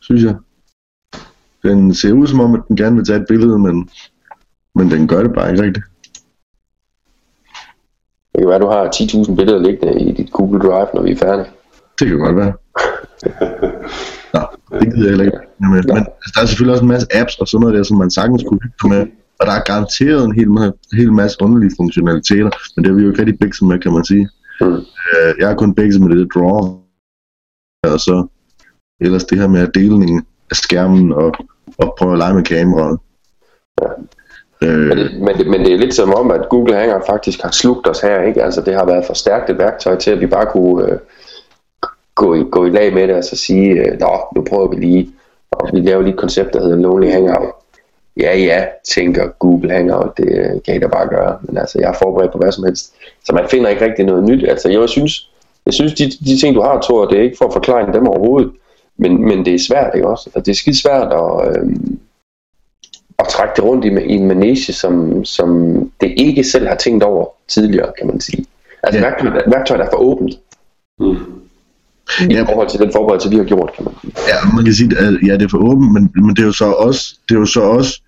synes 0.00 0.22
jeg. 0.24 0.34
Den 1.62 1.94
ser 1.94 2.12
ud 2.12 2.26
som 2.26 2.40
om, 2.40 2.54
at 2.54 2.60
den 2.68 2.76
gerne 2.76 2.96
vil 2.96 3.04
tage 3.04 3.20
et 3.20 3.26
billede, 3.28 3.58
men, 3.58 3.88
men 4.74 4.90
den 4.90 5.08
gør 5.08 5.22
det 5.22 5.32
bare 5.34 5.50
ikke 5.50 5.62
rigtigt. 5.62 5.84
Det 8.32 8.38
kan 8.40 8.48
være, 8.48 8.56
at 8.56 8.62
du 8.62 8.66
har 8.66 8.84
10.000 8.94 9.36
billeder 9.36 9.58
liggende 9.58 10.00
i 10.00 10.12
dit 10.12 10.32
Google 10.32 10.60
Drive, 10.60 10.88
når 10.94 11.02
vi 11.02 11.10
er 11.10 11.16
færdige. 11.16 11.50
Det 11.98 12.08
kan 12.08 12.18
godt 12.18 12.36
være. 12.36 12.52
Nå, 14.34 14.40
det 14.78 14.94
gider 14.94 15.08
jeg 15.08 15.08
heller 15.08 15.24
ikke. 15.24 15.38
Men, 15.58 15.70
men 15.70 15.78
altså, 15.78 16.32
der 16.34 16.40
er 16.42 16.46
selvfølgelig 16.46 16.72
også 16.72 16.84
en 16.84 16.88
masse 16.88 17.06
apps 17.14 17.38
og 17.38 17.48
sådan 17.48 17.60
noget 17.60 17.76
der, 17.76 17.82
som 17.82 17.98
man 17.98 18.10
sagtens 18.10 18.44
kunne 18.48 18.60
hygge 18.62 18.88
med. 18.88 19.06
Og 19.40 19.46
der 19.46 19.52
er 19.52 19.62
garanteret 19.64 20.24
en 20.24 20.34
hel, 20.34 20.48
ma- 20.48 20.96
hel 20.96 21.12
masse 21.12 21.36
underlige 21.42 21.76
funktionaliteter, 21.76 22.50
men 22.76 22.84
det 22.84 22.90
er 22.90 22.94
vi 22.94 23.02
jo 23.02 23.08
ikke 23.08 23.20
rigtig 23.20 23.38
bækset 23.38 23.68
med, 23.68 23.78
kan 23.78 23.92
man 23.92 24.04
sige. 24.04 24.28
Mm. 24.60 24.74
Øh, 24.74 25.34
jeg 25.38 25.48
har 25.48 25.54
kun 25.54 25.74
bækset 25.74 26.00
med 26.02 26.10
det 26.10 26.18
der 26.18 26.40
draw, 26.40 26.80
og 27.92 28.00
så 28.00 28.26
ellers 29.00 29.24
det 29.24 29.38
her 29.38 29.48
med 29.48 29.68
dele 29.68 30.22
af 30.50 30.56
skærmen 30.56 31.12
og, 31.12 31.32
og 31.78 31.94
prøve 31.98 32.12
at 32.12 32.18
lege 32.18 32.34
med 32.34 32.44
kameraet. 32.44 32.98
Men 33.80 33.88
Øh, 34.62 34.96
det, 34.96 35.20
men, 35.20 35.38
det, 35.38 35.46
men 35.46 35.60
det 35.60 35.72
er 35.72 35.78
lidt 35.78 35.94
som 35.94 36.14
om, 36.14 36.30
at 36.30 36.48
Google 36.48 36.76
Hangout 36.76 37.06
faktisk 37.06 37.42
har 37.42 37.50
slugt 37.50 37.88
os 37.88 38.00
her, 38.00 38.22
ikke? 38.22 38.42
Altså 38.42 38.60
det 38.60 38.74
har 38.74 38.86
været 38.86 39.06
for 39.06 39.14
stærkt 39.14 39.50
et 39.50 39.58
værktøj 39.58 39.96
til, 39.96 40.10
at 40.10 40.20
vi 40.20 40.26
bare 40.26 40.46
kunne 40.46 40.92
øh, 40.92 40.98
gå, 42.14 42.34
i, 42.34 42.44
gå 42.50 42.66
i 42.66 42.70
lag 42.70 42.94
med 42.94 43.08
det 43.08 43.16
og 43.16 43.24
så 43.24 43.36
sige, 43.36 43.70
øh, 43.70 43.98
nå, 44.00 44.20
nu 44.36 44.44
prøver 44.48 44.68
vi 44.68 44.76
lige, 44.76 45.10
og 45.50 45.68
vi 45.72 45.80
laver 45.80 46.02
lige 46.02 46.12
et 46.12 46.20
koncept, 46.20 46.52
der 46.52 46.62
hedder 46.62 46.76
Lonely 46.76 47.10
Hangout. 47.10 47.54
Ja, 48.20 48.38
ja, 48.38 48.64
tænker 48.94 49.28
Google 49.38 49.72
Hangout, 49.72 50.16
det 50.16 50.28
øh, 50.28 50.62
kan 50.64 50.76
I 50.76 50.78
da 50.78 50.86
bare 50.86 51.08
gøre, 51.08 51.38
men 51.42 51.58
altså 51.58 51.78
jeg 51.80 51.88
er 51.90 51.94
forberedt 52.02 52.32
på 52.32 52.38
hvad 52.38 52.52
som 52.52 52.64
helst. 52.64 52.92
Så 53.24 53.32
man 53.32 53.44
finder 53.50 53.68
ikke 53.70 53.84
rigtig 53.84 54.04
noget 54.04 54.24
nyt. 54.24 54.44
Altså 54.48 54.68
jeg 54.68 54.88
synes, 54.88 55.30
jeg 55.66 55.74
synes 55.74 55.94
de, 55.94 56.10
de 56.10 56.38
ting, 56.40 56.54
du 56.54 56.60
har, 56.62 56.80
Thor, 56.82 57.06
det 57.06 57.18
er 57.18 57.22
ikke 57.22 57.36
for 57.38 57.44
at 57.44 57.52
forklare 57.52 57.92
dem 57.92 58.06
overhovedet, 58.06 58.50
men, 58.96 59.24
men 59.24 59.44
det 59.44 59.54
er 59.54 59.58
svært, 59.58 59.90
ikke 59.94 60.08
også? 60.08 60.24
Altså, 60.26 60.40
det 60.40 60.50
er 60.50 60.54
skide 60.54 60.80
svært 60.82 61.12
at, 61.12 61.48
øh, 61.48 61.70
at 63.18 63.26
trække 63.28 63.52
det 63.56 63.64
rundt 63.64 63.84
i, 63.84 63.88
i 63.88 64.14
en 64.16 64.26
manege, 64.28 64.72
som, 64.72 65.24
som 65.24 65.48
det 66.00 66.14
ikke 66.16 66.44
selv 66.44 66.68
har 66.68 66.76
tænkt 66.76 67.04
over 67.04 67.26
tidligere, 67.48 67.92
kan 67.98 68.06
man 68.06 68.20
sige. 68.20 68.44
Altså 68.82 69.00
ja. 69.00 69.06
værktøjet, 69.08 69.42
værktøjet 69.46 69.80
er 69.82 69.90
for 69.90 69.98
åbent 69.98 70.34
Mm. 71.00 71.16
i 72.30 72.34
Ja. 72.34 72.42
forhold 72.42 72.68
til 72.68 72.80
den 72.80 72.92
forberedelse, 72.92 73.30
vi 73.30 73.36
har 73.36 73.44
gjort, 73.44 73.70
kan 73.76 73.84
man 73.84 73.94
sige. 74.00 74.12
Ja, 74.28 74.54
man 74.54 74.64
kan 74.64 74.74
sige, 74.74 74.98
at 74.98 75.12
ja, 75.28 75.32
det 75.34 75.42
er 75.42 75.48
for 75.48 75.58
åbent, 75.70 75.92
men, 75.92 76.10
men 76.14 76.30
det 76.36 76.38
er 76.42 76.46
jo 76.46 76.52
så 76.52 76.64
også, 76.72 77.14
det 77.28 77.34
er 77.34 77.38
jo 77.38 77.46
så 77.46 77.60
også 77.60 78.02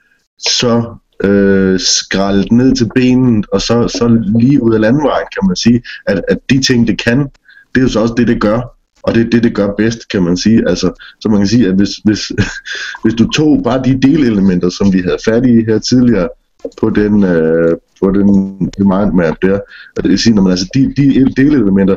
så 0.48 0.94
øh, 1.24 1.80
skraldet 1.80 2.52
ned 2.52 2.76
til 2.76 2.90
benet, 2.94 3.46
og 3.52 3.60
så, 3.60 3.88
så 3.88 4.22
lige 4.38 4.62
ud 4.62 4.74
af 4.74 4.80
landvejen, 4.80 5.26
kan 5.32 5.46
man 5.46 5.56
sige, 5.56 5.82
at, 6.06 6.22
at 6.28 6.38
de 6.50 6.62
ting, 6.62 6.88
det 6.88 7.04
kan, 7.04 7.18
det 7.74 7.80
er 7.80 7.82
jo 7.82 7.88
så 7.88 8.00
også 8.00 8.14
det, 8.16 8.28
det 8.28 8.40
gør. 8.40 8.60
Og 9.02 9.14
det 9.14 9.26
er 9.26 9.30
det, 9.30 9.42
det 9.42 9.54
gør 9.54 9.74
bedst, 9.78 10.08
kan 10.08 10.22
man 10.22 10.36
sige. 10.36 10.68
Altså, 10.68 11.04
så 11.20 11.28
man 11.28 11.38
kan 11.38 11.46
sige, 11.46 11.68
at 11.68 11.74
hvis, 11.74 11.90
hvis, 12.04 12.32
hvis 13.02 13.14
du 13.14 13.30
tog 13.30 13.60
bare 13.64 13.82
de 13.84 14.00
delelementer, 14.00 14.68
som 14.68 14.92
vi 14.92 14.98
havde 14.98 15.18
fat 15.24 15.46
i 15.46 15.64
her 15.64 15.78
tidligere, 15.78 16.28
på 16.80 16.90
den, 16.90 17.24
øh, 17.24 17.76
på 18.02 18.10
den 18.10 18.26
mindmap 18.78 19.36
der, 19.42 19.60
og 19.96 20.02
det 20.02 20.10
vil 20.10 20.18
sige, 20.18 20.34
når 20.34 20.42
man, 20.42 20.50
altså, 20.50 20.68
de, 20.74 20.94
de 20.96 21.32
delelementer, 21.36 21.94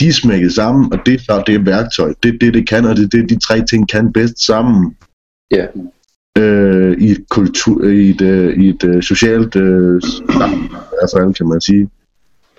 de 0.00 0.08
er 0.08 0.12
smækket 0.12 0.52
sammen, 0.54 0.92
og 0.92 0.98
det, 1.06 1.20
der, 1.28 1.42
det 1.42 1.54
er 1.54 1.64
værktøj. 1.64 2.12
Det 2.22 2.34
er 2.34 2.38
det, 2.40 2.54
det 2.54 2.68
kan, 2.68 2.84
og 2.84 2.96
det 2.96 3.04
er 3.04 3.08
det, 3.08 3.30
de 3.30 3.38
tre 3.38 3.64
ting 3.66 3.88
kan 3.88 4.12
bedst 4.12 4.46
sammen. 4.46 4.96
Ja. 5.50 5.66
Øh, 6.38 6.96
i 6.98 7.10
et, 7.10 7.24
kultur, 7.30 7.84
i 7.84 8.10
et, 8.10 8.20
øh, 8.20 8.56
i 8.56 8.68
et 8.68 8.84
øh, 8.84 9.02
socialt 9.02 9.56
øh, 9.56 10.02
fald, 11.14 11.34
kan 11.34 11.48
man 11.48 11.60
sige. 11.60 11.88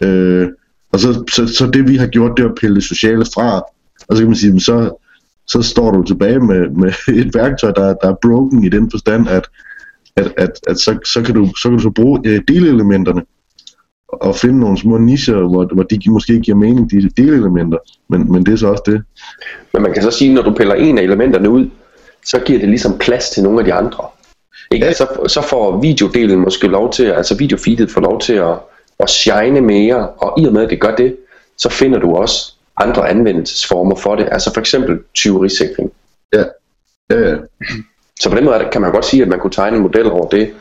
Øh, 0.01 0.47
og 0.91 0.99
så, 0.99 1.23
så, 1.31 1.47
så 1.47 1.67
det 1.73 1.87
vi 1.87 1.95
har 1.95 2.07
gjort, 2.07 2.37
det 2.37 2.45
er 2.45 2.49
at 2.49 2.57
pille 2.61 2.75
det 2.75 2.83
sociale 2.83 3.25
fra, 3.33 3.61
og 4.07 4.15
så 4.15 4.21
kan 4.21 4.27
man 4.27 4.35
sige, 4.35 4.59
så, 4.59 5.03
så 5.47 5.61
står 5.61 5.91
du 5.91 6.03
tilbage 6.03 6.39
med, 6.39 6.69
med 6.69 6.93
et 7.25 7.35
værktøj, 7.35 7.71
der, 7.71 7.93
der 7.93 8.09
er 8.09 8.15
broken 8.21 8.63
i 8.63 8.69
den 8.69 8.91
forstand, 8.91 9.29
at, 9.29 9.47
at, 10.15 10.33
at, 10.37 10.51
at 10.67 10.79
så, 10.79 10.97
så, 11.05 11.21
kan 11.21 11.35
du, 11.35 11.49
så 11.61 11.69
kan 11.69 11.77
du 11.77 11.83
så 11.83 11.89
bruge 11.89 12.21
øh, 12.25 12.41
delelementerne, 12.47 13.21
og 14.07 14.35
finde 14.35 14.59
nogle 14.59 14.77
små 14.77 14.97
nischer, 14.97 15.47
hvor, 15.47 15.73
hvor 15.73 15.83
de 15.83 16.11
måske 16.11 16.39
giver 16.39 16.57
mening, 16.57 16.91
de 16.91 17.09
delelementer, 17.17 17.77
men, 18.09 18.31
men 18.31 18.45
det 18.45 18.51
er 18.51 18.57
så 18.57 18.67
også 18.67 18.83
det. 18.85 19.03
Men 19.73 19.81
man 19.81 19.93
kan 19.93 20.03
så 20.03 20.11
sige, 20.11 20.33
når 20.33 20.41
du 20.41 20.53
piller 20.53 20.75
en 20.75 20.97
af 20.97 21.03
elementerne 21.03 21.49
ud, 21.49 21.69
så 22.25 22.39
giver 22.39 22.59
det 22.59 22.69
ligesom 22.69 22.97
plads 22.97 23.29
til 23.29 23.43
nogle 23.43 23.59
af 23.59 23.65
de 23.65 23.73
andre. 23.73 24.05
Ikke? 24.71 24.85
Ja. 24.85 24.93
Så, 24.93 25.07
så 25.27 25.41
får 25.41 25.77
videodelen 25.77 26.39
måske 26.39 26.67
lov 26.67 26.91
til, 26.91 27.05
altså 27.05 27.37
videofeedet 27.37 27.91
får 27.91 28.01
lov 28.01 28.19
til 28.19 28.33
at, 28.33 28.55
at 28.99 29.09
shine 29.09 29.61
mere, 29.61 30.09
og 30.09 30.41
i 30.41 30.45
og 30.45 30.53
med 30.53 30.63
at 30.63 30.69
det 30.69 30.81
gør 30.81 30.95
det, 30.95 31.17
så 31.57 31.69
finder 31.69 31.99
du 31.99 32.15
også 32.15 32.53
andre 32.77 33.09
anvendelsesformer 33.09 33.95
for 33.95 34.15
det, 34.15 34.29
altså 34.31 34.53
for 34.53 34.59
eksempel 34.59 34.99
tyverisikring. 35.13 35.91
Ja. 36.33 36.43
ja, 37.11 37.19
ja. 37.19 37.35
Så 38.19 38.29
på 38.29 38.35
den 38.35 38.45
måde 38.45 38.67
kan 38.71 38.81
man 38.81 38.91
godt 38.91 39.05
sige, 39.05 39.21
at 39.21 39.29
man 39.29 39.39
kunne 39.39 39.51
tegne 39.51 39.77
en 39.77 39.83
model 39.83 40.11
over 40.11 40.27
det, 40.27 40.53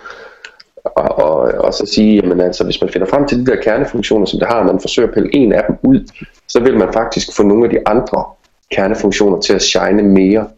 og, 0.84 1.18
og, 1.18 1.38
og 1.40 1.74
så 1.74 1.86
sige, 1.86 2.16
jamen 2.16 2.40
altså, 2.40 2.64
hvis 2.64 2.80
man 2.80 2.90
finder 2.90 3.06
frem 3.06 3.28
til 3.28 3.38
de 3.38 3.46
der 3.46 3.62
kernefunktioner, 3.62 4.26
som 4.26 4.38
det 4.38 4.48
har, 4.48 4.58
og 4.58 4.66
man 4.66 4.80
forsøger 4.80 5.08
at 5.08 5.14
pille 5.14 5.34
en 5.34 5.52
af 5.52 5.64
dem 5.68 5.76
ud, 5.82 6.10
så 6.48 6.60
vil 6.60 6.78
man 6.78 6.92
faktisk 6.92 7.36
få 7.36 7.42
nogle 7.42 7.64
af 7.64 7.70
de 7.70 7.78
andre 7.86 8.24
kernefunktioner 8.72 9.40
til 9.40 9.52
at 9.52 9.62
shine 9.62 10.02
mere. 10.02 10.48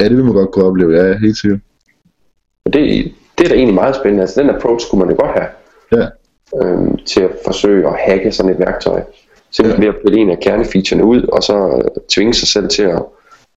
Ja, 0.00 0.08
det 0.08 0.16
vil 0.16 0.24
man 0.24 0.34
godt 0.34 0.50
kunne 0.50 0.64
opleve, 0.64 0.96
ja, 0.96 1.18
helt 1.18 1.38
sikkert. 1.38 1.60
Og 2.64 2.72
det, 2.72 3.12
det 3.38 3.44
er 3.44 3.48
da 3.48 3.54
egentlig 3.54 3.74
meget 3.74 3.96
spændende. 3.96 4.22
Altså, 4.22 4.42
den 4.42 4.50
approach 4.50 4.90
kunne 4.90 4.98
man 4.98 5.10
jo 5.10 5.16
godt 5.20 5.38
have. 5.38 5.48
Ja. 5.92 6.06
Øhm, 6.62 6.96
til 7.06 7.20
at 7.20 7.30
forsøge 7.44 7.88
at 7.88 7.94
hacke 8.06 8.32
sådan 8.32 8.52
et 8.52 8.58
værktøj. 8.58 9.02
Simpelthen 9.50 9.82
ved 9.82 9.88
at 9.88 10.00
pille 10.04 10.20
en 10.20 10.30
af 10.30 10.38
kernefeaturene 10.40 11.04
ud, 11.04 11.22
og 11.22 11.42
så 11.42 11.88
tvinge 12.08 12.34
sig 12.34 12.48
selv 12.48 12.68
til 12.68 12.82
at, 12.82 13.02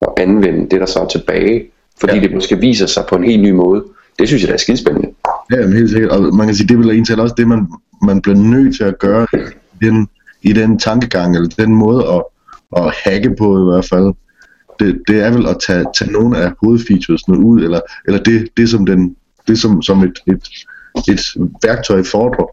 at 0.03 0.09
anvende 0.17 0.71
det, 0.71 0.81
der 0.81 0.87
så 0.87 0.99
er 0.99 1.07
tilbage. 1.07 1.71
Fordi 2.01 2.15
ja. 2.15 2.21
det 2.21 2.35
måske 2.35 2.59
viser 2.59 2.87
sig 2.87 3.05
på 3.09 3.17
en 3.17 3.25
helt 3.25 3.43
ny 3.43 3.51
måde. 3.51 3.85
Det 4.19 4.29
synes 4.29 4.43
jeg, 4.43 4.49
der 4.49 4.55
er 4.55 4.59
skidespændende. 4.59 5.09
Ja, 5.53 5.57
men 5.57 5.73
helt 5.73 5.91
sikkert. 5.91 6.11
Og 6.11 6.35
man 6.35 6.47
kan 6.47 6.55
sige, 6.55 6.69
det 6.69 6.79
vil 6.79 6.91
egentlig 6.91 7.21
også 7.21 7.35
det, 7.39 7.49
man, 7.49 7.67
man 8.03 8.23
bliver 8.23 8.39
nødt 8.39 8.77
til 8.77 8.85
at 8.85 8.99
gøre 8.99 9.27
i 9.35 9.85
den, 9.87 10.09
i 10.43 10.53
den 10.53 10.79
tankegang, 10.79 11.37
eller 11.37 11.49
den 11.49 11.75
måde 11.75 12.05
at, 12.09 12.23
at 12.77 12.95
hacke 13.05 13.35
på 13.39 13.63
i 13.63 13.65
hvert 13.73 13.85
fald. 13.85 14.15
Det, 14.81 14.99
det 15.09 15.21
er 15.21 15.31
vel 15.31 15.47
at 15.47 15.57
tage, 15.67 15.85
tage 15.99 16.13
nogle 16.13 16.39
af 16.39 16.53
hovedfeaturesne 16.65 17.39
ud, 17.39 17.63
eller, 17.63 17.81
eller 18.07 18.23
det, 18.23 18.49
det 18.57 18.69
som, 18.69 18.87
den, 18.87 19.17
det 19.49 19.59
som, 19.59 19.83
som 19.83 20.03
et, 20.03 20.19
et, 20.27 20.49
et 21.09 21.21
værktøj 21.63 22.03
fordrer, 22.03 22.47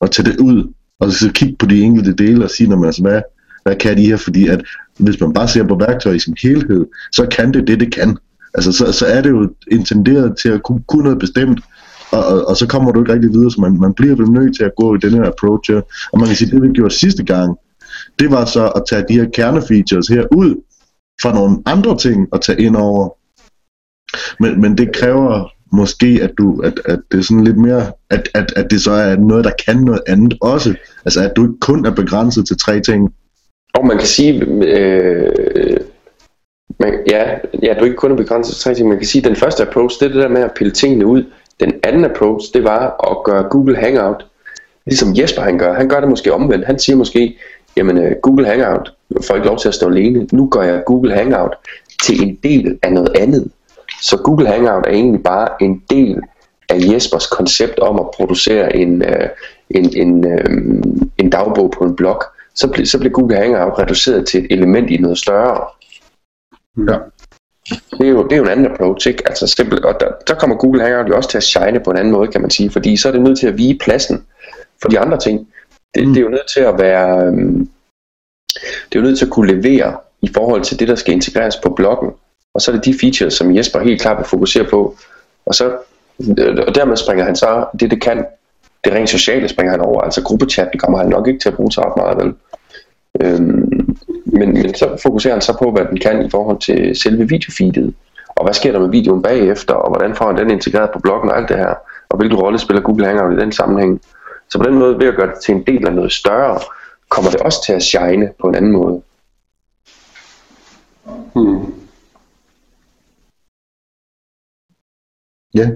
og 0.00 0.10
tage 0.10 0.30
det 0.30 0.40
ud, 0.40 0.72
og 1.00 1.12
så 1.12 1.32
kigge 1.32 1.56
på 1.58 1.66
de 1.66 1.82
enkelte 1.82 2.12
dele 2.12 2.44
og 2.44 2.50
sige, 2.50 2.68
når 2.68 2.76
man, 2.76 2.86
altså, 2.86 3.02
hvad, 3.02 3.22
hvad 3.62 3.76
kan 3.76 3.96
de 3.96 4.06
her, 4.06 4.16
fordi 4.16 4.48
at 4.48 4.62
hvis 4.98 5.20
man 5.20 5.32
bare 5.32 5.48
ser 5.48 5.66
på 5.66 5.76
værktøjet 5.76 6.16
i 6.16 6.18
sin 6.18 6.36
helhed, 6.42 6.86
så 7.12 7.26
kan 7.26 7.54
det 7.54 7.66
det, 7.66 7.80
det 7.80 7.94
kan. 7.94 8.16
Altså, 8.54 8.72
så, 8.72 8.92
så 8.92 9.06
er 9.06 9.20
det 9.20 9.30
jo 9.30 9.50
intenderet 9.70 10.36
til 10.42 10.48
at 10.48 10.62
kunne, 10.62 10.82
kunne 10.88 11.02
noget 11.02 11.18
bestemt, 11.18 11.60
og, 12.10 12.26
og, 12.26 12.48
og 12.48 12.56
så 12.56 12.66
kommer 12.66 12.92
du 12.92 13.00
ikke 13.00 13.12
rigtig 13.12 13.30
videre, 13.32 13.50
så 13.50 13.60
man, 13.60 13.80
man 13.80 13.94
bliver 13.94 14.16
vel 14.16 14.30
nødt 14.30 14.56
til 14.56 14.64
at 14.64 14.72
gå 14.76 14.94
i 14.94 14.98
den 14.98 15.10
her 15.10 15.24
approach 15.24 15.72
her. 15.72 15.80
Og 16.12 16.18
man 16.18 16.26
kan 16.26 16.36
sige, 16.36 16.50
det 16.50 16.62
vi 16.62 16.68
gjorde 16.68 16.94
sidste 16.94 17.24
gang, 17.24 17.56
det 18.18 18.30
var 18.30 18.44
så 18.44 18.68
at 18.68 18.82
tage 18.90 19.04
de 19.08 19.14
her 19.14 19.26
kernefeatures 19.34 20.08
her 20.08 20.24
ud 20.36 20.54
fra 21.22 21.34
nogle 21.34 21.62
andre 21.66 21.98
ting 21.98 22.28
at 22.32 22.40
tage 22.40 22.62
ind 22.62 22.76
over. 22.76 23.16
Men, 24.40 24.60
men 24.60 24.78
det 24.78 24.96
kræver 24.96 25.54
måske, 25.72 26.18
at, 26.22 26.30
du, 26.38 26.60
at, 26.60 26.80
at 26.84 27.00
det 27.12 27.18
er 27.18 27.22
sådan 27.22 27.44
lidt 27.44 27.58
mere, 27.58 27.92
at, 28.10 28.28
at, 28.34 28.52
at 28.56 28.70
det 28.70 28.80
så 28.80 28.92
er 28.92 29.16
noget, 29.16 29.44
der 29.44 29.50
kan 29.66 29.76
noget 29.76 30.02
andet 30.06 30.38
også. 30.40 30.74
Altså 31.04 31.20
at 31.24 31.32
du 31.36 31.42
ikke 31.42 31.60
kun 31.60 31.86
er 31.86 31.90
begrænset 31.90 32.46
til 32.46 32.58
tre 32.58 32.80
ting. 32.80 33.14
Og 33.74 33.86
man 33.86 33.98
kan 33.98 34.06
sige, 34.06 34.44
øh, 34.46 35.76
man, 36.80 36.94
ja, 37.10 37.38
ja, 37.62 37.74
du 37.74 37.80
er 37.80 37.84
ikke 37.84 37.96
kun 37.96 38.12
er 38.12 38.16
begrænset 38.16 38.54
til 38.54 38.64
tre 38.64 38.74
ting. 38.74 38.88
Man 38.88 38.98
kan 38.98 39.06
sige, 39.06 39.22
at 39.22 39.28
den 39.28 39.36
første 39.36 39.66
approach, 39.66 40.00
det 40.00 40.06
er 40.06 40.12
det 40.12 40.22
der 40.22 40.28
med 40.28 40.42
at 40.42 40.54
pille 40.56 40.72
tingene 40.72 41.06
ud. 41.06 41.24
Den 41.60 41.72
anden 41.82 42.04
approach, 42.04 42.52
det 42.54 42.64
var 42.64 43.10
at 43.10 43.24
gøre 43.24 43.48
Google 43.50 43.76
Hangout, 43.76 44.26
ligesom 44.86 45.16
Jesper 45.18 45.42
han 45.42 45.58
gør. 45.58 45.74
Han 45.74 45.88
gør 45.88 46.00
det 46.00 46.08
måske 46.08 46.32
omvendt. 46.32 46.66
Han 46.66 46.78
siger 46.78 46.96
måske, 46.96 47.38
jamen 47.76 47.98
uh, 47.98 48.12
Google 48.22 48.46
Hangout 48.46 48.93
får 49.26 49.34
ikke 49.34 49.46
lov 49.46 49.58
til 49.58 49.68
at 49.68 49.74
stå 49.74 49.88
alene. 49.88 50.28
Nu 50.32 50.48
gør 50.48 50.62
jeg 50.62 50.82
Google 50.86 51.14
Hangout 51.14 51.56
til 52.02 52.22
en 52.22 52.38
del 52.42 52.78
af 52.82 52.92
noget 52.92 53.16
andet. 53.18 53.50
Så 54.02 54.16
Google 54.16 54.48
Hangout 54.48 54.86
er 54.86 54.90
egentlig 54.90 55.22
bare 55.22 55.48
en 55.60 55.82
del 55.90 56.20
af 56.68 56.78
Jespers 56.78 57.26
koncept 57.26 57.78
om 57.78 58.00
at 58.00 58.06
producere 58.16 58.76
en, 58.76 59.02
uh, 59.02 59.28
en, 59.70 59.96
en, 59.96 60.24
uh, 60.24 60.82
en 61.18 61.30
dagbog 61.30 61.70
på 61.78 61.84
en 61.84 61.96
blog. 61.96 62.22
Så, 62.54 62.70
ble, 62.70 62.86
så 62.86 62.98
bliver 62.98 63.12
Google 63.12 63.36
Hangout 63.36 63.78
reduceret 63.78 64.26
til 64.26 64.44
et 64.44 64.52
element 64.52 64.90
i 64.90 64.96
noget 64.96 65.18
større. 65.18 65.66
Ja. 66.88 66.98
Det 67.98 68.06
er, 68.06 68.10
jo, 68.10 68.22
det 68.24 68.32
er 68.32 68.36
jo 68.36 68.42
en 68.42 68.48
anden 68.50 68.66
approach, 68.66 69.08
ikke? 69.08 69.22
Altså 69.28 69.46
simpelt, 69.46 69.84
og 69.84 70.00
der, 70.00 70.08
der 70.26 70.34
kommer 70.34 70.56
Google 70.56 70.82
Hangout 70.82 71.08
jo 71.08 71.16
også 71.16 71.30
til 71.30 71.38
at 71.38 71.42
shine 71.44 71.80
på 71.80 71.90
en 71.90 71.96
anden 71.96 72.12
måde, 72.12 72.28
kan 72.28 72.40
man 72.40 72.50
sige, 72.50 72.70
fordi 72.70 72.96
så 72.96 73.08
er 73.08 73.12
det 73.12 73.22
nødt 73.22 73.38
til 73.38 73.46
at 73.46 73.58
vige 73.58 73.78
pladsen 73.78 74.24
for 74.82 74.88
de 74.88 74.98
andre 74.98 75.18
ting. 75.18 75.48
Det, 75.94 76.08
mm. 76.08 76.14
det 76.14 76.20
er 76.20 76.24
jo 76.24 76.30
nødt 76.30 76.48
til 76.54 76.60
at 76.60 76.78
være, 76.78 77.26
øhm, 77.26 77.68
det 78.62 78.98
er 78.98 79.00
jo 79.00 79.06
nødt 79.06 79.18
til 79.18 79.26
at 79.26 79.30
kunne 79.30 79.56
levere 79.56 79.96
i 80.22 80.30
forhold 80.34 80.62
til 80.62 80.78
det, 80.78 80.88
der 80.88 80.94
skal 80.94 81.14
integreres 81.14 81.56
på 81.56 81.70
bloggen. 81.70 82.10
Og 82.54 82.60
så 82.60 82.70
er 82.70 82.74
det 82.74 82.84
de 82.84 82.94
features, 83.00 83.34
som 83.34 83.56
Jesper 83.56 83.80
helt 83.80 84.00
klart 84.00 84.18
vil 84.18 84.26
fokusere 84.26 84.64
på. 84.64 84.96
Og, 85.46 85.54
så, 85.54 85.76
og 86.66 86.74
dermed 86.74 86.96
springer 86.96 87.24
han 87.24 87.36
så 87.36 87.66
det, 87.80 87.90
det 87.90 88.02
kan. 88.02 88.24
Det 88.84 88.92
rent 88.92 89.10
sociale 89.10 89.48
springer 89.48 89.70
han 89.70 89.80
over. 89.80 90.00
Altså 90.00 90.22
gruppechatten 90.22 90.78
kommer 90.78 90.98
han 90.98 91.08
nok 91.08 91.28
ikke 91.28 91.40
til 91.40 91.48
at 91.48 91.54
bruge 91.54 91.72
så 91.72 91.92
meget, 91.96 92.18
vel? 92.18 92.34
Øhm, 93.20 93.96
men, 94.26 94.52
men 94.52 94.74
så 94.74 94.96
fokuserer 95.02 95.34
han 95.34 95.42
så 95.42 95.56
på, 95.58 95.70
hvad 95.70 95.84
den 95.84 95.98
kan 95.98 96.26
i 96.26 96.30
forhold 96.30 96.60
til 96.60 96.96
selve 96.96 97.28
videofeedet. 97.28 97.94
Og 98.28 98.44
hvad 98.44 98.54
sker 98.54 98.72
der 98.72 98.80
med 98.80 98.88
videoen 98.88 99.22
bagefter, 99.22 99.74
og 99.74 99.90
hvordan 99.90 100.14
får 100.14 100.26
han 100.26 100.36
den 100.36 100.50
integreret 100.50 100.90
på 100.92 100.98
bloggen 100.98 101.30
og 101.30 101.38
alt 101.38 101.48
det 101.48 101.56
her. 101.56 101.74
Og 102.08 102.16
hvilken 102.16 102.38
rolle 102.38 102.58
spiller 102.58 102.82
Google 102.82 103.06
Hangout 103.06 103.32
i 103.32 103.40
den 103.40 103.52
sammenhæng. 103.52 104.00
Så 104.50 104.58
på 104.58 104.64
den 104.64 104.74
måde, 104.74 104.98
ved 104.98 105.06
at 105.06 105.16
gøre 105.16 105.26
det 105.26 105.38
til 105.44 105.54
en 105.54 105.62
del 105.66 105.86
af 105.86 105.92
noget 105.92 106.12
større, 106.12 106.60
kommer 107.14 107.30
det 107.30 107.40
også 107.40 107.58
til 107.66 107.72
at 107.72 107.82
shine 107.82 108.32
på 108.40 108.48
en 108.48 108.54
anden 108.54 108.72
måde. 108.72 109.02
Hmm. 111.34 111.74
Ja, 115.54 115.70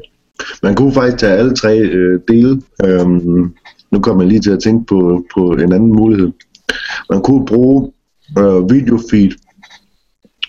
man 0.63 0.75
kunne 0.75 0.93
faktisk 0.93 1.19
tage 1.19 1.33
alle 1.33 1.55
tre 1.55 1.79
øh, 1.79 2.21
dele. 2.29 2.63
Øhm, 2.85 3.55
nu 3.91 4.01
kommer 4.01 4.23
jeg 4.23 4.29
lige 4.29 4.41
til 4.41 4.51
at 4.51 4.63
tænke 4.63 4.87
på, 4.87 5.25
på 5.35 5.53
en 5.53 5.73
anden 5.73 5.93
mulighed. 5.93 6.33
Man 7.11 7.23
kunne 7.23 7.47
bruge 7.47 7.93
øh, 8.39 8.71
videofeed, 8.71 9.31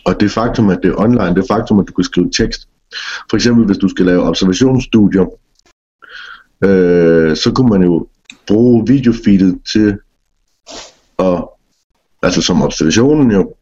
og 0.05 0.19
det 0.19 0.31
faktum, 0.31 0.69
at 0.69 0.79
det 0.83 0.89
er 0.89 0.99
online, 0.99 1.35
det 1.35 1.45
faktum, 1.51 1.79
at 1.79 1.87
du 1.87 1.93
kan 1.93 2.03
skrive 2.03 2.31
tekst. 2.37 2.69
For 3.29 3.35
eksempel, 3.35 3.65
hvis 3.65 3.77
du 3.77 3.89
skal 3.89 4.05
lave 4.05 4.23
observationsstudier, 4.23 5.25
øh, 6.63 7.35
så 7.35 7.51
kunne 7.55 7.69
man 7.69 7.83
jo 7.83 8.07
bruge 8.47 8.87
videofeedet 8.87 9.59
til 9.73 9.97
at, 11.19 11.43
altså 12.23 12.41
som 12.41 12.61
observationen 12.61 13.31
jo, 13.31 13.53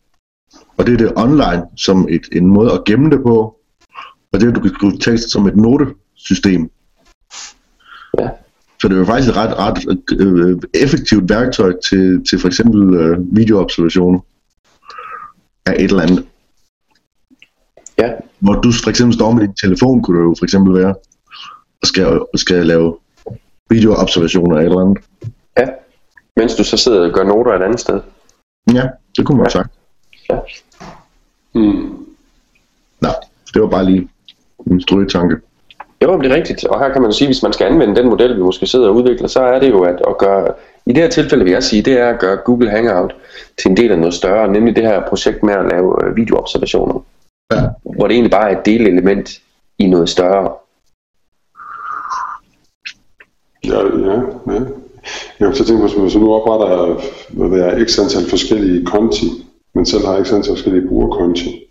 og 0.78 0.86
det 0.86 0.94
er 0.94 0.98
det 0.98 1.14
online 1.16 1.64
som 1.78 2.08
et, 2.10 2.30
en 2.32 2.48
måde 2.48 2.72
at 2.72 2.84
gemme 2.86 3.10
det 3.10 3.20
på, 3.24 3.58
og 4.32 4.40
det 4.40 4.50
er, 4.50 4.54
du 4.54 4.60
kan 4.60 4.74
skrive 4.76 4.98
tekst 4.98 5.32
som 5.32 5.48
et 5.48 5.56
notesystem. 5.56 6.72
Ja. 8.20 8.30
Så 8.82 8.88
det 8.88 8.94
er 8.94 9.00
jo 9.00 9.06
faktisk 9.06 9.30
et 9.30 9.38
ret, 9.38 9.54
ret 9.60 9.98
øh, 10.12 10.62
effektivt 10.74 11.30
værktøj 11.30 11.74
til, 11.90 12.26
til 12.30 12.40
for 12.40 12.48
eksempel 12.48 12.94
øh, 12.94 13.18
videoobservationer 13.36 14.20
af 15.66 15.74
et 15.74 15.84
eller 15.84 16.02
andet. 16.02 16.26
Ja. 17.98 18.14
Hvor 18.40 18.54
du 18.54 18.72
for 18.84 18.90
eksempel 18.90 19.14
står 19.14 19.32
med 19.32 19.42
din 19.42 19.56
telefon, 19.56 20.02
kunne 20.02 20.18
det 20.18 20.24
jo 20.24 20.36
for 20.40 20.46
eksempel 20.46 20.74
være, 20.74 20.96
og 21.82 21.88
skal, 21.88 22.20
skal 22.36 22.66
lave 22.66 22.98
videoobservationer 23.70 24.58
af 24.58 24.62
et 24.62 24.66
eller 24.66 24.82
andet. 24.82 24.98
Mens 26.38 26.56
du 26.56 26.64
så 26.64 26.78
sidder 26.78 27.08
og 27.08 27.14
gør 27.14 27.24
noter 27.24 27.54
et 27.54 27.62
andet 27.62 27.80
sted. 27.80 28.02
Ja, 28.74 28.84
det 29.18 29.26
kunne 29.26 29.38
man 29.38 29.46
ja. 29.46 29.50
sagt. 29.50 29.72
Ja. 30.30 30.40
Hmm. 31.52 32.06
Nå, 33.02 33.10
det 33.54 33.62
var 33.62 33.68
bare 33.68 33.86
lige 33.86 34.10
en 34.68 34.82
strøgetanke. 34.82 35.36
Jo, 36.04 36.22
det 36.22 36.32
er 36.32 36.36
rigtigt. 36.36 36.66
Og 36.66 36.80
her 36.80 36.94
kan 36.94 37.02
man 37.02 37.14
sige, 37.14 37.28
hvis 37.28 37.44
man 37.44 37.54
skal 37.54 37.68
anvende 37.68 37.96
den 37.96 38.10
model, 38.10 38.36
vi 38.36 38.42
måske 38.42 38.68
sidder 38.68 38.88
og 38.88 38.96
udvikler, 38.96 39.28
så 39.28 39.40
er 39.40 39.60
det 39.60 39.70
jo 39.70 39.84
at, 39.84 40.02
at 40.08 40.18
gøre, 40.18 40.54
i 40.86 40.94
det 40.94 41.04
her 41.04 41.10
tilfælde 41.10 41.44
vil 41.44 41.54
jeg 41.54 41.64
sige, 41.64 41.82
det 41.82 42.00
er 42.00 42.10
at 42.10 42.20
gøre 42.20 42.38
Google 42.38 42.70
Hangout 42.70 43.16
til 43.58 43.70
en 43.70 43.78
del 43.78 43.92
af 43.92 44.00
noget 44.00 44.14
større, 44.14 44.52
nemlig 44.52 44.76
det 44.76 44.84
her 44.84 45.08
projekt 45.08 45.44
med 45.44 45.54
at 45.54 45.66
lave 45.72 46.06
øh, 46.06 46.16
videoobservationer. 46.16 47.06
Ja. 47.54 47.62
Hvor 47.96 48.08
det 48.08 48.14
egentlig 48.14 48.32
bare 48.32 48.52
er 48.52 48.60
et 48.60 48.66
delelement 48.66 49.42
i 49.80 49.88
noget 49.88 50.10
større. 50.10 50.54
Ja, 53.64 53.80
ja, 53.84 54.22
ja. 54.54 54.87
Jeg 55.40 55.56
så 55.56 55.66
tænker 55.66 55.88
på, 55.88 56.02
hvis 56.02 56.16
nu 56.16 56.34
opretter 56.34 57.02
hvad 57.30 57.50
ved 57.50 57.64
jeg, 57.64 57.88
x 57.90 58.00
antal 58.00 58.30
forskellige 58.30 58.86
konti, 58.86 59.26
men 59.76 59.86
selv 59.86 60.06
har 60.06 60.24
x 60.24 60.34
antal 60.34 60.54
forskellige 60.56 60.88
brugerkonti, 60.88 61.68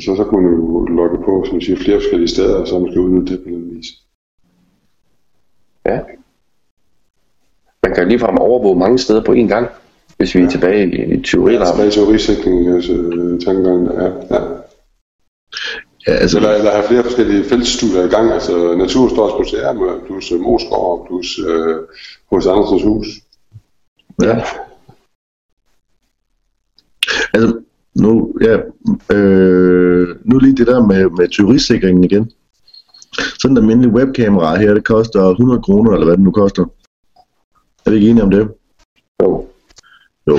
så, 0.00 0.16
så 0.16 0.24
kunne 0.24 0.42
man 0.42 0.52
jo 0.60 0.84
logge 0.84 1.18
på, 1.24 1.44
som 1.48 1.60
siger, 1.60 1.76
flere 1.76 1.98
forskellige 2.00 2.28
steder, 2.28 2.54
og 2.54 2.68
så 2.68 2.78
måske 2.78 3.00
udnytte 3.00 3.32
det 3.32 3.42
på 3.42 3.48
en 3.48 3.76
vis. 3.76 3.86
Ja. 5.86 5.98
Man 7.82 7.94
kan 7.94 8.08
ligefrem 8.08 8.38
overvåge 8.38 8.78
mange 8.78 8.98
steder 8.98 9.22
på 9.24 9.32
én 9.32 9.48
gang, 9.48 9.68
hvis 10.16 10.34
vi 10.34 10.40
er 10.42 10.50
tilbage 10.50 11.14
i 11.14 11.22
teorilarmen. 11.22 11.72
Tilbage 11.72 11.90
til 11.90 12.02
teorisikring, 12.02 12.68
altså 12.68 12.92
tankegangen, 13.44 13.86
ja. 13.86 14.06
ja. 14.34 14.40
Ja, 16.08 16.12
altså, 16.12 16.36
Eller, 16.36 16.50
eller 16.50 16.70
have 16.70 16.88
flere 16.88 17.02
forskellige 17.02 17.44
feltstudier 17.44 18.04
i 18.04 18.08
gang, 18.08 18.32
altså 18.32 18.74
Naturhistorisk 18.74 19.38
Museum, 19.38 19.76
plus 20.06 20.32
øh, 20.32 20.40
Moskov, 20.40 21.06
plus 21.06 21.38
øh, 21.38 21.76
hos 22.32 22.46
Andersens 22.46 22.82
Hus. 22.82 23.06
ja. 24.22 24.44
Altså, 27.34 27.60
nu, 27.94 28.34
ja, 28.40 28.56
øh, 29.16 30.16
nu 30.24 30.38
lige 30.38 30.56
det 30.56 30.66
der 30.66 30.86
med, 30.86 31.10
med 31.10 31.28
teorisikringen 31.28 32.04
igen. 32.04 32.30
Sådan 33.40 33.56
et 33.56 33.60
almindeligt 33.60 33.94
webkamera 33.94 34.58
her, 34.58 34.74
det 34.74 34.84
koster 34.84 35.30
100 35.30 35.62
kroner, 35.62 35.92
eller 35.92 36.04
hvad 36.04 36.16
det 36.16 36.24
nu 36.24 36.30
koster. 36.30 36.64
Er 37.86 37.90
vi 37.90 37.96
ikke 37.96 38.10
enige 38.10 38.22
om 38.22 38.30
det? 38.30 38.48
Jo. 39.22 39.46
Jo. 40.26 40.38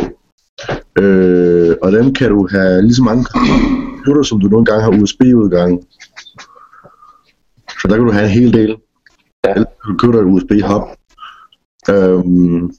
Øh, 1.02 1.76
og 1.82 1.92
dem 1.92 2.14
kan 2.14 2.30
du 2.30 2.48
have 2.52 2.82
lige 2.82 2.96
så 2.96 3.04
mange 3.04 3.26
computer, 4.10 4.24
som 4.24 4.40
du 4.40 4.48
nogle 4.48 4.66
gange 4.66 4.84
har 4.84 5.02
USB-udgang. 5.02 5.84
Så 7.82 7.88
der 7.88 7.96
kan 7.96 8.06
du 8.06 8.12
have 8.12 8.26
en 8.26 8.32
hel 8.32 8.54
del. 8.54 8.76
Ja. 9.46 9.54
Eller 9.54 9.66
du 9.88 9.98
køber 9.98 10.20
et 10.20 10.26
USB-hub. 10.26 10.84
Øhm, 11.90 12.72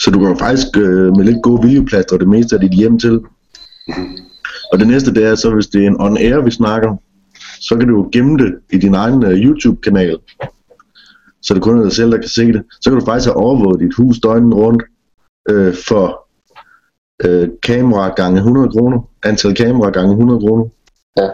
så 0.00 0.10
du 0.10 0.18
kan 0.18 0.38
faktisk 0.38 0.76
øh, 0.76 1.16
med 1.16 1.24
lidt 1.24 1.42
gode 1.42 1.62
viljeplaster 1.62 2.16
det 2.18 2.28
meste 2.28 2.54
af 2.54 2.60
dit 2.60 2.72
hjem 2.72 2.98
til. 2.98 3.20
Og 4.72 4.78
det 4.78 4.86
næste 4.86 5.14
det 5.14 5.24
er 5.24 5.34
så, 5.34 5.54
hvis 5.54 5.66
det 5.66 5.84
er 5.84 5.86
en 5.86 6.00
on-air, 6.00 6.44
vi 6.44 6.50
snakker, 6.50 6.96
så 7.60 7.76
kan 7.76 7.88
du 7.88 7.94
jo 7.94 8.08
gemme 8.12 8.38
det 8.38 8.54
i 8.72 8.78
din 8.78 8.94
egen 8.94 9.24
uh, 9.24 9.32
YouTube-kanal. 9.32 10.18
Så 11.42 11.54
det 11.54 11.62
kun 11.62 11.78
er 11.78 11.82
dig 11.82 11.92
selv, 11.92 12.10
der 12.10 12.18
kan 12.18 12.28
se 12.28 12.52
det. 12.52 12.62
Så 12.80 12.90
kan 12.90 12.98
du 12.98 13.04
faktisk 13.04 13.26
have 13.26 13.36
overvåget 13.36 13.80
dit 13.80 13.94
hus 13.96 14.18
døgnet 14.18 14.54
rundt 14.54 14.82
øh, 15.48 15.74
for 15.88 16.21
øh, 17.24 17.48
kamera 17.62 18.08
gange 18.08 18.36
100 18.38 18.68
kroner. 18.70 19.00
Antal 19.22 19.54
kamera 19.54 19.90
gange 19.90 20.10
100 20.10 20.40
kroner. 20.40 20.64
Ja. 21.16 21.28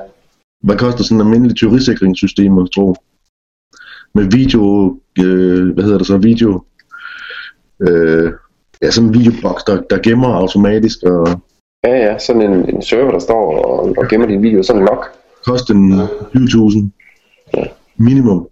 Hvad 0.62 0.76
koster 0.76 1.05
sådan 1.05 1.16
en 1.20 1.26
almindelig 1.26 1.59
teorisikringssystem, 1.59 2.53
må 2.53 2.61
du 2.61 2.66
tro? 2.68 2.95
Med 4.14 4.24
video, 4.24 4.62
øh, 5.24 5.74
hvad 5.74 5.84
hedder 5.84 5.99
det 5.99 6.07
så, 6.07 6.16
video, 6.16 6.62
øh, 7.89 8.32
ja, 8.82 8.91
sådan 8.91 9.09
en 9.09 9.14
videoboks, 9.14 9.64
der, 9.64 9.80
der 9.91 9.99
gemmer 9.99 10.28
automatisk 10.28 11.03
og 11.03 11.41
Ja, 11.84 11.97
ja, 11.97 12.18
sådan 12.18 12.43
en, 12.43 12.74
en 12.74 12.82
server, 12.82 13.11
der 13.11 13.18
står 13.18 13.64
og, 13.64 13.95
og 13.99 14.09
gemmer 14.09 14.26
din 14.26 14.43
video, 14.43 14.62
sådan 14.62 14.84
log. 14.84 15.05
koster 15.45 15.74
en 15.74 15.93
20.000 15.93 16.91
Ja. 17.57 17.64
minimum. 17.97 18.49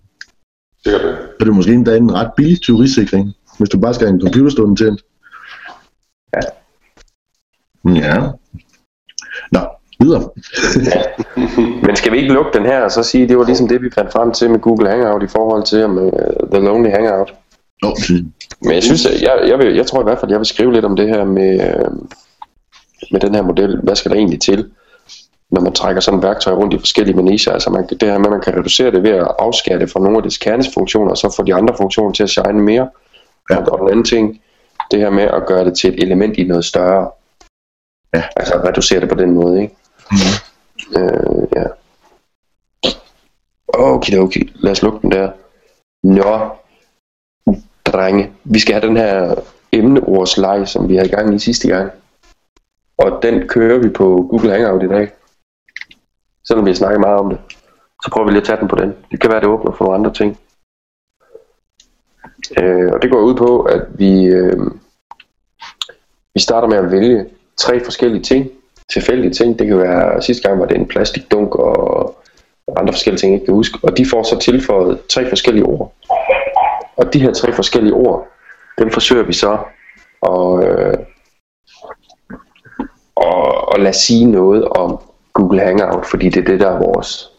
Sikkert 0.84 1.03
det. 1.05 1.16
Så 1.18 1.37
det 1.41 1.49
er 1.49 1.53
måske 1.55 1.72
endda 1.72 1.97
en 1.97 2.14
ret 2.14 2.30
billig 2.37 2.62
teorisikring, 2.62 3.32
hvis 3.59 3.68
du 3.68 3.78
bare 3.78 3.95
skal 3.95 4.07
have 4.07 4.14
en 4.14 4.20
computerstående 4.20 4.84
tændt. 4.84 5.03
Ja. 6.34 6.41
Ja. 7.95 8.16
Nå, 9.53 9.61
videre. 10.01 10.22
Men 11.87 11.97
skal 11.97 12.12
vi 12.12 12.16
ikke 12.16 12.32
lukke 12.32 12.59
den 12.59 12.66
her 12.66 12.80
og 12.80 12.91
så 12.91 13.03
sige, 13.03 13.28
det 13.28 13.39
var 13.39 13.45
ligesom 13.45 13.68
det, 13.68 13.82
vi 13.82 13.91
fandt 13.95 14.12
frem 14.12 14.32
til 14.32 14.51
med 14.51 14.59
Google 14.59 14.91
Hangout 14.91 15.22
i 15.22 15.26
forhold 15.26 15.64
til 15.64 15.89
med 15.89 16.11
The 16.53 16.64
Lonely 16.64 16.91
Hangout. 16.91 17.34
Fint. 18.07 18.26
Men 18.62 18.74
jeg 18.74 18.82
synes, 18.82 19.07
at 19.07 19.22
jeg, 19.22 19.39
jeg, 19.49 19.59
vil, 19.59 19.74
jeg 19.74 19.87
tror 19.87 20.01
i 20.01 20.05
hvert 20.05 20.18
fald, 20.18 20.30
jeg 20.30 20.39
vil 20.39 20.47
skrive 20.47 20.72
lidt 20.72 20.84
om 20.84 20.97
det 20.97 21.09
her 21.09 21.24
med, 21.24 21.61
øh, 21.61 21.91
med 23.11 23.20
den 23.20 23.34
her 23.34 23.43
model. 23.43 23.80
Hvad 23.82 23.97
skal 23.97 24.11
der 24.11 24.16
egentlig 24.16 24.41
til, 24.41 24.70
når 25.51 25.61
man 25.61 25.72
trækker 25.72 26.01
sådan 26.01 26.18
et 26.18 26.26
værktøj 26.26 26.55
rundt 26.55 26.74
i 26.74 26.78
forskellige 26.78 27.16
manicher? 27.16 27.53
Altså 27.53 27.70
man, 27.70 27.87
det 27.87 28.03
her 28.03 28.18
med, 28.18 28.26
at 28.26 28.30
man 28.30 28.41
kan 28.41 28.57
reducere 28.59 28.91
det 28.91 29.03
ved 29.03 29.11
at 29.11 29.28
afskære 29.39 29.78
det 29.78 29.91
fra 29.91 30.01
nogle 30.01 30.16
af 30.16 30.22
dets 30.22 30.39
kernesfunktioner, 30.39 31.11
og 31.11 31.16
så 31.16 31.34
få 31.37 31.43
de 31.43 31.55
andre 31.55 31.74
funktioner 31.76 32.12
til 32.12 32.22
at 32.22 32.30
shine 32.30 32.62
mere. 32.62 32.89
Ja. 33.51 33.57
Og 33.57 33.78
den 33.78 33.89
anden 33.89 34.05
ting, 34.05 34.41
det 34.91 34.99
her 34.99 35.11
med 35.11 35.24
at 35.24 35.47
gøre 35.47 35.64
det 35.64 35.78
til 35.78 35.95
et 35.95 36.03
element 36.03 36.37
i 36.37 36.45
noget 36.45 36.64
større. 36.64 37.11
Ja. 38.16 38.22
Altså 38.36 38.54
reducere 38.64 39.00
det 39.00 39.08
på 39.08 39.14
den 39.14 39.30
måde, 39.32 39.62
ikke? 39.62 39.76
Mm. 40.10 40.98
Øh, 40.98 41.48
ja. 41.56 41.64
Okay, 43.68 44.18
okay. 44.18 44.40
Lad 44.54 44.72
os 44.72 44.82
lukke 44.82 44.98
den 45.02 45.12
der. 45.12 45.30
Nå, 46.02 46.56
drenge. 47.84 48.32
Vi 48.44 48.58
skal 48.58 48.74
have 48.74 48.86
den 48.88 48.96
her 48.96 49.34
emneordsleg, 49.72 50.68
som 50.68 50.88
vi 50.88 50.96
havde 50.96 51.08
i 51.08 51.12
gang 51.12 51.34
i 51.34 51.38
sidste 51.38 51.68
gang. 51.68 51.92
Og 52.98 53.22
den 53.22 53.48
kører 53.48 53.78
vi 53.78 53.88
på 53.88 54.26
Google 54.30 54.50
Hangout 54.50 54.82
i 54.82 54.88
dag. 54.88 55.12
Selvom 56.44 56.64
vi 56.64 56.70
har 56.70 56.76
snakket 56.76 57.00
meget 57.00 57.18
om 57.18 57.28
det. 57.30 57.38
Så 58.04 58.10
prøver 58.12 58.26
vi 58.26 58.32
lige 58.32 58.40
at 58.40 58.46
tage 58.46 58.60
den 58.60 58.68
på 58.68 58.76
den. 58.76 58.96
Det 59.10 59.20
kan 59.20 59.30
være, 59.30 59.40
det 59.40 59.48
åbner 59.48 59.72
for 59.72 59.84
nogle 59.84 59.98
andre 59.98 60.12
ting. 60.12 60.38
Øh, 62.58 62.92
og 62.92 63.02
det 63.02 63.10
går 63.10 63.20
ud 63.20 63.34
på, 63.34 63.62
at 63.62 63.82
vi, 63.98 64.24
øh, 64.24 64.58
vi 66.34 66.40
starter 66.40 66.68
med 66.68 66.76
at 66.76 66.90
vælge 66.90 67.26
tre 67.59 67.84
forskellige 67.84 68.22
ting. 68.22 68.50
Tilfældige 68.92 69.30
ting. 69.34 69.59
Det 69.59 69.66
kan 69.66 69.78
være, 69.78 70.22
sidste 70.22 70.48
gang 70.48 70.61
var 70.61 70.66
det 70.66 70.76
en 70.76 70.88
plastikdunk 70.88 71.54
og 71.54 72.16
andre 72.76 72.92
forskellige 72.92 73.20
ting, 73.20 73.32
jeg 73.32 73.36
ikke 73.40 73.46
kan 73.46 73.54
huske. 73.54 73.78
Og 73.82 73.96
de 73.96 74.07
får 74.07 74.22
så 74.22 74.38
tilføjet 74.38 75.00
tre 75.11 75.28
forskellige 75.28 75.64
ord. 75.66 75.92
Og 76.96 77.12
de 77.12 77.20
her 77.20 77.32
tre 77.32 77.52
forskellige 77.52 77.94
ord, 77.94 78.28
dem 78.78 78.90
forsøger 78.90 79.22
vi 79.22 79.32
så 79.32 79.59
at, 80.22 80.68
øh, 80.68 80.94
at, 83.16 83.64
at 83.74 83.80
lade 83.80 83.94
sige 83.94 84.24
noget 84.26 84.64
om 84.68 84.98
Google 85.32 85.61
Hangout, 85.61 86.07
fordi 86.07 86.28
det 86.28 86.40
er 86.40 86.44
det, 86.44 86.61
der 86.61 86.70
er 86.70 86.78
vores, 86.78 87.30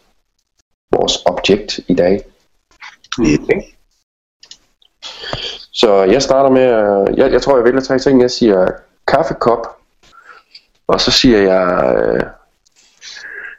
vores 0.96 1.22
objekt 1.26 1.80
i 1.88 1.94
dag. 1.94 2.20
Ja. 3.18 3.60
Så 5.72 6.02
jeg 6.02 6.22
starter 6.22 6.50
med, 6.50 6.62
at- 6.62 7.16
jeg, 7.18 7.32
jeg 7.32 7.42
tror, 7.42 7.56
jeg 7.56 7.64
vælger 7.64 7.80
tre 7.80 7.98
ting. 7.98 8.20
Jeg 8.20 8.30
siger 8.30 8.66
kaffekop, 9.06 9.66
og 10.88 11.00
så 11.00 11.10
siger 11.10 11.38
jeg, 11.38 11.96
øh, 11.96 12.22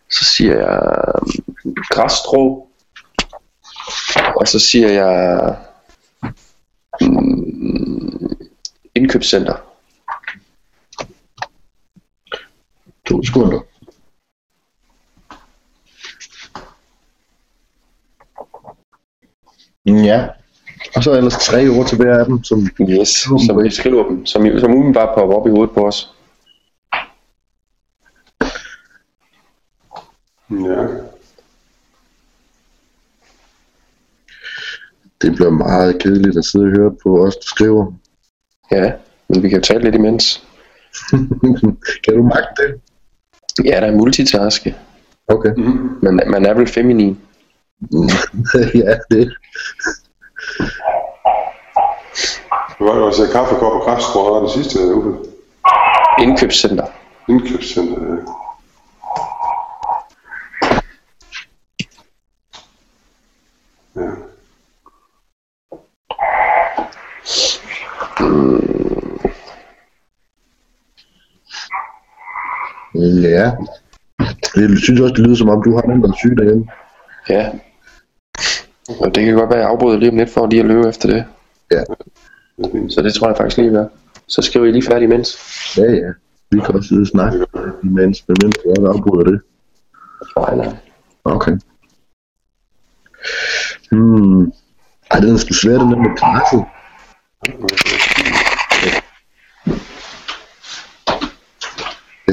så 0.10 0.26
siger 0.26 0.56
jeg 0.58 1.04
øh, 1.66 1.74
græsstrå, 1.90 2.68
og 4.36 4.48
så 4.48 4.60
siger 4.60 4.90
jeg 4.90 5.56
mm, 7.02 8.38
indkøbscenter. 8.96 9.56
To 13.06 13.24
sekunder. 13.24 13.60
Ja. 19.86 20.28
Og 20.96 21.04
så 21.04 21.14
ellers 21.14 21.46
tre 21.46 21.70
ord 21.70 21.88
til 21.88 21.98
hver 21.98 22.20
af 22.20 22.26
dem, 22.26 22.44
som 22.44 22.68
Yes, 22.90 23.10
som 23.48 23.64
vi 23.64 23.70
skriver 23.70 24.08
dem, 24.08 24.26
som, 24.26 24.60
som 24.60 24.74
umiddelbart 24.74 25.16
popper 25.16 25.36
op 25.36 25.48
i 25.48 25.50
hovedet 25.50 25.74
på 25.76 25.88
os. 25.88 26.19
Ja. 30.52 30.88
det 35.22 35.36
bliver 35.36 35.50
meget 35.50 36.02
kedeligt 36.02 36.38
at 36.38 36.46
sidde 36.46 36.66
og 36.66 36.72
høre 36.72 36.92
på 37.04 37.26
os, 37.26 37.36
der 37.36 37.46
skriver. 37.46 37.94
Ja, 38.72 38.92
men 39.30 39.44
vi 39.44 39.50
kan 39.50 39.58
jo 39.58 39.64
tale 39.64 39.84
lidt 39.84 39.96
imens. 39.96 40.48
kan 42.04 42.14
du 42.16 42.24
magte 42.24 42.64
det? 42.64 42.82
Ja, 43.66 43.80
der 43.80 43.88
er 43.88 43.96
multitaske, 43.96 44.76
Okay. 45.28 45.54
Mm. 45.58 45.90
men 46.02 46.22
man 46.28 46.46
er 46.46 46.54
vel 46.54 46.68
feminin. 46.68 47.20
ja, 48.84 48.98
det. 49.12 49.34
Det 52.78 52.88
var 52.88 52.96
jo 52.98 53.06
også 53.06 53.30
kaffekop 53.32 53.72
og 53.72 54.34
var 54.34 54.42
det 54.42 54.52
sidste 54.52 54.96
uge. 54.96 55.18
Indkøbscenter. 56.20 56.86
Indkøbscenter. 57.30 58.02
Ja. 58.02 58.16
Ja. 73.22 73.52
Jeg 74.56 74.78
synes 74.78 75.00
også, 75.02 75.14
det 75.14 75.20
lyder 75.26 75.36
som 75.36 75.50
om, 75.50 75.64
du 75.64 75.76
har 75.76 75.82
den 75.82 76.04
der 76.04 76.12
syg 76.18 76.38
derhjemme. 76.38 76.68
Ja, 77.30 77.52
Og 79.00 79.16
det 79.16 79.26
kan 79.26 79.34
godt 79.34 79.50
være, 79.50 79.60
at 79.60 79.64
jeg 79.64 79.70
afbryder 79.70 80.00
lige 80.00 80.10
om 80.12 80.18
lidt 80.18 80.30
for 80.30 80.48
lige 80.48 80.60
at 80.60 80.66
løbe 80.66 80.90
efter 80.90 81.10
det. 81.10 81.26
Ja. 81.72 81.84
Det 82.58 82.84
er. 82.86 82.90
Så 82.90 83.02
det 83.02 83.14
tror 83.14 83.28
jeg 83.28 83.38
faktisk 83.38 83.58
lige 83.58 83.78
er. 83.80 83.88
Så 84.28 84.42
skriver 84.42 84.66
I 84.66 84.72
lige 84.72 84.84
færdig 84.84 85.04
imens. 85.04 85.38
Ja, 85.78 85.92
ja. 85.92 86.12
Vi 86.52 86.60
kan 86.60 86.76
også 86.76 86.88
sidde 86.88 87.02
og 87.02 87.08
snakke, 87.08 87.46
imens, 87.84 88.24
men 88.28 88.38
mens 88.44 88.56
jeg 88.66 88.86
afbryder 88.86 89.24
det. 89.32 89.42
Nej, 90.38 90.56
nej. 90.56 90.76
Okay. 91.24 91.58
Hmm. 93.92 94.52
Ej, 95.12 95.20
den 95.20 95.34
er 95.34 95.38
sgu 95.38 95.54
svært, 95.54 95.80
den 95.80 95.92
der 95.92 95.98
med 95.98 96.18
græsset. 96.18 96.64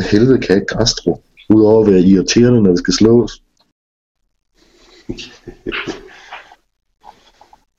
Helvede 0.06 0.38
kan 0.38 0.56
et 0.56 0.68
græsstrå? 0.68 1.22
Udover 1.54 1.80
at 1.86 1.92
være 1.92 2.00
irriterende, 2.00 2.62
når 2.62 2.70
det 2.70 2.78
skal 2.78 2.94
slås. 2.94 3.42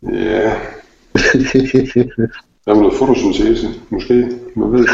Ja, 0.03 0.55
der 2.67 2.73
er 2.73 2.75
noget 2.75 2.93
fotosyntese, 2.97 3.67
måske. 3.89 4.13
Man 4.55 4.71
ved. 4.71 4.88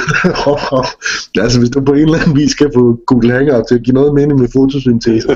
altså, 1.43 1.59
hvis 1.59 1.69
du 1.69 1.81
på 1.81 1.93
en 1.93 1.99
eller 1.99 2.19
anden 2.19 2.35
vis 2.35 2.51
skal 2.51 2.71
få 2.75 2.99
Google 3.07 3.31
Hangout 3.31 3.65
til 3.67 3.75
at 3.75 3.83
give 3.83 3.93
noget 3.93 4.13
mening 4.13 4.39
med 4.39 4.47
fotosyntese, 4.53 5.27
så, 5.27 5.35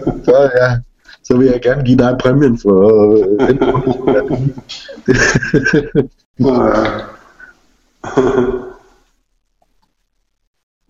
så, 0.24 0.50
ja, 0.60 0.76
så 1.24 1.36
vil 1.36 1.46
jeg 1.46 1.60
gerne 1.62 1.84
give 1.84 1.98
dig 1.98 2.16
præmien 2.20 2.58
for 2.58 2.78
øh, 3.12 3.48
den. 3.48 3.58
Ja. 6.40 6.60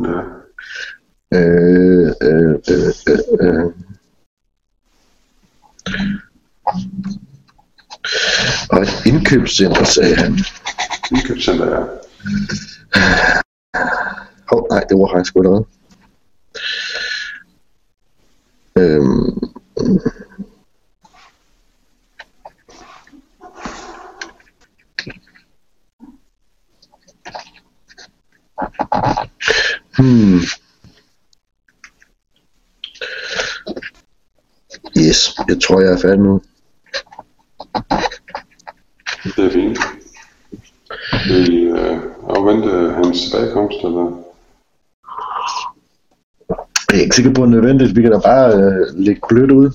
Ja. 0.01 0.21
øh, 1.35 2.13
øh, 2.23 2.55
øh, 2.71 2.93
øh, 3.09 3.19
øh. 3.41 3.73
Og 8.71 8.83
et 8.83 9.07
indkøbscenter, 9.07 9.85
sagde 9.85 10.17
han. 10.17 10.39
Indkøbscenter, 11.11 11.71
ja. 11.75 11.81
Åh, 14.53 14.59
oh, 14.59 14.69
nej, 14.71 14.81
det 14.89 14.99
var 14.99 15.11
faktisk 15.15 15.35
noget. 15.35 15.67
Øhm. 18.77 19.39
Hmm. 29.99 30.41
Yes, 34.99 35.31
jeg 35.49 35.61
tror, 35.63 35.81
jeg 35.81 35.93
er 35.93 35.99
færdig 35.99 36.19
nu. 36.19 36.41
Det 39.37 39.45
er 39.47 39.51
fint. 39.51 39.79
Vil 41.29 41.53
I 41.53 41.61
øh, 41.65 41.99
afvente 42.29 42.69
hans 42.95 43.23
tilbagekomst, 43.23 43.79
eller? 43.85 44.21
Jeg 46.91 46.99
er 46.99 47.03
ikke 47.03 47.17
sikker 47.17 47.33
på, 47.35 47.43
at 47.43 47.49
det 47.49 47.57
er 47.57 47.61
nødvendigt. 47.61 47.97
Vi 47.97 48.03
kan 48.03 48.13
da 48.13 48.19
bare 48.19 48.55
øh, 48.55 48.87
lægge 48.97 49.21
blødt 49.29 49.51
ud 49.51 49.71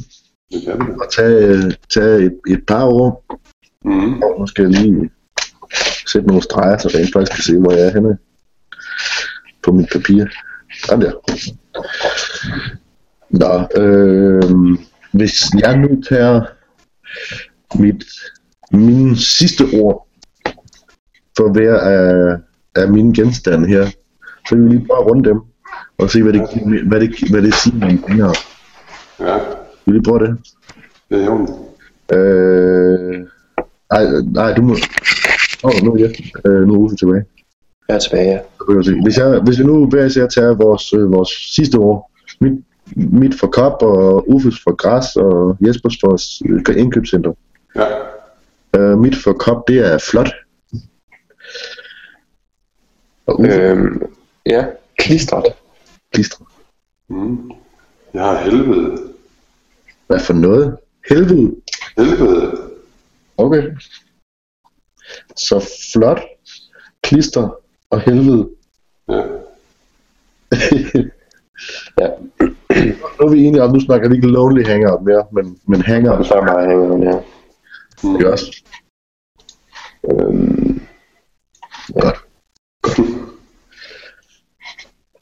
Det 0.51 0.61
kan 0.65 0.87
vi. 0.87 0.91
og 1.01 1.11
tage, 1.11 1.45
øh, 1.47 1.73
tage 1.93 2.15
et, 2.25 2.39
et 2.47 2.65
par 2.67 2.85
år. 2.85 3.25
Mm. 3.85 4.21
Og 4.21 4.39
nu 4.39 4.47
skal 4.47 4.61
jeg 4.63 4.71
lige 4.81 5.09
sætte 6.07 6.27
nogle 6.27 6.43
streger, 6.43 6.77
så 6.77 6.87
rent 6.87 7.13
faktisk 7.13 7.31
kan 7.35 7.43
se, 7.43 7.57
hvor 7.59 7.71
jeg 7.71 7.81
er 7.87 7.93
henne 7.93 8.17
på 9.63 9.71
mit 9.71 9.87
papir. 9.93 10.25
Sådan 10.85 11.01
der. 11.01 11.13
Nå, 13.29 13.81
øh, 13.83 14.77
hvis 15.11 15.43
jeg 15.59 15.77
nu 15.77 16.01
tager 16.01 16.41
mit, 17.79 18.03
mine 18.71 19.17
sidste 19.17 19.63
ord 19.73 20.07
for 21.37 21.51
hver 21.51 21.79
af, 21.79 22.37
af 22.75 22.89
mine 22.91 23.13
genstande 23.13 23.67
her, 23.67 23.85
så 24.49 24.55
vil 24.55 24.65
vi 24.65 24.69
lige 24.69 24.87
bare 24.87 25.03
runde 25.03 25.29
dem 25.29 25.39
og 25.97 26.09
se, 26.09 26.23
hvad 26.23 26.33
det, 26.33 26.41
hvad 26.87 26.99
det, 26.99 27.29
hvad 27.29 27.41
det 27.41 27.53
siger 27.53 27.85
om 27.85 28.03
fingre. 28.07 28.33
Ja, 29.19 29.37
Vil 29.85 29.95
vi 29.95 30.01
prøve 30.01 30.19
det? 30.19 30.37
det 31.09 31.21
er 31.21 31.25
jorden. 31.25 31.47
Øh, 32.11 33.25
nej, 33.91 34.03
nej, 34.33 34.53
du 34.53 34.61
må... 34.61 34.73
Åh, 35.63 35.71
oh, 35.75 35.83
nu 35.83 35.93
er 35.93 35.97
jeg. 35.99 36.15
Øh, 36.45 36.67
nu 36.67 36.73
er 36.73 36.77
Uffe 36.77 36.95
tilbage. 36.95 37.25
Jeg 37.89 37.95
er 37.95 37.99
tilbage, 37.99 38.31
ja. 38.31 38.39
Hvis, 39.03 39.17
jeg, 39.17 39.39
hvis 39.39 39.59
vi 39.59 39.63
nu 39.63 39.89
hver 39.89 40.05
især 40.05 40.27
tager 40.27 40.55
vores, 40.55 40.93
øh, 40.93 41.11
vores 41.11 41.29
sidste 41.55 41.75
ord, 41.75 42.11
mit, 42.41 42.63
mit 42.95 43.39
for 43.39 43.47
kop, 43.47 43.81
og 43.81 44.29
Uffes 44.29 44.55
for 44.63 44.75
græs, 44.75 45.15
og 45.15 45.57
Jespers 45.67 45.97
for 46.01 46.13
øh, 46.49 46.79
indkøbscenter. 46.81 47.33
Ja, 47.75 47.85
Øh, 48.75 48.97
mit 48.97 49.15
for 49.15 49.33
kop, 49.33 49.67
det 49.67 49.77
er 49.93 49.97
flot. 49.97 50.29
Og 53.25 53.39
Uffe, 53.39 53.53
øh. 53.53 53.71
Øhm, 53.71 54.01
ja, 54.45 54.65
klistret. 54.97 55.53
klister. 56.11 56.51
mm. 57.07 57.51
jeg 58.13 58.21
har 58.23 58.37
helvede. 58.41 59.13
Hvad 60.07 60.19
for 60.19 60.33
noget? 60.33 60.77
Helvede. 61.09 61.55
Helvede. 61.97 62.61
Okay. 63.37 63.63
Så 65.35 65.69
flot, 65.93 66.21
klister 67.03 67.58
og 67.91 68.01
helvede. 68.01 68.49
Ja, 69.09 69.21
Ja, 71.99 72.07
nu 73.19 73.25
er 73.25 73.29
vi 73.31 73.43
enige 73.43 73.63
om, 73.63 73.71
nu 73.71 73.79
snakker 73.79 74.09
vi 74.09 74.15
ikke 74.15 74.27
Lonely 74.27 74.65
Hangout 74.65 75.01
mere, 75.03 75.25
men, 75.31 75.59
men 75.67 75.81
Hangout. 75.81 76.25
så 76.27 76.33
er 76.33 76.41
meget 76.43 76.69
hænger 76.69 77.13
her. 77.13 77.21
mm. 78.03 78.15
Ikke 78.15 78.31
også? 78.31 78.63
Øhm, 80.11 80.81
Godt. 81.99 82.17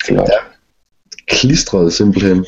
flot. 0.06 0.30
Klistret 1.28 1.94
simpelthen. 1.94 2.46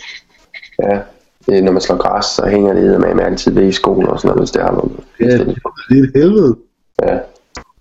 Ja. 0.83 0.99
Det 1.45 1.57
er, 1.57 1.61
når 1.61 1.71
man 1.71 1.81
slår 1.81 1.97
græs, 1.97 2.25
så 2.25 2.45
hænger 2.45 2.73
det 2.73 2.99
med, 3.01 3.13
med 3.15 3.23
altid 3.23 3.51
ved 3.51 3.67
i 3.67 3.71
skolen 3.71 4.07
og 4.09 4.19
sådan 4.19 4.27
noget, 4.27 4.41
hvis 4.41 4.51
det 4.51 4.61
har 4.61 4.71
noget. 4.71 4.91
Ja, 5.19 5.25
det 5.25 5.99
er 5.99 6.03
et 6.03 6.11
helvede. 6.15 6.57
Ja, 7.03 7.19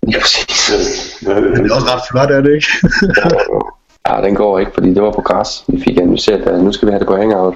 lige 0.03 0.19
præcis. 0.19 0.69
ja, 1.25 1.35
det 1.35 1.43
Men 1.43 1.63
det 1.63 1.71
er 1.71 1.75
også 1.75 1.87
ret 1.93 2.01
flot, 2.11 2.31
er 2.31 2.41
det 2.41 2.53
ikke? 2.53 2.67
Ja, 4.07 4.21
den 4.21 4.35
går 4.35 4.59
ikke, 4.59 4.71
fordi 4.73 4.93
det 4.93 5.01
var 5.01 5.11
på 5.11 5.21
græs. 5.21 5.63
Vi 5.67 5.81
fik 5.81 5.97
analyseret, 5.97 6.41
at 6.41 6.63
nu 6.63 6.71
skal 6.71 6.85
vi 6.85 6.91
have 6.91 6.99
det 6.99 7.07
på 7.07 7.15
hangout. 7.15 7.55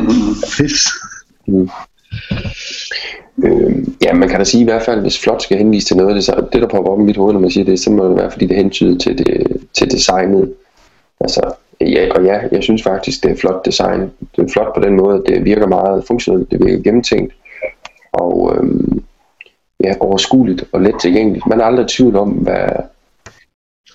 Pis. 0.56 0.84
Øhm, 3.44 3.96
ja, 4.02 4.14
man 4.14 4.28
kan 4.28 4.38
da 4.38 4.44
sige 4.44 4.60
i 4.60 4.64
hvert 4.64 4.82
fald, 4.82 5.00
hvis 5.00 5.22
flot 5.22 5.42
skal 5.42 5.58
henvise 5.58 5.86
til 5.86 5.96
noget, 5.96 6.16
det, 6.16 6.24
så, 6.24 6.46
det 6.52 6.62
der 6.62 6.68
popper 6.68 6.92
op 6.92 7.00
i 7.00 7.02
mit 7.02 7.16
hoved, 7.16 7.32
når 7.32 7.40
man 7.40 7.50
siger 7.50 7.64
det, 7.64 7.80
så 7.80 7.90
må 7.90 8.08
det 8.08 8.16
være, 8.16 8.30
fordi 8.30 8.46
det 8.46 8.56
hentyder 8.56 8.98
til, 8.98 9.18
det, 9.18 9.46
til 9.74 9.90
designet. 9.90 10.54
Altså, 11.20 11.52
ja, 11.80 12.08
og 12.14 12.24
ja, 12.24 12.40
jeg 12.52 12.62
synes 12.62 12.82
faktisk, 12.82 13.22
det 13.22 13.30
er 13.30 13.36
flot 13.36 13.66
design. 13.66 14.00
Det 14.36 14.44
er 14.44 14.52
flot 14.52 14.74
på 14.74 14.80
den 14.80 14.96
måde, 14.96 15.16
at 15.16 15.22
det 15.26 15.44
virker 15.44 15.66
meget 15.66 16.04
funktionelt, 16.06 16.50
det 16.50 16.64
virker 16.64 16.82
gennemtænkt, 16.82 17.34
og 18.12 18.56
øhm, 18.56 19.02
ja, 19.84 19.94
overskueligt 20.00 20.64
og 20.72 20.80
let 20.80 20.94
tilgængeligt. 21.00 21.46
Man 21.46 21.60
er 21.60 21.64
aldrig 21.64 21.84
i 21.84 21.88
tvivl 21.88 22.16
om, 22.16 22.28
hvad, 22.28 22.68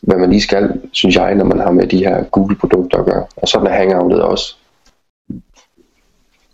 hvad 0.08 0.18
man 0.18 0.30
lige 0.30 0.42
skal, 0.42 0.82
synes 0.92 1.16
jeg, 1.16 1.36
når 1.36 1.46
man 1.46 1.60
har 1.60 1.72
med 1.72 1.88
de 1.88 1.98
her 1.98 2.24
Google-produkter 2.24 2.98
at 2.98 3.06
gøre. 3.06 3.26
Og 3.36 3.48
sådan 3.48 3.68
er 3.68 3.72
Hangoutet 3.72 4.22
også. 4.22 4.56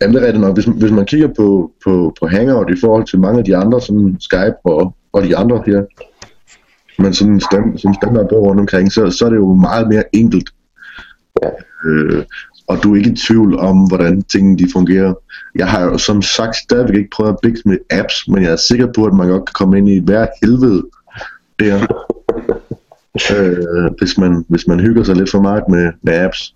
Jamen, 0.00 0.14
det 0.14 0.22
er 0.22 0.26
rigtigt 0.26 0.40
nok. 0.40 0.54
Hvis, 0.54 0.64
hvis 0.64 0.90
man 0.90 1.06
kigger 1.06 1.28
på, 1.36 1.72
på, 1.84 2.14
på 2.20 2.26
Hangout 2.26 2.70
i 2.70 2.80
forhold 2.80 3.06
til 3.06 3.20
mange 3.20 3.38
af 3.38 3.44
de 3.44 3.56
andre, 3.56 3.80
sådan 3.80 4.16
Skype 4.20 4.56
og, 4.64 4.94
og 5.12 5.22
de 5.22 5.36
andre 5.36 5.62
her, 5.66 5.82
men 6.98 7.14
sådan 7.14 7.40
stand, 7.40 7.78
som 7.78 7.94
standard 7.94 8.28
bruger 8.28 8.48
rundt 8.48 8.60
omkring, 8.60 8.92
så, 8.92 9.10
så 9.10 9.26
er 9.26 9.30
det 9.30 9.36
jo 9.36 9.54
meget 9.54 9.88
mere 9.88 10.04
enkelt. 10.12 10.50
Ja. 11.42 11.48
Øh, 11.84 12.24
og 12.66 12.82
du 12.82 12.92
er 12.92 12.96
ikke 12.96 13.10
i 13.10 13.16
tvivl 13.16 13.58
om, 13.58 13.76
hvordan 13.88 14.22
tingene 14.22 14.58
de 14.58 14.68
fungerer. 14.72 15.14
Jeg 15.54 15.68
har 15.68 15.84
jo 15.84 15.98
som 15.98 16.22
sagt 16.22 16.56
stadigvæk 16.56 16.96
ikke 16.96 17.10
prøvet 17.10 17.32
at 17.32 17.38
blikse 17.42 17.68
med 17.68 17.78
apps, 17.90 18.28
men 18.28 18.42
jeg 18.42 18.52
er 18.52 18.56
sikker 18.56 18.92
på, 18.92 19.04
at 19.04 19.14
man 19.14 19.28
godt 19.28 19.46
kan 19.46 19.52
komme 19.54 19.78
ind 19.78 19.88
i 19.88 19.98
hver 20.04 20.26
helvede 20.42 20.82
der. 21.58 21.86
øh, 23.14 23.90
hvis, 23.98 24.18
man, 24.18 24.44
hvis 24.48 24.66
man 24.66 24.80
hygger 24.80 25.02
sig 25.02 25.16
lidt 25.16 25.30
for 25.30 25.40
meget 25.40 25.64
med, 25.68 25.92
med 26.02 26.14
apps. 26.14 26.54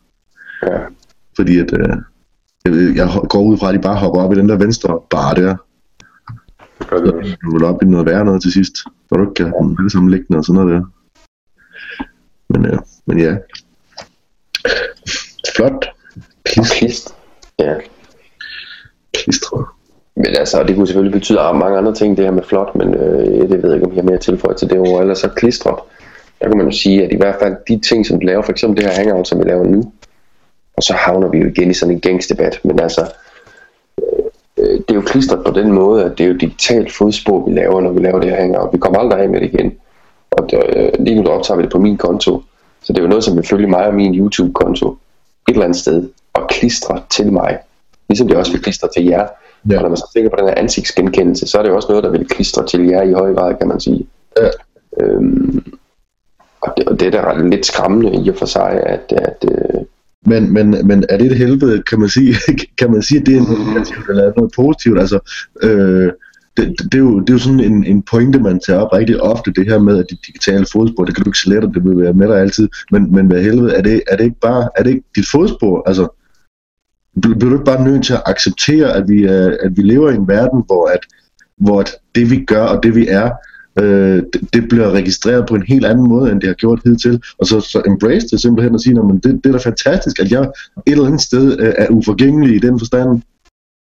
Ja. 0.62 0.78
Fordi 1.36 1.58
at, 1.58 1.72
øh, 1.72 1.96
jeg, 2.64 2.96
jeg 2.96 3.08
går 3.28 3.42
ud 3.42 3.58
fra, 3.58 3.68
at 3.68 3.74
de 3.74 3.80
bare 3.80 3.96
hopper 3.96 4.22
op 4.22 4.32
i 4.32 4.36
den 4.36 4.48
der 4.48 4.56
venstre 4.56 5.00
bar 5.10 5.34
der. 5.34 5.56
det 6.78 6.86
gør 6.88 6.96
det 6.96 7.12
også. 7.12 7.36
Du 7.44 7.52
vil 7.52 7.64
op 7.64 7.82
i 7.82 7.86
noget 7.86 8.06
værre 8.06 8.24
noget 8.24 8.42
til 8.42 8.52
sidst. 8.52 8.76
Hvor 9.08 9.16
du 9.16 9.22
ikke 9.22 9.34
kan 9.34 9.52
dem 9.60 9.76
alle 9.78 9.90
sammen 9.90 10.10
liggende 10.10 10.38
og 10.38 10.44
sådan 10.44 10.62
noget 10.62 10.74
der. 10.74 10.84
Men, 12.48 12.66
øh, 12.66 12.78
men 13.06 13.18
ja. 13.18 13.36
Flot. 15.56 15.86
Klist, 16.44 16.72
Klist. 16.72 17.14
Ja. 17.58 17.74
klistret. 19.14 19.66
Men 20.16 20.26
altså, 20.26 20.62
det 20.62 20.76
kunne 20.76 20.86
selvfølgelig 20.86 21.18
betyde 21.18 21.38
mange 21.54 21.78
andre 21.78 21.94
ting, 21.94 22.16
det 22.16 22.24
her 22.24 22.32
med 22.32 22.42
flot, 22.42 22.74
men 22.74 22.94
øh, 22.94 23.48
det 23.48 23.62
ved 23.62 23.70
jeg 23.70 23.74
ikke, 23.74 23.86
om 23.86 23.92
jeg 23.92 24.02
har 24.02 24.10
mere 24.10 24.18
tilføjet 24.18 24.56
til 24.56 24.70
det 24.70 24.78
ord. 24.78 25.00
Ellers 25.00 25.18
så 25.18 25.28
klistret, 25.28 25.78
der 26.40 26.48
kan 26.48 26.56
man 26.56 26.66
jo 26.66 26.72
sige, 26.72 27.04
at 27.04 27.12
i 27.12 27.16
hvert 27.16 27.36
fald 27.40 27.56
de 27.68 27.80
ting, 27.80 28.06
som 28.06 28.20
du 28.20 28.26
laver, 28.26 28.42
for 28.42 28.52
eksempel 28.52 28.76
det 28.76 28.90
her 28.90 29.02
hangout, 29.02 29.28
som 29.28 29.38
vi 29.38 29.44
laver 29.44 29.64
nu, 29.64 29.92
og 30.76 30.82
så 30.82 30.92
havner 30.92 31.28
vi 31.28 31.38
jo 31.38 31.46
igen 31.46 31.70
i 31.70 31.74
sådan 31.74 31.94
en 31.94 32.00
gængsdebat, 32.00 32.60
men 32.64 32.80
altså, 32.80 33.12
øh, 34.58 34.78
det 34.78 34.90
er 34.90 34.94
jo 34.94 35.00
klistret 35.00 35.44
på 35.44 35.52
den 35.52 35.72
måde, 35.72 36.04
at 36.04 36.18
det 36.18 36.24
er 36.24 36.28
jo 36.28 36.36
digitalt 36.36 36.92
fodspor, 36.92 37.48
vi 37.48 37.52
laver, 37.54 37.80
når 37.80 37.92
vi 37.92 38.00
laver 38.00 38.20
det 38.20 38.30
her 38.30 38.36
hangout. 38.36 38.72
Vi 38.72 38.78
kommer 38.78 38.98
aldrig 38.98 39.20
af 39.20 39.28
med 39.28 39.40
det 39.40 39.54
igen. 39.54 39.72
Og 40.30 40.50
det, 40.50 40.62
øh, 40.76 40.90
lige 40.98 41.22
nu 41.22 41.30
optager 41.30 41.56
vi 41.56 41.62
det 41.62 41.72
på 41.72 41.78
min 41.78 41.96
konto. 41.96 42.42
Så 42.82 42.92
det 42.92 42.98
er 42.98 43.02
jo 43.02 43.08
noget, 43.08 43.24
som 43.24 43.36
vil 43.36 43.46
følge 43.46 43.66
mig 43.66 43.86
og 43.86 43.94
min 43.94 44.14
YouTube-konto 44.14 44.96
et 45.48 45.52
eller 45.52 45.64
andet 45.64 45.78
sted 45.78 46.08
og 46.34 46.48
klistre 46.48 47.02
til 47.10 47.32
mig. 47.32 47.58
Ligesom 48.08 48.28
det 48.28 48.36
også 48.36 48.52
vil 48.52 48.62
klistre 48.62 48.88
til 48.96 49.04
jer. 49.04 49.26
Ja. 49.70 49.76
Og 49.76 49.82
når 49.82 49.88
man 49.88 49.96
så 49.96 50.10
tænker 50.14 50.30
på 50.30 50.36
den 50.36 50.48
her 50.48 50.54
ansigtsgenkendelse, 50.54 51.46
så 51.46 51.58
er 51.58 51.62
det 51.62 51.70
jo 51.70 51.76
også 51.76 51.88
noget, 51.88 52.04
der 52.04 52.10
vil 52.10 52.28
klistre 52.28 52.66
til 52.66 52.86
jer 52.86 53.02
i 53.02 53.12
høj 53.12 53.34
grad, 53.34 53.54
kan 53.54 53.68
man 53.68 53.80
sige. 53.80 54.06
Ja. 54.40 54.48
Øhm, 55.00 55.64
og, 56.66 56.74
det, 56.76 56.88
og 56.88 57.00
det 57.00 57.14
er 57.14 57.32
da 57.32 57.48
lidt 57.48 57.66
skræmmende 57.66 58.24
i 58.24 58.28
og 58.28 58.36
for 58.36 58.46
sig, 58.46 58.82
at, 58.86 59.12
at 59.12 59.44
øh, 59.50 59.84
men, 60.26 60.52
men, 60.52 60.86
men 60.86 61.04
er 61.08 61.16
det 61.18 61.26
et 61.26 61.36
helvede, 61.36 61.82
kan 61.82 62.00
man 62.00 62.08
sige, 62.08 62.34
kan 62.78 62.90
man 62.90 63.02
sige 63.02 63.20
at 63.20 63.26
det 63.26 63.36
er 63.36 63.42
noget 63.42 63.66
negativt 63.66 64.08
eller 64.08 64.32
noget 64.36 64.52
positivt? 64.56 65.00
Altså, 65.00 65.18
øh, 65.62 66.12
det, 66.56 66.74
det, 66.92 66.94
er 66.94 66.98
jo, 66.98 67.20
det 67.20 67.30
er 67.30 67.34
jo 67.34 67.38
sådan 67.38 67.60
en, 67.60 67.84
en 67.84 68.02
pointe, 68.02 68.40
man 68.40 68.60
tager 68.60 68.80
op 68.80 68.92
rigtig 68.92 69.20
ofte, 69.22 69.52
det 69.52 69.66
her 69.66 69.78
med, 69.78 69.98
at 69.98 70.06
de 70.10 70.16
digitale 70.26 70.66
fodspor, 70.72 71.04
det 71.04 71.14
kan 71.14 71.24
du 71.24 71.30
ikke 71.30 71.38
slette, 71.38 71.68
det 71.74 71.84
vil 71.84 71.98
være 71.98 72.12
med 72.12 72.28
dig 72.28 72.40
altid, 72.40 72.68
men, 72.92 73.14
men 73.14 73.26
hvad 73.26 73.42
helvede, 73.42 73.74
er 73.74 73.82
det, 73.82 74.02
er 74.08 74.16
det 74.16 74.24
ikke 74.24 74.40
bare, 74.40 74.68
er 74.76 74.82
det 74.82 74.90
ikke 74.90 75.04
dit 75.16 75.28
fodspor? 75.32 75.82
Altså, 75.86 76.08
bliver 77.20 77.38
du 77.38 77.52
ikke 77.52 77.64
bare 77.64 77.84
nødt 77.84 78.04
til 78.04 78.14
at 78.14 78.22
acceptere, 78.26 78.92
at 78.92 79.08
vi, 79.08 79.24
at 79.24 79.70
vi 79.76 79.82
lever 79.82 80.10
i 80.10 80.14
en 80.14 80.28
verden, 80.28 80.62
hvor, 80.66 80.86
at, 80.86 81.00
hvor 81.56 81.80
at 81.80 81.94
det 82.14 82.30
vi 82.30 82.44
gør 82.44 82.64
og 82.64 82.82
det 82.82 82.94
vi 82.94 83.08
er, 83.08 83.30
øh, 83.78 84.22
det, 84.32 84.40
det 84.52 84.68
bliver 84.68 84.90
registreret 84.90 85.46
på 85.48 85.54
en 85.54 85.62
helt 85.62 85.86
anden 85.86 86.08
måde, 86.08 86.32
end 86.32 86.40
det 86.40 86.48
har 86.48 86.54
gjort 86.54 86.80
hidtil. 86.84 87.22
Og 87.38 87.46
så, 87.46 87.60
så 87.60 87.82
embrace 87.86 88.28
det 88.28 88.40
simpelthen 88.40 88.74
og 88.74 88.80
sige, 88.80 88.98
at 88.98 89.24
det, 89.24 89.44
det 89.44 89.46
er 89.46 89.52
da 89.52 89.58
fantastisk, 89.58 90.20
at 90.20 90.32
jeg 90.32 90.40
et 90.40 90.50
eller 90.86 91.06
andet 91.06 91.20
sted 91.20 91.60
øh, 91.60 91.74
er 91.78 91.86
uforgængelig 91.90 92.56
i 92.56 92.58
den 92.58 92.78
forstand. 92.78 93.22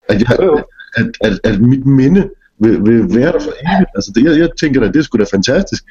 At, 0.09 0.21
jeg, 0.21 0.63
at, 0.97 1.07
at, 1.21 1.41
at 1.45 1.61
mit 1.61 1.87
minde 1.87 2.29
vil, 2.59 2.87
vil 2.87 3.15
være 3.15 3.33
der 3.33 3.41
for 3.41 3.53
evigt. 3.77 3.91
Altså, 3.95 4.13
det, 4.15 4.25
jeg, 4.25 4.39
jeg 4.39 4.49
tænker 4.61 4.89
at 4.89 4.95
det 4.95 5.05
skulle 5.05 5.25
da 5.25 5.37
fantastisk. 5.37 5.85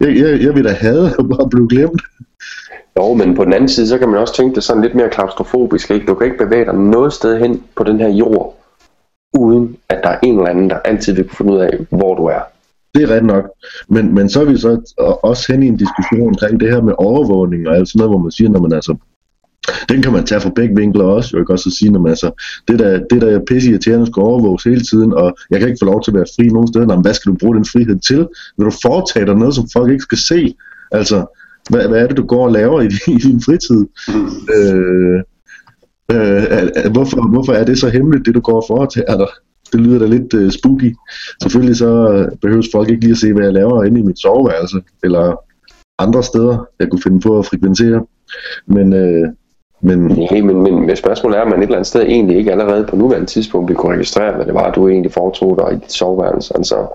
Jeg, 0.00 0.16
jeg, 0.16 0.42
jeg 0.42 0.54
vil 0.54 0.64
da 0.64 0.72
have 0.72 1.06
at 1.06 1.28
bare 1.28 1.48
blive 1.50 1.68
glemt. 1.68 2.02
Jo, 2.98 3.14
men 3.14 3.34
på 3.34 3.44
den 3.44 3.52
anden 3.52 3.68
side, 3.68 3.88
så 3.88 3.98
kan 3.98 4.08
man 4.08 4.20
også 4.20 4.36
tænke 4.36 4.54
det 4.54 4.64
sådan 4.64 4.82
lidt 4.82 4.94
mere 4.94 5.10
klaustrofobisk. 5.10 5.90
Ikke? 5.90 6.06
Du 6.06 6.14
kan 6.14 6.26
ikke 6.26 6.44
bevæge 6.44 6.64
dig 6.64 6.74
noget 6.74 7.12
sted 7.12 7.38
hen 7.38 7.62
på 7.76 7.84
den 7.84 8.00
her 8.00 8.08
jord, 8.08 8.56
uden 9.34 9.76
at 9.88 10.00
der 10.02 10.08
er 10.08 10.18
en 10.22 10.36
eller 10.36 10.50
anden, 10.50 10.70
der 10.70 10.78
altid 10.78 11.12
vil 11.12 11.24
kunne 11.24 11.36
finde 11.36 11.52
ud 11.52 11.58
af, 11.58 11.78
hvor 11.90 12.14
du 12.14 12.24
er. 12.24 12.40
Det 12.94 13.02
er 13.02 13.16
ret 13.16 13.24
nok. 13.24 13.44
Men, 13.88 14.14
men 14.14 14.28
så 14.28 14.40
er 14.40 14.44
vi 14.44 14.56
så 14.56 14.94
også 15.22 15.52
hen 15.52 15.62
i 15.62 15.66
en 15.66 15.76
diskussion 15.76 16.28
omkring 16.28 16.60
det 16.60 16.70
her 16.70 16.82
med 16.82 16.94
overvågning 16.98 17.68
og 17.68 17.76
alt 17.76 17.88
sådan 17.88 17.98
noget, 17.98 18.10
hvor 18.10 18.22
man 18.22 18.32
siger, 18.32 18.50
når 18.50 18.60
man 18.60 18.72
altså 18.72 18.96
den 19.88 20.02
kan 20.02 20.12
man 20.12 20.24
tage 20.26 20.40
fra 20.40 20.50
begge 20.56 20.76
vinkler 20.76 21.04
også, 21.04 21.30
jo 21.32 21.38
ikke 21.38 21.52
også 21.52 21.68
at 21.68 21.72
sige, 21.72 21.90
når 21.90 22.00
man 22.00 22.10
altså, 22.10 22.30
det 22.68 22.78
der, 22.78 23.00
det 23.10 23.22
der 23.22 23.40
pisse 23.48 23.70
irriterende 23.70 24.06
skal 24.06 24.20
overvåges 24.20 24.64
hele 24.64 24.80
tiden, 24.80 25.12
og 25.12 25.36
jeg 25.50 25.60
kan 25.60 25.68
ikke 25.68 25.78
få 25.82 25.86
lov 25.86 26.02
til 26.02 26.10
at 26.10 26.14
være 26.14 26.32
fri 26.36 26.46
nogen 26.46 26.68
steder, 26.68 27.00
hvad 27.00 27.14
skal 27.14 27.32
du 27.32 27.36
bruge 27.36 27.56
den 27.56 27.64
frihed 27.64 27.98
til? 28.00 28.28
Vil 28.58 28.66
du 28.66 28.72
foretage 28.82 29.26
dig 29.26 29.34
noget, 29.34 29.54
som 29.54 29.68
folk 29.72 29.90
ikke 29.92 30.02
skal 30.02 30.18
se? 30.18 30.54
Altså, 30.92 31.26
hvad, 31.70 31.88
hvad 31.88 32.02
er 32.02 32.06
det, 32.06 32.16
du 32.16 32.26
går 32.26 32.44
og 32.44 32.52
laver 32.52 32.80
i, 32.80 32.86
i 33.16 33.18
din 33.18 33.42
fritid? 33.42 33.86
Mm. 34.08 34.54
Øh, 34.54 35.22
øh, 36.12 36.92
hvorfor, 36.92 37.28
hvorfor 37.28 37.52
er 37.52 37.64
det 37.64 37.78
så 37.78 37.88
hemmeligt, 37.88 38.26
det 38.26 38.34
du 38.34 38.40
går 38.40 38.60
og 38.60 38.64
foretager 38.68 39.16
dig? 39.16 39.28
Det 39.72 39.80
lyder 39.80 39.98
da 39.98 40.06
lidt 40.06 40.34
uh, 40.34 40.50
spooky. 40.50 40.96
Selvfølgelig 41.42 41.76
så 41.76 41.90
behøves 42.40 42.68
folk 42.72 42.90
ikke 42.90 43.00
lige 43.00 43.12
at 43.12 43.18
se, 43.18 43.32
hvad 43.32 43.44
jeg 43.44 43.52
laver 43.52 43.84
inde 43.84 44.00
i 44.00 44.02
mit 44.02 44.18
soveværelse, 44.18 44.82
eller 45.04 45.36
andre 45.98 46.22
steder, 46.22 46.66
jeg 46.80 46.90
kunne 46.90 47.02
finde 47.02 47.20
på 47.20 47.38
at 47.38 47.46
frekventere. 47.46 48.06
Men, 48.66 48.92
øh, 48.92 49.28
men... 49.80 50.10
Ja, 50.10 50.42
men, 50.42 50.62
men, 50.62 50.86
men 50.86 50.96
spørgsmålet 50.96 51.38
er, 51.38 51.42
om 51.42 51.48
man 51.48 51.58
et 51.58 51.62
eller 51.62 51.76
andet 51.76 51.86
sted 51.86 52.02
egentlig 52.02 52.36
ikke 52.36 52.52
allerede 52.52 52.86
på 52.86 52.96
nuværende 52.96 53.26
tidspunkt 53.26 53.68
vil 53.68 53.76
kunne 53.76 53.94
registrere, 53.94 54.36
hvad 54.36 54.46
det 54.46 54.54
var, 54.54 54.72
du 54.72 54.88
egentlig 54.88 55.12
foretog 55.12 55.58
dig 55.58 55.76
i 55.76 55.80
dit 55.80 55.92
soveværelse. 55.92 56.56
Altså, 56.56 56.86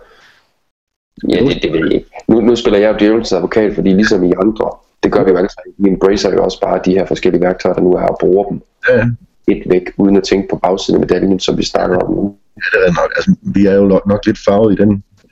ja, 1.29 1.39
det, 1.39 1.63
det 1.63 1.73
ved 1.73 1.79
jeg 1.79 1.93
ikke. 1.93 2.09
Nu, 2.27 2.41
nu 2.41 2.55
spiller 2.55 2.79
jeg 2.79 2.93
jo 2.93 2.97
djævelens 2.99 3.33
advokat, 3.33 3.75
fordi 3.75 3.89
ligesom 3.89 4.23
i 4.23 4.33
andre, 4.41 4.69
det 5.03 5.11
gør 5.11 5.23
vi 5.23 5.31
jo 5.31 5.37
alle 5.37 5.49
sammen. 5.49 5.73
Vi 5.77 5.89
embracer 5.89 6.33
jo 6.33 6.43
også 6.43 6.61
bare 6.61 6.81
de 6.85 6.91
her 6.91 7.05
forskellige 7.05 7.41
værktøjer, 7.41 7.75
der 7.75 7.81
nu 7.81 7.93
er, 7.93 8.07
og 8.07 8.17
bruger 8.19 8.45
dem. 8.49 8.61
Ja. 8.89 9.05
Et 9.47 9.63
væk, 9.65 9.83
uden 9.97 10.17
at 10.17 10.23
tænke 10.23 10.47
på 10.47 10.55
bagsiden 10.55 11.03
af 11.03 11.07
medaljen, 11.07 11.39
som 11.39 11.57
vi 11.57 11.63
snakker 11.63 11.97
om 11.97 12.13
nu. 12.13 12.35
Ja, 12.59 12.79
det 12.79 12.87
er 12.87 12.93
nok. 13.01 13.11
Altså, 13.15 13.35
vi 13.41 13.65
er 13.65 13.73
jo 13.73 13.87
nok 13.87 14.25
lidt 14.25 14.39
farvet 14.45 14.73
i 14.73 14.83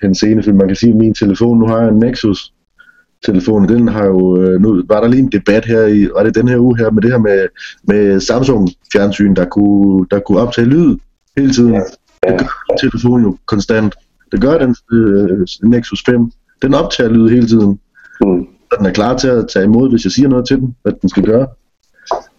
den 0.01 0.15
scene, 0.15 0.43
for 0.43 0.51
man 0.51 0.67
kan 0.67 0.75
sige, 0.75 0.89
at 0.89 0.97
min 0.97 1.13
telefon, 1.13 1.59
nu 1.59 1.67
har 1.67 1.79
jeg 1.81 1.89
en 1.89 1.99
Nexus, 1.99 2.53
telefonen, 3.25 3.69
den 3.69 3.87
har 3.87 4.05
jo, 4.05 4.41
øh, 4.41 4.61
nu 4.61 4.83
var 4.87 5.01
der 5.01 5.07
lige 5.07 5.21
en 5.21 5.31
debat 5.31 5.65
her 5.65 5.85
i, 5.85 6.07
var 6.15 6.23
det 6.23 6.35
den 6.35 6.47
her 6.47 6.57
uge 6.57 6.77
her, 6.77 6.91
med 6.91 7.01
det 7.01 7.11
her 7.11 7.17
med, 7.17 7.47
med 7.83 8.19
Samsung 8.19 8.69
fjernsyn, 8.93 9.35
der 9.35 9.45
kunne, 9.45 10.05
der 10.11 10.19
kunne 10.19 10.39
optage 10.39 10.67
lyd 10.67 10.95
hele 11.37 11.53
tiden. 11.53 11.73
Ja. 11.73 11.81
Ja. 12.27 12.31
Det 12.31 12.39
gør 12.39 12.75
telefonen 12.81 13.25
jo 13.25 13.37
konstant. 13.45 13.95
Det 14.31 14.41
gør 14.41 14.57
den 14.57 14.75
øh, 14.91 15.47
Nexus 15.63 16.03
5. 16.05 16.31
Den 16.61 16.73
optager 16.73 17.09
lyd 17.09 17.29
hele 17.29 17.47
tiden. 17.47 17.79
Mm. 18.21 18.39
Og 18.71 18.77
den 18.77 18.85
er 18.85 18.91
klar 18.91 19.17
til 19.17 19.27
at 19.27 19.47
tage 19.53 19.65
imod, 19.65 19.89
hvis 19.89 20.03
jeg 20.03 20.11
siger 20.11 20.27
noget 20.27 20.47
til 20.47 20.57
den, 20.57 20.75
hvad 20.81 20.93
den 21.01 21.09
skal 21.09 21.23
gøre. 21.23 21.47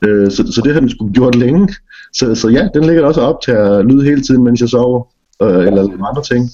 Øh, 0.07 0.31
så, 0.31 0.53
så 0.53 0.61
det 0.65 0.73
har 0.73 0.81
den 0.81 0.91
skulle 0.91 1.15
gjort 1.15 1.35
længe. 1.35 1.69
Så, 2.15 2.35
så 2.35 2.49
ja, 2.49 2.69
den 2.75 2.85
ligger 2.85 3.05
også 3.05 3.21
og 3.21 3.35
optager 3.35 3.83
lyd 3.83 4.03
hele 4.03 4.23
tiden, 4.23 4.45
mens 4.45 4.61
jeg 4.61 4.69
sover. 4.69 5.05
Øh, 5.43 5.67
eller 5.67 5.83
andre 6.09 6.23
ting. 6.23 6.51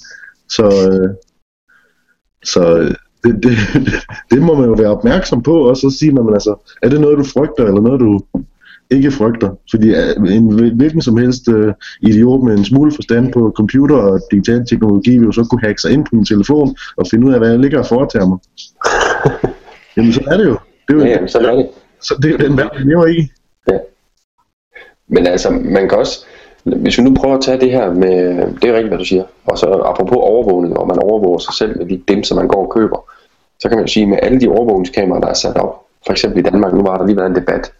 Så, 0.49 0.65
øh, 0.65 1.11
så 2.45 2.95
det, 3.25 3.43
det, 3.43 3.57
det 4.31 4.43
må 4.43 4.55
man 4.55 4.69
jo 4.69 4.73
være 4.73 4.97
opmærksom 4.97 5.43
på, 5.43 5.69
og 5.69 5.77
så 5.77 5.97
sige, 5.99 6.13
når 6.13 6.23
man 6.23 6.35
altså, 6.35 6.75
er 6.83 6.89
det 6.89 7.01
noget, 7.01 7.19
du 7.19 7.25
frygter, 7.25 7.65
eller 7.65 7.81
noget, 7.81 8.01
du 8.01 8.21
ikke 8.91 9.11
frygter? 9.11 9.51
Fordi 9.71 9.89
øh, 9.89 10.37
en 10.37 10.75
hvilken 10.77 11.03
som 11.03 11.17
helst 11.17 11.49
uh, 11.49 11.73
idiot 12.01 12.45
med 12.45 12.59
en 12.59 12.65
smule 12.65 12.93
forstand 12.93 13.33
på 13.33 13.53
computer 13.57 13.97
og 13.97 14.21
digital 14.31 14.67
teknologi 14.67 15.19
vil 15.19 15.27
jo 15.27 15.33
så 15.33 15.45
kunne 15.45 15.61
hacke 15.61 15.81
sig 15.81 15.93
ind 15.93 16.05
på 16.05 16.11
min 16.13 16.25
telefon 16.25 16.77
og 16.97 17.07
finde 17.11 17.27
ud 17.27 17.33
af, 17.33 17.39
hvad 17.39 17.51
jeg 17.51 17.59
ligger 17.59 17.79
og 17.79 17.87
foretager 17.87 18.27
mig. 18.27 18.39
Jamen, 19.97 20.13
så 20.13 20.23
er 20.27 20.37
det 20.37 20.45
jo. 20.45 20.59
Det 20.89 20.95
er 20.95 20.99
jo 20.99 21.05
ja, 21.05 21.27
så 21.27 21.39
er 21.39 21.57
det. 21.57 21.69
Så 22.01 22.19
det 22.23 22.25
er 22.25 22.33
jo 22.33 22.49
den 22.49 22.57
verden, 22.57 22.79
vi 22.79 22.93
lever 22.93 23.07
i. 23.07 23.29
Men 25.09 25.27
altså, 25.27 25.51
man 25.51 25.89
kan 25.89 25.99
også, 25.99 26.25
hvis 26.65 26.99
vi 26.99 27.03
nu 27.03 27.15
prøver 27.15 27.35
at 27.35 27.43
tage 27.43 27.61
det 27.61 27.71
her 27.71 27.93
med, 27.93 28.37
det 28.63 28.71
er 28.71 28.75
rigtigt, 28.75 28.89
hvad 28.89 28.99
du 28.99 29.05
siger, 29.05 29.25
og 29.47 29.59
så 29.59 29.67
apropos 29.67 30.19
overvågning, 30.21 30.77
og 30.77 30.87
man 30.89 30.99
overvåger 30.99 31.39
sig 31.39 31.55
selv 31.55 31.79
med 31.79 31.87
de 31.87 32.03
dem, 32.09 32.23
som 32.23 32.37
man 32.37 32.49
går 32.49 32.67
og 32.67 32.73
køber, 32.75 33.11
så 33.61 33.69
kan 33.69 33.79
man 33.79 33.87
jo 33.87 33.93
sige, 33.93 34.07
med 34.07 34.19
alle 34.23 34.41
de 34.41 34.49
overvågningskameraer, 34.49 35.21
der 35.21 35.29
er 35.29 35.35
sat 35.35 35.57
op, 35.57 35.81
for 36.07 36.13
eksempel 36.13 36.39
i 36.39 36.43
Danmark, 36.43 36.75
nu 36.75 36.83
var 36.83 36.99
der 36.99 37.07
lige 37.07 37.17
været 37.17 37.31
en 37.31 37.37
debat 37.37 37.73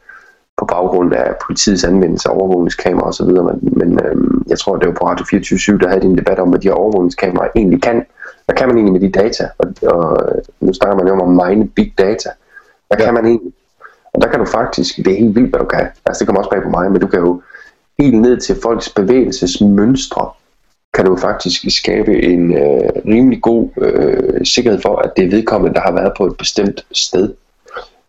på 0.57 0.65
baggrund 0.65 1.15
af 1.15 1.35
politiets 1.47 1.85
anvendelse 1.85 2.29
af 2.29 2.37
overvågningskameraer 2.37 3.09
osv., 3.09 3.27
men, 3.27 3.59
men 3.63 4.07
øhm, 4.07 4.43
jeg 4.49 4.59
tror, 4.59 4.77
det 4.77 4.89
var 4.89 4.95
på 4.95 5.07
Radio 5.07 5.25
24 5.31 5.79
der 5.79 5.89
havde 5.89 6.05
en 6.05 6.19
debat 6.19 6.39
om, 6.39 6.49
hvad 6.49 6.59
de 6.59 6.69
her 6.69 6.75
overvågningskameraer 6.75 7.51
egentlig 7.57 7.83
kan. 7.83 8.07
Hvad 8.45 8.57
kan 8.57 8.69
man 8.69 8.77
egentlig 8.77 8.93
med 8.93 9.01
de 9.01 9.21
data? 9.21 9.49
Og, 9.59 9.67
og 9.83 10.19
nu 10.61 10.73
snakker 10.73 10.97
man 10.97 11.07
jo 11.07 11.13
om 11.13 11.41
at 11.41 11.49
mine 11.49 11.69
big 11.69 11.95
data. 11.99 12.31
Hvad 12.89 12.99
ja. 12.99 13.05
kan 13.05 13.15
man 13.15 13.27
egentlig? 13.27 13.53
Og 14.15 14.21
der 14.23 14.29
kan 14.29 14.39
du 14.39 14.45
faktisk, 14.45 14.97
det 14.97 15.07
er 15.07 15.19
helt 15.19 15.35
vildt, 15.35 15.51
hvad 15.51 15.61
du 15.61 15.67
kan. 15.67 15.87
Altså 16.07 16.21
det 16.21 16.27
kommer 16.27 16.41
også 16.41 16.51
bag 16.51 16.63
på 16.63 16.69
mig, 16.69 16.93
men 16.93 17.01
du 17.01 17.07
kan 17.07 17.21
jo 17.21 17.43
helt 17.99 18.21
ned 18.21 18.41
til 18.41 18.57
folks 18.63 18.89
bevægelsesmønstre, 18.89 20.29
kan 20.95 21.05
du 21.05 21.17
faktisk 21.17 21.79
skabe 21.79 22.23
en 22.23 22.53
øh, 22.53 22.91
rimelig 23.07 23.43
god 23.43 23.69
øh, 23.77 24.47
sikkerhed 24.47 24.81
for, 24.81 24.97
at 24.97 25.13
det 25.17 25.25
er 25.25 25.31
vedkommende, 25.31 25.75
der 25.75 25.81
har 25.81 25.93
været 25.93 26.13
på 26.17 26.27
et 26.27 26.37
bestemt 26.37 26.87
sted. 26.93 27.33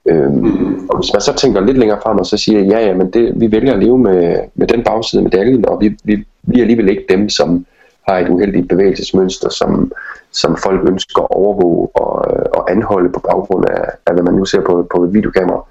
Øhm, 0.07 0.87
og 0.89 0.97
hvis 0.97 1.13
man 1.13 1.21
så 1.21 1.33
tænker 1.33 1.61
lidt 1.61 1.77
længere 1.77 2.01
frem 2.03 2.17
og 2.17 2.25
så 2.25 2.37
siger, 2.37 2.59
ja, 2.59 2.79
ja, 2.79 2.93
men 2.93 3.11
det, 3.11 3.33
vi 3.35 3.51
vælger 3.51 3.73
at 3.73 3.79
leve 3.79 3.97
med, 3.97 4.39
med 4.55 4.67
den 4.67 4.83
bagside 4.83 5.19
af 5.19 5.23
medaljen, 5.23 5.69
og 5.69 5.81
vi, 5.81 5.97
vi, 6.03 6.25
vi 6.43 6.59
er 6.59 6.63
alligevel 6.63 6.89
ikke 6.89 7.05
dem, 7.09 7.29
som 7.29 7.65
har 8.07 8.17
et 8.17 8.29
uheldigt 8.29 8.69
bevægelsesmønster, 8.69 9.49
som, 9.49 9.91
som 10.31 10.57
folk 10.57 10.89
ønsker 10.89 11.21
at 11.21 11.27
overvåge 11.29 11.87
og, 11.93 12.15
og 12.53 12.71
anholde 12.71 13.09
på 13.09 13.19
baggrund 13.19 13.65
af, 13.65 13.83
af, 14.05 14.13
hvad 14.13 14.23
man 14.23 14.33
nu 14.33 14.45
ser 14.45 14.61
på, 14.61 14.87
på 14.95 15.03
et 15.03 15.13
videokamera. 15.13 15.65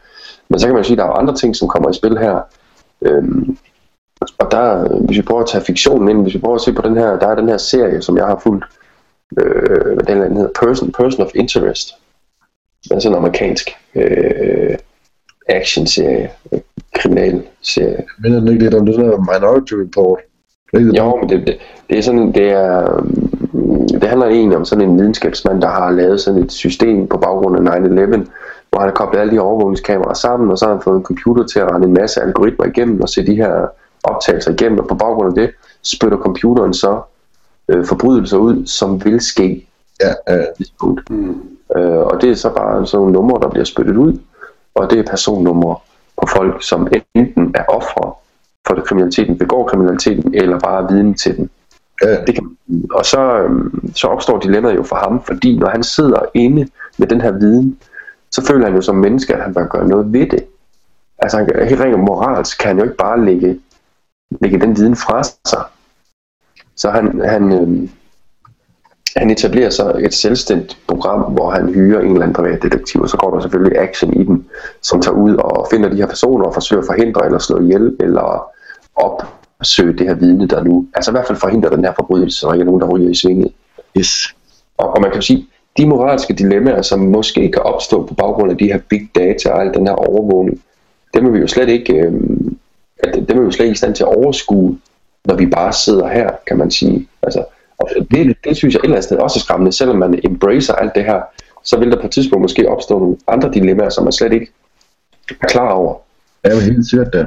Men 0.48 0.58
så 0.58 0.66
kan 0.66 0.74
man 0.74 0.84
sige, 0.84 0.94
at 0.94 0.98
der 0.98 1.04
er 1.04 1.10
andre 1.10 1.34
ting, 1.34 1.56
som 1.56 1.68
kommer 1.68 1.90
i 1.90 1.94
spil 1.94 2.18
her. 2.18 2.40
Øhm, 3.02 3.56
og 4.38 4.50
der, 4.50 4.88
hvis 5.06 5.16
vi 5.16 5.22
prøver 5.22 5.42
at 5.42 5.48
tage 5.48 5.64
fiktionen 5.64 6.08
ind, 6.08 6.22
hvis 6.22 6.34
vi 6.34 6.38
prøver 6.38 6.54
at 6.54 6.60
se 6.60 6.72
på 6.72 6.82
den 6.82 6.96
her, 6.96 7.18
der 7.18 7.26
er 7.26 7.34
den 7.34 7.48
her 7.48 7.56
serie, 7.56 8.02
som 8.02 8.16
jeg 8.16 8.26
har 8.26 8.40
fulgt, 8.42 8.64
øh, 9.38 9.96
den 10.06 10.16
her, 10.16 10.24
den 10.24 10.36
hedder 10.36 10.60
Person, 10.60 10.92
Person 10.92 11.26
of 11.26 11.30
Interest. 11.34 11.94
Er 12.90 12.98
sådan 12.98 13.12
en 13.12 13.18
amerikansk 13.18 13.70
øh, 13.94 14.76
action-serie, 15.48 16.30
kriminal-serie. 16.94 18.04
Men 18.18 18.32
er 18.32 18.40
den 18.40 18.48
ikke 18.48 18.64
lidt 18.64 18.74
om 18.74 18.86
det 18.86 18.94
der 18.94 19.32
Minority 19.32 19.74
Report? 19.74 20.18
Det 20.72 20.98
jo, 20.98 21.16
men 21.16 21.28
det, 21.28 21.46
det, 21.46 21.58
det 21.90 21.98
er 21.98 22.02
sådan, 22.02 22.32
det 22.32 22.50
er, 22.50 23.02
det 24.00 24.08
handler 24.08 24.26
egentlig 24.26 24.56
om 24.56 24.64
sådan 24.64 24.90
en 24.90 24.98
videnskabsmand, 24.98 25.62
der 25.62 25.68
har 25.68 25.90
lavet 25.90 26.20
sådan 26.20 26.42
et 26.42 26.52
system 26.52 27.06
på 27.08 27.18
baggrund 27.18 27.68
af 27.68 27.76
9-11, 27.76 28.28
hvor 28.74 28.80
han 28.80 28.88
har 28.88 28.94
koblet 28.94 29.20
alle 29.20 29.32
de 29.32 29.40
overvågningskameraer 29.40 30.14
sammen, 30.14 30.50
og 30.50 30.58
så 30.58 30.64
har 30.64 30.72
han 30.72 30.82
fået 30.82 30.96
en 30.96 31.02
computer 31.02 31.46
til 31.46 31.58
at 31.58 31.70
rende 31.72 31.86
en 31.86 31.94
masse 31.94 32.22
algoritmer 32.22 32.64
igennem 32.64 33.02
og 33.02 33.08
se 33.08 33.26
de 33.26 33.36
her 33.36 33.66
optagelser 34.04 34.52
igennem, 34.52 34.78
og 34.78 34.88
på 34.88 34.94
baggrund 34.94 35.38
af 35.38 35.42
det 35.42 35.54
spytter 35.82 36.18
computeren 36.18 36.74
så 36.74 37.00
øh, 37.68 37.84
forbrydelser 37.84 38.36
ud, 38.36 38.66
som 38.66 39.04
vil 39.04 39.20
ske. 39.20 39.66
Ja, 40.00 40.34
øh. 40.34 40.46
Mm. 41.10 41.42
Øh, 41.76 41.98
og 41.98 42.20
det 42.22 42.30
er 42.30 42.34
så 42.34 42.50
bare 42.50 42.86
sådan 42.86 43.00
nogle 43.00 43.12
numre, 43.12 43.40
der 43.40 43.48
bliver 43.48 43.64
spyttet 43.64 43.96
ud, 43.96 44.18
og 44.74 44.90
det 44.90 44.98
er 44.98 45.02
personnumre 45.02 45.76
på 46.20 46.26
folk, 46.36 46.62
som 46.62 46.88
enten 47.14 47.54
er 47.54 47.64
ofre 47.68 48.12
for 48.66 48.74
det 48.74 48.84
kriminaliteten, 48.84 49.38
begår 49.38 49.68
kriminaliteten, 49.68 50.34
eller 50.34 50.58
bare 50.58 50.82
er 50.82 50.88
viden 50.88 51.14
til 51.14 51.36
den. 51.36 51.50
Ja. 52.02 52.16
Det 52.26 52.34
kan, 52.34 52.56
og 52.90 53.04
så, 53.04 53.38
øhm, 53.38 53.92
så 53.94 54.06
opstår 54.06 54.38
dilemmaet 54.38 54.76
jo 54.76 54.82
for 54.82 54.96
ham, 54.96 55.22
fordi 55.22 55.58
når 55.58 55.68
han 55.68 55.82
sidder 55.82 56.18
inde 56.34 56.68
med 56.98 57.06
den 57.06 57.20
her 57.20 57.32
viden, 57.32 57.78
så 58.34 58.46
føler 58.46 58.66
han 58.66 58.74
jo 58.74 58.80
som 58.82 58.96
menneske, 58.96 59.34
at 59.34 59.42
han 59.42 59.54
bør 59.54 59.66
gøre 59.66 59.88
noget 59.88 60.12
ved 60.12 60.26
det. 60.26 60.44
Altså 61.18 61.36
han, 61.38 61.46
kan- 61.46 61.68
helt 61.68 61.80
rent 61.80 61.98
moralsk 62.00 62.58
kan 62.58 62.68
han 62.68 62.78
jo 62.78 62.84
ikke 62.84 62.96
bare 62.96 63.24
lægge, 63.24 63.60
lægge 64.40 64.60
den 64.60 64.76
viden 64.76 64.96
fra 64.96 65.22
sig. 65.22 65.64
Så 66.76 66.90
han, 66.90 67.20
han, 67.24 67.52
øhm, 67.52 67.90
han 69.16 69.30
etablerer 69.30 69.70
så 69.70 69.92
et 70.04 70.14
selvstændigt 70.14 70.78
program, 70.88 71.20
hvor 71.32 71.50
han 71.50 71.74
hyrer 71.74 72.00
en 72.00 72.06
eller 72.10 72.22
anden 72.22 72.34
privat 72.34 72.62
detektiv, 72.62 73.00
og 73.00 73.08
så 73.08 73.16
går 73.16 73.30
der 73.34 73.40
selvfølgelig 73.40 73.78
action 73.78 74.14
i 74.14 74.24
den, 74.24 74.46
som 74.82 75.00
tager 75.00 75.16
ud 75.16 75.36
og 75.36 75.66
finder 75.70 75.88
de 75.88 75.96
her 75.96 76.06
personer 76.06 76.44
og 76.44 76.54
forsøger 76.54 76.82
at 76.82 76.86
forhindre 76.86 77.24
eller 77.26 77.38
slå 77.38 77.58
ihjel, 77.60 77.96
eller 78.00 78.44
opsøge 78.96 79.98
det 79.98 80.06
her 80.06 80.14
vidne, 80.14 80.48
der 80.48 80.64
nu, 80.64 80.86
altså 80.94 81.10
i 81.10 81.12
hvert 81.12 81.26
fald 81.26 81.38
forhindre 81.38 81.70
den 81.70 81.84
her 81.84 81.92
forbrydelse, 81.96 82.38
så 82.38 82.46
der 82.46 82.52
ikke 82.52 82.62
er 82.62 82.66
nogen, 82.66 82.80
der 82.80 82.88
ryger 82.88 83.10
i 83.10 83.14
svinget. 83.14 83.52
Yes. 83.98 84.34
Og, 84.78 84.90
og 84.90 85.00
man 85.00 85.10
kan 85.10 85.18
jo 85.18 85.22
sige, 85.22 85.48
de 85.76 85.86
moralske 85.86 86.34
dilemmaer, 86.34 86.82
som 86.82 87.00
måske 87.00 87.52
kan 87.52 87.62
opstå 87.62 88.06
på 88.06 88.14
baggrund 88.14 88.50
af 88.50 88.58
de 88.58 88.72
her 88.72 88.78
big 88.88 89.10
data 89.14 89.50
og 89.50 89.62
al 89.62 89.74
den 89.74 89.86
her 89.86 89.94
overvågning, 89.94 90.62
dem 91.14 91.26
er 91.26 91.30
vi 91.30 91.38
jo 91.38 91.46
slet 91.46 91.68
ikke, 91.68 91.94
øh, 91.94 92.12
dem 93.14 93.36
er 93.36 93.40
vi 93.40 93.44
jo 93.44 93.50
slet 93.50 93.64
ikke 93.64 93.74
i 93.74 93.76
stand 93.76 93.94
til 93.94 94.02
at 94.02 94.16
overskue, 94.16 94.78
når 95.24 95.34
vi 95.34 95.46
bare 95.46 95.72
sidder 95.72 96.08
her, 96.08 96.30
kan 96.46 96.58
man 96.58 96.70
sige. 96.70 97.08
Altså, 97.22 97.44
og 97.78 97.88
det, 98.10 98.36
det 98.44 98.56
synes 98.56 98.74
jeg 98.74 98.78
et 98.78 98.84
eller 98.84 98.96
andet 98.96 99.04
sted 99.04 99.16
også 99.16 99.38
er 99.38 99.40
skræmmende, 99.40 99.72
selvom 99.72 99.96
man 99.96 100.20
embracer 100.24 100.74
alt 100.74 100.94
det 100.94 101.04
her, 101.04 101.20
så 101.62 101.78
vil 101.78 101.90
der 101.90 102.00
på 102.00 102.06
et 102.06 102.12
tidspunkt 102.12 102.42
måske 102.42 102.68
opstå 102.68 102.98
nogle 102.98 103.16
andre 103.28 103.52
dilemmaer, 103.52 103.88
som 103.88 104.04
man 104.04 104.12
slet 104.12 104.32
ikke 104.32 104.52
er 105.40 105.46
klar 105.46 105.70
over. 105.70 105.96
Ja, 106.44 106.54
men 106.54 106.62
helt 106.62 106.90
sikkert 106.90 107.12
da. 107.12 107.26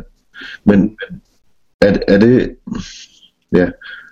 Men 0.63 0.97
er, 1.81 1.97
er 2.07 2.17
det... 2.17 2.55
Ja, 3.51 3.67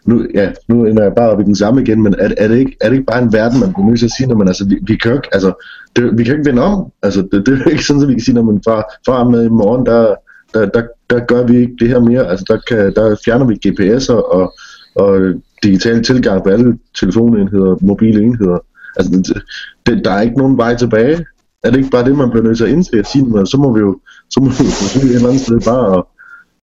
nu, 0.05 0.27
ja, 0.33 0.51
nu 0.67 0.85
ender 0.85 1.03
jeg 1.03 1.13
bare 1.15 1.29
op 1.29 1.39
i 1.39 1.43
den 1.43 1.55
samme 1.55 1.81
igen, 1.81 2.03
men 2.03 2.15
er, 2.19 2.29
er, 2.37 2.47
det, 2.47 2.57
ikke, 2.57 2.77
er 2.81 2.89
det 2.89 2.95
ikke 2.95 3.05
bare 3.05 3.21
en 3.21 3.33
verden, 3.33 3.59
man 3.59 3.73
bliver 3.73 3.87
nødt 3.87 3.99
til 3.99 4.05
at 4.05 4.11
sige, 4.11 4.27
når 4.27 4.35
man, 4.35 4.47
altså, 4.47 4.65
vi, 4.65 4.79
vi 4.87 4.95
kan 4.95 5.11
jo 5.11 5.17
ikke, 5.17 5.29
altså, 5.31 5.65
det, 5.95 6.17
vi 6.17 6.23
kan 6.23 6.33
ikke 6.33 6.49
vende 6.49 6.61
om, 6.61 6.91
altså, 7.03 7.21
det, 7.31 7.45
det 7.45 7.53
er 7.53 7.57
jo 7.65 7.69
ikke 7.69 7.85
sådan, 7.85 8.01
at 8.01 8.07
vi 8.07 8.13
kan 8.13 8.21
sige, 8.21 8.35
når 8.35 8.43
man 8.43 8.61
fra, 8.63 8.83
fra 9.05 9.23
med 9.23 9.45
i 9.45 9.49
morgen, 9.49 9.85
der, 9.85 10.15
der, 10.53 10.65
der, 10.65 10.83
der 11.09 11.19
gør 11.19 11.47
vi 11.47 11.57
ikke 11.57 11.75
det 11.79 11.87
her 11.89 11.99
mere, 11.99 12.27
altså, 12.27 12.45
der, 12.47 12.57
kan, 12.67 12.93
der 12.95 13.15
fjerner 13.25 13.45
vi 13.45 13.59
GPS'er 13.65 14.13
og, 14.13 14.53
og 14.95 15.33
digital 15.63 16.03
tilgang 16.03 16.43
på 16.43 16.49
alle 16.49 16.77
telefonenheder, 16.99 17.75
mobile 17.81 18.23
enheder, 18.23 18.57
altså, 18.97 19.11
det, 19.11 19.41
det, 19.85 20.05
der 20.05 20.11
er 20.11 20.21
ikke 20.21 20.37
nogen 20.37 20.57
vej 20.57 20.75
tilbage, 20.75 21.25
er 21.63 21.69
det 21.69 21.77
ikke 21.77 21.89
bare 21.89 22.05
det, 22.05 22.17
man 22.17 22.29
bliver 22.29 22.43
nødt 22.43 22.57
til 22.57 22.65
at 22.65 22.71
indse 22.71 22.99
at 22.99 23.07
sige, 23.07 23.25
men 23.25 23.45
så 23.45 23.57
må 23.57 23.73
vi 23.73 23.79
jo, 23.79 23.99
så 24.29 24.39
må 24.39 24.45
vi 24.45 24.63
jo 24.65 24.71
forsøge 24.81 25.09
et 25.11 25.15
eller 25.15 25.29
andet 25.29 25.41
sted 25.41 25.59
bare 25.61 25.97
at, 25.97 26.03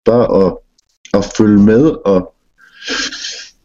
bare 0.05 0.47
at, 0.47 0.53
at 1.15 1.33
følge 1.37 1.63
med 1.63 1.85
og, 2.05 2.33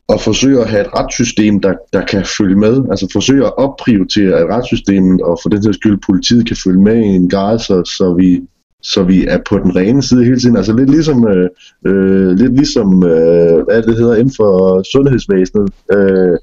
og 0.07 0.21
forsøge 0.21 0.61
at 0.61 0.69
have 0.69 0.81
et 0.81 0.93
retssystem, 0.95 1.61
der, 1.61 1.73
der 1.93 2.05
kan 2.05 2.25
følge 2.25 2.55
med. 2.55 2.83
Altså 2.91 3.07
forsøge 3.13 3.45
at 3.45 3.57
opprioritere 3.57 4.33
at 4.39 4.47
retssystemet, 4.49 5.21
og 5.21 5.39
for 5.41 5.49
den 5.49 5.63
sags 5.63 5.77
skyld 5.77 5.99
politiet 6.05 6.47
kan 6.47 6.57
følge 6.63 6.81
med 6.81 6.95
i 6.95 7.07
en 7.07 7.29
grad, 7.29 7.59
så, 7.59 7.83
så, 7.97 8.13
vi, 8.13 8.41
så 8.81 9.03
vi 9.03 9.25
er 9.25 9.39
på 9.49 9.57
den 9.57 9.75
rene 9.75 10.03
side 10.03 10.23
hele 10.23 10.39
tiden. 10.39 10.57
Altså 10.57 10.73
lidt 10.73 10.89
ligesom, 10.89 11.27
øh, 11.27 11.49
øh, 11.85 12.31
lidt 12.31 12.55
ligesom 12.55 13.03
øh, 13.03 13.63
hvad 13.63 13.81
det 13.81 13.97
hedder 13.97 14.15
inden 14.15 14.33
for 14.37 14.83
sundhedsvæsenet. 14.91 15.69
Øh, 15.91 16.37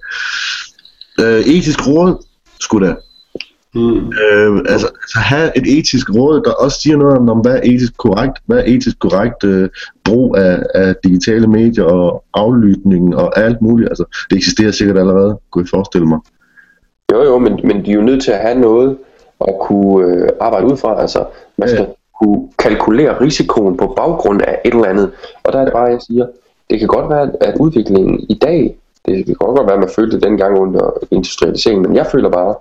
øh, 1.20 1.40
etisk 1.40 1.86
råd, 1.88 2.24
skulle 2.60 2.88
da. 2.88 2.94
Mm. 3.74 3.96
Øh, 4.22 4.56
altså, 4.68 4.86
altså 5.02 5.18
have 5.18 5.52
et 5.56 5.78
etisk 5.78 6.14
råd, 6.14 6.40
der 6.44 6.50
også 6.52 6.80
siger 6.80 6.96
noget 6.96 7.18
om, 7.30 7.38
hvad 7.38 7.52
er 7.56 7.60
etisk 7.62 7.96
korrekt, 7.96 8.38
hvad 8.46 8.58
er 8.58 8.62
etisk 8.66 8.98
korrekt 8.98 9.44
øh, 9.44 9.68
brug 10.04 10.36
af, 10.36 10.62
af 10.74 10.94
digitale 11.04 11.46
medier 11.46 11.84
og 11.84 12.24
aflytning 12.34 13.16
og 13.16 13.38
alt 13.38 13.62
muligt. 13.62 13.88
Altså, 13.88 14.04
det 14.30 14.36
eksisterer 14.36 14.70
sikkert 14.70 14.98
allerede, 14.98 15.38
kunne 15.50 15.62
jeg 15.62 15.68
forestille 15.68 16.06
mig. 16.06 16.18
Jo 17.12 17.22
jo, 17.22 17.38
men, 17.38 17.60
men 17.64 17.84
de 17.84 17.90
er 17.90 17.94
jo 17.94 18.02
nødt 18.02 18.22
til 18.22 18.30
at 18.30 18.38
have 18.38 18.58
noget 18.60 18.96
at 19.48 19.54
kunne 19.60 20.06
øh, 20.06 20.28
arbejde 20.40 20.66
ud 20.66 20.76
fra. 20.76 21.00
Altså, 21.00 21.24
man 21.58 21.68
skal 21.68 21.80
Ja. 21.80 22.24
kunne 22.24 22.48
kalkulere 22.58 23.20
risikoen 23.20 23.76
på 23.76 23.92
baggrund 23.96 24.42
af 24.42 24.60
et 24.64 24.74
eller 24.74 24.88
andet. 24.88 25.10
Og 25.42 25.52
der 25.52 25.58
er 25.60 25.64
det 25.64 25.72
bare, 25.72 25.84
jeg 25.84 26.00
siger, 26.02 26.26
det 26.70 26.78
kan 26.78 26.88
godt 26.88 27.10
være, 27.10 27.30
at 27.40 27.54
udviklingen 27.60 28.20
i 28.28 28.34
dag, 28.34 28.76
det 29.06 29.26
kan 29.26 29.34
godt 29.38 29.66
være, 29.66 29.72
at 29.74 29.80
man 29.80 29.88
følte 29.96 30.16
det 30.16 30.24
dengang 30.24 30.58
under 30.58 30.90
industrialiseringen, 31.10 31.82
men 31.86 31.96
jeg 31.96 32.06
føler 32.06 32.30
bare, 32.30 32.54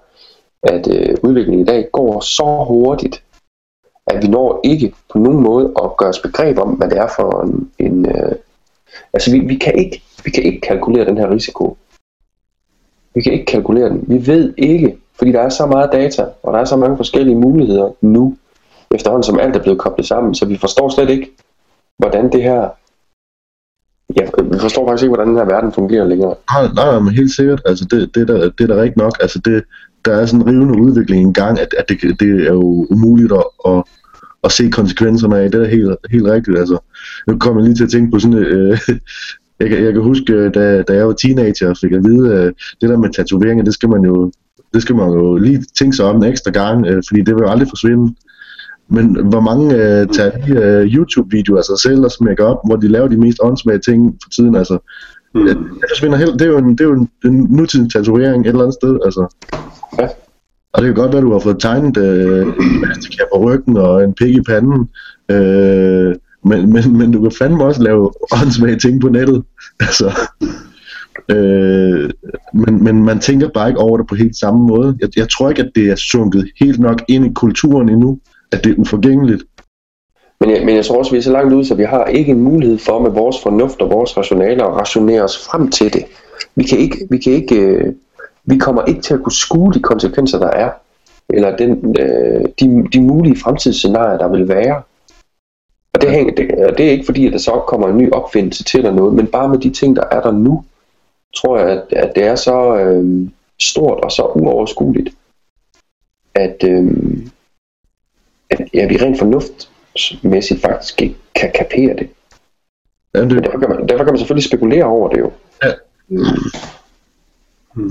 at 0.64 0.88
øh, 0.88 1.16
udviklingen 1.24 1.62
i 1.62 1.66
dag 1.66 1.90
går 1.92 2.20
så 2.20 2.66
hurtigt, 2.68 3.24
at 4.08 4.24
vi 4.24 4.28
når 4.28 4.60
ikke 4.64 4.94
på 5.12 5.20
nogen 5.20 5.44
måde 5.44 5.74
at 5.84 5.98
gøre 5.98 6.10
os 6.10 6.20
begreb 6.20 6.58
om, 6.58 6.70
hvad 6.70 6.90
det 6.90 6.98
er 6.98 7.08
for 7.16 7.42
en... 7.42 7.72
en 7.80 8.06
øh, 8.06 8.36
altså, 9.14 9.32
vi, 9.32 9.40
vi, 9.40 9.56
kan 9.56 9.76
ikke, 9.76 10.04
vi 10.24 10.32
kan 10.32 10.44
ikke 10.44 10.62
kalkulere 10.62 11.06
den 11.06 11.18
her 11.18 11.30
risiko. 11.30 11.78
Vi 13.16 13.22
kan 13.22 13.34
ikke 13.34 13.46
kalkulere 13.46 13.90
den. 13.90 14.04
Vi 14.08 14.28
ved 14.28 14.54
ikke, 14.58 14.98
fordi 15.16 15.32
der 15.32 15.42
er 15.42 15.50
så 15.50 15.66
meget 15.66 15.92
data, 15.92 16.26
og 16.44 16.54
der 16.54 16.60
er 16.60 16.66
så 16.66 16.76
mange 16.76 16.98
forskellige 16.98 17.36
muligheder 17.36 17.92
nu, 18.02 18.38
efterhånden 18.96 19.24
som 19.24 19.40
alt 19.40 19.56
er 19.56 19.62
blevet 19.62 19.80
koblet 19.80 20.08
sammen, 20.08 20.36
så 20.36 20.46
vi 20.46 20.58
forstår 20.58 20.90
slet 20.90 21.10
ikke, 21.10 21.32
hvordan 21.98 22.32
det 22.32 22.44
her... 22.44 22.70
Ja, 24.18 24.26
vi 24.52 24.60
forstår 24.60 24.88
faktisk 24.88 25.04
ikke, 25.04 25.16
hvordan 25.16 25.28
den 25.28 25.38
her 25.38 25.46
verden 25.46 25.72
fungerer 25.72 26.08
længere. 26.08 26.36
Nej, 26.54 26.68
nej, 26.76 27.00
men 27.00 27.14
helt 27.14 27.32
sikkert. 27.32 27.62
Altså, 27.66 27.86
det, 27.92 28.16
det, 28.16 28.22
er 28.22 28.26
der, 28.26 28.50
det 28.50 28.64
er 28.64 28.68
der 28.68 28.82
rigtigt 28.82 28.98
nok. 28.98 29.18
Altså, 29.22 29.40
det, 29.46 29.64
der 30.06 30.14
er 30.16 30.26
sådan 30.26 30.42
en 30.42 30.48
rivende 30.48 30.82
udvikling 30.82 31.30
i 31.30 31.34
gang, 31.34 31.60
at, 31.60 31.76
at 31.78 31.86
det, 31.90 32.20
det 32.20 32.48
er 32.48 32.54
jo 32.54 32.88
umuligt 32.90 33.32
at, 33.32 33.44
at, 33.68 33.84
at 34.44 34.52
se 34.52 34.70
konsekvenserne 34.70 35.40
af. 35.40 35.52
Det 35.52 35.62
er 35.62 35.68
helt, 35.68 35.96
helt 36.12 36.26
rigtigt. 36.26 36.58
Altså, 36.58 36.78
nu 37.28 37.38
kommer 37.38 37.62
jeg 37.62 37.68
lige 37.68 37.76
til 37.76 37.84
at 37.84 37.90
tænke 37.90 38.12
på 38.12 38.20
sådan 38.20 38.38
øh, 38.38 38.80
jeg, 39.60 39.70
kan, 39.70 39.84
jeg 39.84 39.94
kan 39.94 40.02
huske, 40.02 40.34
øh, 40.34 40.54
da, 40.54 40.82
da 40.82 40.94
jeg 40.94 41.08
var 41.08 41.14
teenager 41.14 41.70
og 41.70 41.78
fik 41.82 41.92
at 41.92 42.04
vide, 42.04 42.30
øh, 42.30 42.54
det 42.82 42.90
der 42.90 42.98
med 42.98 43.10
tatoveringer, 43.10 43.64
det 43.64 43.74
skal 43.74 43.90
man 43.90 44.02
jo 44.02 44.32
det 44.74 44.82
skal 44.82 44.96
man 44.96 45.10
jo 45.10 45.36
lige 45.36 45.66
tænke 45.78 45.96
sig 45.96 46.06
om 46.06 46.16
en 46.16 46.24
ekstra 46.24 46.52
gang, 46.52 46.86
øh, 46.88 47.04
fordi 47.08 47.22
det 47.22 47.36
vil 47.36 47.42
jo 47.42 47.50
aldrig 47.50 47.68
forsvinde. 47.68 48.16
Men 48.88 49.28
hvor 49.30 49.40
mange 49.40 49.76
øh, 49.76 50.08
tager 50.08 50.32
de 50.32 50.52
øh, 50.52 50.96
YouTube-videoer 50.96 51.58
af 51.58 51.64
sig 51.64 51.80
selv 51.80 52.06
og 52.06 52.12
smækker 52.12 52.46
op, 52.46 52.58
hvor 52.66 52.76
de 52.76 52.88
laver 52.88 53.08
de 53.08 53.18
mest 53.18 53.38
åndsmage 53.42 53.80
ting 53.80 54.18
for 54.24 54.30
tiden, 54.30 54.56
altså. 54.56 54.78
Mm. 55.36 55.46
Det 55.46 55.86
forsvinder 55.90 56.18
helt, 56.18 56.34
det 56.34 56.42
er 56.42 56.46
jo 56.46 56.58
en, 56.58 56.72
det 56.72 56.82
er 56.82 56.86
jo 56.86 56.94
en, 56.94 57.10
en 57.26 57.48
nutidens 57.50 57.94
tatovering 57.94 58.42
et 58.42 58.48
eller 58.48 58.62
andet 58.62 58.74
sted, 58.74 59.00
altså. 59.06 59.36
Ja. 60.00 60.08
Og 60.74 60.82
det 60.82 60.88
kan 60.88 60.96
godt 60.96 61.12
være, 61.12 61.18
at 61.18 61.24
du 61.24 61.32
har 61.32 61.40
fået 61.40 61.60
tegnet 61.60 61.98
øh, 61.98 62.48
en 62.48 62.54
på 63.34 63.40
ryggen 63.40 63.78
og 63.78 64.04
en 64.04 64.14
pik 64.14 64.36
i 64.36 64.42
panden, 64.42 64.90
øh, 65.32 66.16
men, 66.46 66.74
men, 66.74 66.98
men 66.98 67.12
du 67.12 67.22
kan 67.22 67.32
fandme 67.32 67.64
også 67.64 67.84
lave 67.84 68.12
åndssvage 68.32 68.80
ting 68.80 69.02
på 69.02 69.10
nettet, 69.10 69.44
altså. 69.88 70.20
Øh, 71.30 72.10
men, 72.54 72.84
men 72.84 73.06
man 73.06 73.20
tænker 73.20 73.50
bare 73.54 73.70
ikke 73.70 73.80
over 73.80 73.98
det 73.98 74.08
på 74.08 74.16
helt 74.16 74.36
samme 74.36 74.68
måde. 74.68 74.98
Jeg, 75.02 75.10
jeg 75.16 75.30
tror 75.30 75.50
ikke, 75.50 75.62
at 75.62 75.72
det 75.76 75.90
er 75.90 75.96
sunket 75.96 76.50
helt 76.60 76.80
nok 76.80 77.04
ind 77.08 77.26
i 77.26 77.32
kulturen 77.36 77.90
endnu, 77.90 78.20
at 78.54 78.64
det 78.64 78.72
er 78.72 78.80
uforgængeligt. 78.80 79.44
Men 80.40 80.50
jeg, 80.50 80.66
men 80.66 80.76
jeg 80.76 80.86
tror 80.86 80.98
også, 80.98 81.12
vi 81.12 81.18
er 81.18 81.22
så 81.22 81.32
langt 81.32 81.54
ude, 81.54 81.66
så 81.66 81.76
vi 81.76 81.84
har 81.84 82.06
ikke 82.06 82.32
en 82.32 82.42
mulighed 82.42 82.78
for 82.78 83.00
med 83.00 83.12
vores 83.12 83.42
fornuft 83.44 83.82
og 83.82 83.90
vores 83.90 84.18
rationaler 84.18 84.66
at 84.66 84.76
rationere 84.76 85.22
os 85.22 85.46
frem 85.48 85.72
til 85.72 85.94
det. 85.94 86.06
Vi 86.56 86.64
kan 86.64 86.78
ikke, 86.78 86.98
vi 87.10 87.18
kan 87.18 87.34
ikke, 87.34 87.56
øh, 87.56 87.94
vi 88.46 88.58
kommer 88.58 88.86
ikke 88.86 89.02
til 89.02 89.14
at 89.14 89.24
kunne 89.24 89.34
skue 89.34 89.74
de 89.74 89.80
konsekvenser, 89.80 90.40
der 90.40 90.50
er, 90.50 90.70
eller 91.30 91.58
den, 91.58 91.96
øh, 92.00 92.46
de, 92.60 92.88
de 92.94 93.02
mulige 93.02 93.40
fremtidsscenarier, 93.40 94.18
der 94.18 94.28
vil 94.28 94.48
være. 94.48 94.82
Og 95.94 96.02
det, 96.02 96.12
hænger, 96.12 96.36
det, 96.36 96.66
og 96.66 96.78
det 96.78 96.88
er 96.88 96.92
ikke 96.92 97.06
fordi, 97.06 97.28
at 97.28 97.34
der 97.34 97.40
så 97.40 97.64
kommer 97.68 97.88
en 97.88 97.98
ny 97.98 98.12
opfindelse 98.12 98.64
til 98.64 98.78
eller 98.78 98.94
noget, 98.94 99.14
men 99.14 99.28
bare 99.28 99.50
med 99.50 99.58
de 99.58 99.70
ting, 99.70 99.96
der 99.96 100.04
er 100.12 100.22
der 100.22 100.32
nu, 100.32 100.64
tror 101.36 101.58
jeg, 101.58 101.70
at, 101.70 101.94
at 101.94 102.16
det 102.16 102.24
er 102.24 102.36
så 102.36 102.78
øh, 102.78 103.28
stort 103.60 104.04
og 104.04 104.12
så 104.12 104.24
uoverskueligt, 104.24 105.16
at, 106.36 106.64
øh, 106.68 106.92
at 108.54 108.68
ja, 108.74 108.88
vi 108.88 108.98
rent 108.98 109.20
fornuftsmæssigt 109.20 110.62
faktisk 110.62 111.02
ikke 111.02 111.16
kan 111.36 111.52
kapere 111.56 111.96
det. 111.96 112.10
Jamen, 113.16 113.28
Men 113.28 113.38
det 113.38 113.46
derfor 113.46 113.60
kan, 113.60 113.70
man, 113.70 113.88
derfor 113.88 114.04
kan 114.04 114.14
man 114.14 114.18
selvfølgelig 114.18 114.50
spekulere 114.50 114.84
over 114.84 115.10
det 115.10 115.20
jo. 115.20 115.32
Ja. 115.64 115.72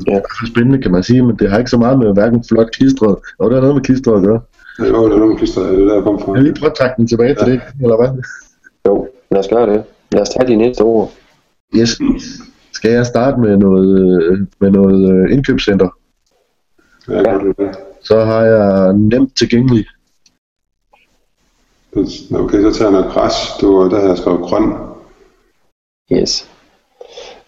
er 0.09 0.47
spændende, 0.53 0.83
kan 0.83 0.93
man 0.93 1.03
sige, 1.03 1.23
men 1.23 1.37
det 1.37 1.51
har 1.51 1.59
ikke 1.59 1.71
så 1.71 1.79
meget 1.79 1.99
med 1.99 2.13
hverken 2.13 2.45
flot 2.49 2.71
klistret, 2.71 3.17
og 3.39 3.51
det 3.51 3.55
har 3.55 3.61
noget 3.61 3.75
med 3.75 3.85
klistret 3.85 4.17
at 4.17 4.23
gøre. 4.23 4.41
Jo, 4.79 5.09
der 5.09 5.15
er 5.15 5.19
nogle 5.19 5.37
klister, 5.39 5.63
det 5.63 5.83
er 5.83 5.85
der, 5.85 5.95
jeg 5.95 6.03
kom 6.03 6.21
fra. 6.21 6.35
Jeg 6.35 6.43
lige 6.43 6.55
prøve 6.55 6.71
at 6.71 6.77
trække 6.77 6.95
den 6.97 7.07
tilbage 7.07 7.35
til 7.35 7.53
det, 7.53 7.61
eller 7.83 7.97
hvad? 7.97 8.23
Jo, 8.87 9.09
lad 9.31 9.41
os 9.41 9.49
gøre 9.49 9.67
det. 9.73 9.83
Lad 10.13 10.23
os 10.23 10.29
tage 10.29 10.49
de 10.49 10.57
næste 10.57 10.83
ord. 10.83 11.13
Yes. 11.77 12.01
Skal 12.73 12.91
jeg 12.91 13.07
starte 13.07 13.41
med 13.41 13.57
noget, 13.57 14.23
øh, 14.23 14.39
med 14.61 14.71
noget 14.71 15.13
øh, 15.13 15.33
indkøbscenter? 15.33 15.89
Ja, 17.09 17.23
det. 17.23 17.77
Så 18.01 18.25
har 18.25 18.43
jeg 18.43 18.93
nemt 18.93 19.37
tilgængelig. 19.37 19.87
Okay, 21.97 22.63
så 22.63 22.73
tager 22.79 22.91
jeg 22.91 22.93
noget 22.93 23.13
græs. 23.13 23.35
Du, 23.61 23.89
der 23.91 24.01
har 24.01 24.09
jeg 24.09 24.19
skrevet 24.19 24.41
grøn. 24.41 24.73
Yes. 26.13 26.49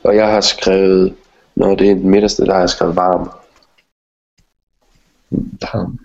Og 0.03 0.17
jeg 0.17 0.33
har 0.33 0.41
skrevet, 0.41 1.15
når 1.57 1.75
det 1.75 1.91
er 1.91 1.95
den 1.95 2.11
midterste, 2.11 2.45
der 2.45 2.53
har 2.53 2.61
jeg 2.61 2.71
skrevet 2.71 2.97
varm. 2.97 3.31
Varm. 5.61 5.99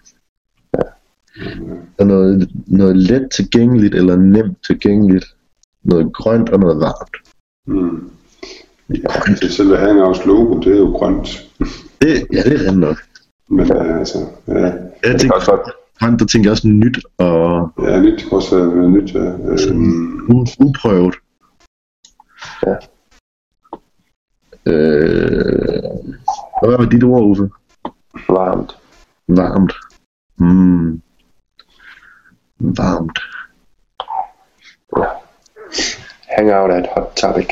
Og 1.98 2.08
noget, 2.08 2.50
noget 2.68 2.98
let 2.98 3.32
tilgængeligt 3.32 3.96
eller 3.96 4.16
nemt 4.16 4.58
tilgængeligt. 4.68 5.26
Noget 5.84 6.14
grønt 6.14 6.50
og 6.50 6.60
noget 6.60 6.80
varmt. 6.80 7.18
Mm. 7.66 8.12
Det 9.42 9.54
selve 9.54 9.78
Hangouts 9.78 10.26
logo, 10.26 10.60
det 10.60 10.74
er 10.74 10.78
jo 10.78 10.86
grønt. 10.86 11.50
Det, 12.02 12.28
ja, 12.34 12.42
det 12.44 12.62
er 12.62 12.70
rent 12.70 12.80
nok. 12.80 12.98
Men 13.48 13.72
øh, 13.72 14.00
altså, 14.00 14.18
ja, 14.48 14.54
Jeg 14.54 14.92
Det 15.04 15.04
kan 15.04 15.20
tænker, 15.20 15.36
også 15.36 15.52
godt. 15.52 15.62
Grønt, 16.00 16.20
der 16.20 16.26
tænker 16.26 16.52
også 16.52 16.68
nyt 16.68 17.00
og 17.18 17.72
ja 17.84 18.00
nyt 18.00 18.12
det 18.14 18.24
kan 18.24 18.32
også 18.32 18.56
være 18.56 18.76
være 18.76 18.90
nyt. 18.90 19.14
Ja. 19.14 19.20
Øh, 19.20 20.68
uprøvet. 20.68 21.16
Ja. 22.66 22.76
Øh, 24.66 25.84
hvad 26.64 26.78
var 26.78 26.86
dit 26.86 27.04
ord, 27.04 27.24
Uffe? 27.24 27.50
Varmt. 28.30 28.78
Varmt. 29.28 29.74
Mm. 30.38 31.02
Varmt. 32.60 33.20
Hangout 36.38 36.72
er 36.72 36.78
et 36.78 36.88
hot 36.96 37.14
topic. 37.16 37.48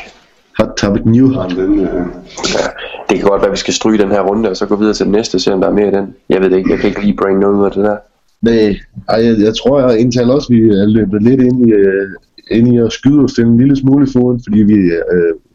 Hot 0.58 0.76
topic 0.76 1.02
new 1.04 1.32
hot. 1.34 1.50
den, 1.50 1.80
øh, 1.80 2.06
Ja, 2.54 2.66
det 3.08 3.18
kan 3.18 3.28
godt 3.28 3.40
være, 3.40 3.46
at 3.48 3.52
vi 3.52 3.56
skal 3.56 3.74
stryge 3.74 3.98
den 3.98 4.10
her 4.10 4.20
runde, 4.20 4.50
og 4.50 4.56
så 4.56 4.66
gå 4.66 4.76
videre 4.76 4.94
til 4.94 5.04
den 5.06 5.12
næste, 5.12 5.40
se 5.40 5.52
om 5.52 5.60
der 5.60 5.68
er 5.68 5.72
mere 5.72 5.88
i 5.88 5.90
den. 5.90 6.16
Jeg 6.28 6.40
ved 6.40 6.50
det 6.50 6.56
ikke, 6.56 6.70
jeg 6.70 6.78
kan 6.78 6.88
ikke 6.88 7.00
lige 7.00 7.16
bringe 7.16 7.40
noget 7.40 7.54
ud 7.54 7.64
af 7.64 7.72
det 7.72 7.84
der. 7.84 7.98
Nej, 8.42 8.76
ej, 9.08 9.24
jeg, 9.24 9.38
jeg 9.38 9.54
tror 9.56 9.80
jeg 9.80 9.98
indtaler 10.00 10.34
også, 10.34 10.48
at 10.52 10.56
vi 10.56 10.60
er 10.68 10.86
løbet 10.86 11.22
lidt 11.22 11.40
ind 11.40 11.68
i, 11.68 11.72
uh, 11.72 12.10
ind 12.58 12.74
i 12.74 12.78
at 12.78 12.92
skyde 12.92 13.20
os 13.24 13.38
en 13.38 13.56
lille 13.58 13.76
smule 13.76 14.06
i 14.08 14.12
foden, 14.12 14.40
fordi 14.46 14.58
vi 14.62 14.78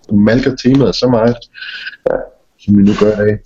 uh, 0.10 0.20
malker 0.20 0.56
temaet 0.56 0.96
så 0.96 1.08
meget, 1.08 1.36
Ja. 2.10 2.16
som 2.60 2.78
vi 2.78 2.82
nu 2.84 2.92
gør 3.00 3.12
i 3.14 3.18
dag. 3.28 3.40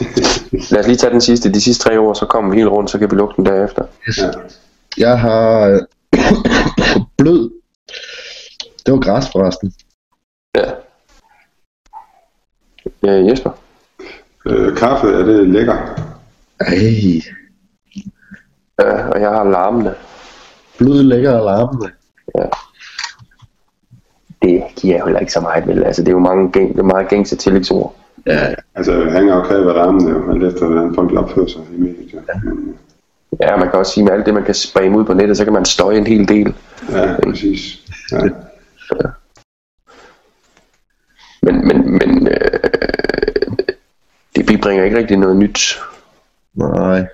Lad 0.72 0.80
os 0.80 0.86
lige 0.86 0.96
tage 0.96 1.12
den 1.12 1.20
sidste, 1.20 1.52
de 1.52 1.60
sidste 1.60 1.84
tre 1.84 2.00
år, 2.00 2.12
så 2.14 2.26
kommer 2.26 2.50
vi 2.50 2.56
helt 2.56 2.68
rundt, 2.70 2.90
så 2.90 2.98
kan 2.98 3.10
vi 3.10 3.16
lukke 3.16 3.34
den 3.36 3.46
derefter. 3.46 3.82
ja. 4.18 4.30
Jeg 4.98 5.18
har 5.20 5.60
øh, 5.68 5.80
blød. 7.18 7.50
Det 8.86 8.94
var 8.94 9.00
græs 9.00 9.26
forresten. 9.32 9.72
Ja. 10.56 10.70
Øh, 13.06 13.26
Jesper? 13.28 13.50
Øh, 14.46 14.76
kaffe, 14.76 15.06
er 15.06 15.24
det 15.24 15.48
lækker? 15.48 15.74
Ej, 16.60 17.20
Ja, 18.78 19.08
og 19.08 19.20
jeg 19.20 19.30
har 19.30 19.44
larmende. 19.44 19.94
blød, 20.78 21.02
lækker 21.02 21.32
og 21.38 21.44
larmende. 21.44 21.90
Det 24.42 24.62
giver 24.76 24.94
jeg 24.96 25.04
heller 25.04 25.20
ikke 25.20 25.32
så 25.32 25.40
meget 25.40 25.66
vel. 25.66 25.84
Altså, 25.84 26.02
det 26.02 26.08
er 26.08 26.12
jo 26.12 26.18
mange 26.18 26.52
gæng, 26.52 26.72
det 26.72 26.78
er 26.78 26.82
meget 26.84 27.08
gængse 27.08 27.36
tillægsord. 27.36 27.94
Ja, 28.26 28.54
Altså, 28.74 29.04
Hangout 29.10 29.46
kan 29.48 29.56
jo 29.56 29.62
være 29.62 29.82
rammen, 29.84 30.08
jo, 30.08 30.32
alt 30.32 30.44
efter 30.44 30.66
hvordan 30.66 30.94
folk 30.94 31.12
opfører 31.12 31.46
sig 31.46 31.60
i 31.72 31.80
mediet. 31.80 32.14
Ja. 32.14 32.18
Men, 32.44 32.78
Ja, 33.40 33.56
man 33.56 33.70
kan 33.70 33.78
også 33.78 33.92
sige, 33.92 34.04
med 34.04 34.12
alt 34.12 34.26
det, 34.26 34.34
man 34.34 34.44
kan 34.44 34.54
spamme 34.54 34.98
ud 34.98 35.04
på 35.04 35.14
nettet, 35.14 35.36
så 35.36 35.44
kan 35.44 35.52
man 35.52 35.64
støje 35.64 35.96
en 35.98 36.06
hel 36.06 36.28
del. 36.28 36.54
ja, 36.90 37.16
præcis. 37.24 37.78
Ja. 38.12 38.18
Men, 41.42 41.66
men, 41.68 41.90
men 41.98 42.28
øh, 42.28 42.58
det 44.36 44.46
bibringer 44.46 44.84
ikke 44.84 44.96
rigtig 44.98 45.16
noget 45.16 45.36
nyt. 45.36 45.78
nej. 46.54 47.06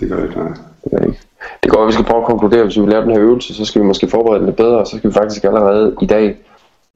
Det 0.00 0.08
gør 0.08 0.16
det 0.16 0.24
ikke, 0.24 0.38
nej. 0.38 0.48
Det 0.84 0.90
gør 0.90 0.98
det 0.98 1.06
ikke. 1.06 1.18
Det 1.62 1.70
går, 2.38 2.46
at 2.46 2.50
vi 2.50 2.56
konkludere, 2.56 2.64
hvis 2.64 2.76
vi 2.76 2.80
vil 2.80 2.90
lave 2.90 3.02
den 3.02 3.10
her 3.10 3.20
øvelse, 3.20 3.54
så 3.54 3.64
skal 3.64 3.82
vi 3.82 3.86
måske 3.86 4.08
forberede 4.08 4.38
den 4.38 4.46
lidt 4.46 4.56
bedre, 4.56 4.78
og 4.78 4.86
så 4.86 4.96
skal 4.96 5.10
vi 5.10 5.14
faktisk 5.14 5.44
allerede 5.44 5.96
i 6.02 6.06
dag, 6.06 6.36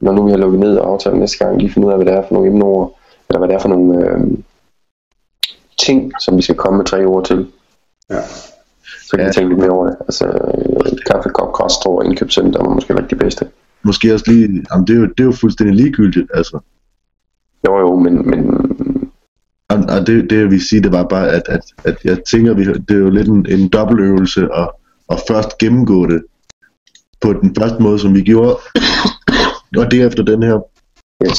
når 0.01 0.13
nu 0.13 0.25
vi 0.25 0.31
har 0.31 0.39
lukket 0.39 0.61
ned 0.61 0.77
og 0.77 0.89
aftalt 0.93 1.19
næste 1.19 1.45
gang, 1.45 1.59
lige 1.59 1.73
finde 1.73 1.87
ud 1.87 1.93
af, 1.93 1.99
hvad 1.99 2.07
det 2.07 2.15
er 2.15 2.23
for 2.29 2.35
nogle 2.35 2.49
emneord, 2.49 2.99
eller 3.29 3.39
hvad 3.39 3.49
det 3.49 3.55
er 3.55 3.59
for 3.61 3.69
nogle 3.69 4.09
øh, 4.09 4.21
ting, 5.79 6.13
som 6.21 6.37
vi 6.37 6.43
skal 6.43 6.55
komme 6.55 6.77
med 6.77 6.87
tre 6.87 7.05
ord 7.05 7.25
til. 7.25 7.47
Ja. 8.11 8.21
Så 9.07 9.11
kan 9.11 9.21
Ja. 9.21 9.27
vi 9.27 9.33
tænke 9.33 9.49
lidt 9.49 9.61
mere 9.61 9.71
over 9.71 9.87
det. 9.87 9.97
Altså, 10.01 10.27
øh, 10.27 10.99
kaffe, 11.11 11.29
kop, 11.29 11.53
kostår 11.53 11.99
og 11.99 12.05
indkøbscenter 12.05 12.65
var 12.65 12.75
måske 12.75 12.95
de 13.11 13.17
bedste. 13.17 13.47
Måske 13.83 14.15
også 14.15 14.25
lige, 14.31 14.65
jamen 14.73 14.87
det 14.87 14.97
er 14.97 15.01
jo, 15.01 15.07
det 15.07 15.21
er 15.21 15.25
jo 15.25 15.33
fuldstændig 15.33 15.77
ligegyldigt, 15.77 16.31
altså. 16.35 16.59
Jo 17.67 17.79
jo, 17.79 17.97
men, 17.97 18.31
men 18.31 18.41
Og, 19.69 19.79
og 19.99 20.07
det, 20.07 20.31
det 20.31 20.39
jeg 20.39 20.51
vil 20.51 20.69
sige, 20.69 20.83
det 20.83 20.93
var 20.93 21.05
bare, 21.05 21.29
at, 21.29 21.43
at, 21.49 21.65
at 21.85 21.97
jeg 22.05 22.19
tænker, 22.31 22.55
vi, 22.55 22.65
det 22.65 22.91
er 22.91 22.99
jo 22.99 23.11
lidt 23.11 23.29
en, 23.29 23.47
en 23.49 23.69
dobbeltøvelse 23.69 24.49
at, 24.55 24.69
at 25.13 25.21
først 25.29 25.59
gennemgå 25.59 26.07
det 26.07 26.23
på 27.21 27.33
den 27.33 27.55
første 27.59 27.83
måde, 27.83 27.99
som 27.99 28.15
vi 28.15 28.23
gjorde, 28.23 28.57
og 29.79 29.91
derefter 29.91 30.23
den 30.23 30.43
her. 30.43 30.59
yes, 31.27 31.39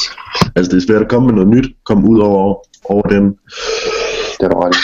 Altså 0.55 0.71
det 0.71 0.77
er 0.77 0.87
svært 0.87 1.01
at 1.01 1.09
komme 1.09 1.25
med 1.25 1.33
noget 1.35 1.49
nyt, 1.49 1.75
komme 1.85 2.09
ud 2.09 2.19
over, 2.19 2.55
over 2.85 3.01
den. 3.01 3.25
det 4.39 4.45
er 4.51 4.65
ret. 4.65 4.75
i. 4.75 4.79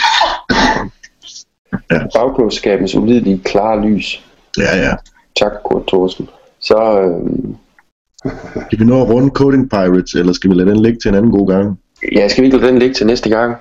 Ja. 1.91 1.99
Bagklodskabens 2.15 2.95
ulidelige 2.95 3.41
klare 3.45 3.87
lys. 3.87 4.23
Ja, 4.57 4.77
ja. 4.77 4.93
Tak, 5.39 5.51
Kurt 5.65 5.83
Thorsen. 5.87 6.29
Så 6.59 7.01
øh, 7.01 8.31
Skal 8.67 8.79
vi 8.79 8.83
nå 8.85 9.01
at 9.01 9.09
runde 9.09 9.29
Coding 9.29 9.69
Pirates, 9.69 10.13
eller 10.13 10.33
skal 10.33 10.49
vi 10.49 10.55
lade 10.55 10.69
den 10.69 10.81
ligge 10.81 10.99
til 10.99 11.09
en 11.09 11.15
anden 11.15 11.31
god 11.31 11.47
gang? 11.47 11.79
ja, 12.15 12.27
skal 12.27 12.41
vi 12.41 12.45
ikke 12.47 12.57
lade 12.57 12.71
den 12.71 12.79
ligge 12.79 12.93
til 12.95 13.05
næste 13.07 13.29
gang? 13.29 13.55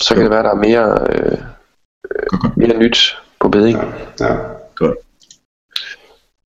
Så 0.00 0.14
kan 0.14 0.22
det 0.22 0.30
være, 0.30 0.42
der 0.42 0.50
er 0.50 0.54
mere, 0.54 1.06
øh, 1.12 1.38
mere 2.56 2.78
nyt 2.78 3.16
på 3.40 3.48
beding. 3.48 3.78
Ja. 4.20 4.36
Godt. 4.74 4.98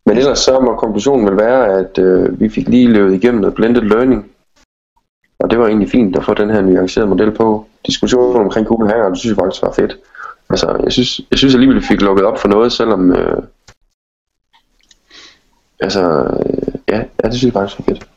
Men 0.07 0.17
ellers 0.17 0.39
så 0.39 0.61
må 0.61 0.77
konklusionen 0.77 1.27
vel 1.27 1.37
være, 1.37 1.79
at 1.79 1.99
øh, 1.99 2.41
vi 2.41 2.49
fik 2.49 2.69
lige 2.69 2.89
løbet 2.89 3.15
igennem 3.15 3.41
noget 3.41 3.55
blended 3.55 3.83
learning. 3.83 4.31
Og 5.39 5.51
det 5.51 5.59
var 5.59 5.67
egentlig 5.67 5.91
fint 5.91 6.17
at 6.17 6.25
få 6.25 6.35
den 6.35 6.51
her 6.51 6.61
nuancerede 6.61 7.09
model 7.09 7.31
på. 7.31 7.67
Diskussionen 7.87 8.37
omkring 8.37 8.67
Google 8.67 8.91
Hangout, 8.91 9.11
det 9.11 9.19
synes 9.19 9.37
jeg 9.37 9.45
faktisk 9.45 9.63
var 9.63 9.73
fedt. 9.73 9.99
Altså, 10.51 10.81
jeg 10.85 10.93
synes, 10.93 11.21
jeg 11.31 11.39
synes 11.39 11.55
alligevel, 11.55 11.81
vi 11.81 11.87
fik 11.87 12.01
lukket 12.01 12.25
op 12.25 12.39
for 12.39 12.49
noget, 12.49 12.73
selvom... 12.73 13.13
Øh, 13.13 13.43
altså, 15.81 16.03
øh, 16.03 16.75
ja, 16.89 16.97
ja, 16.97 17.29
det 17.29 17.35
synes 17.35 17.55
jeg 17.55 17.61
faktisk 17.61 17.79
var 17.79 17.85
fedt. 17.85 18.09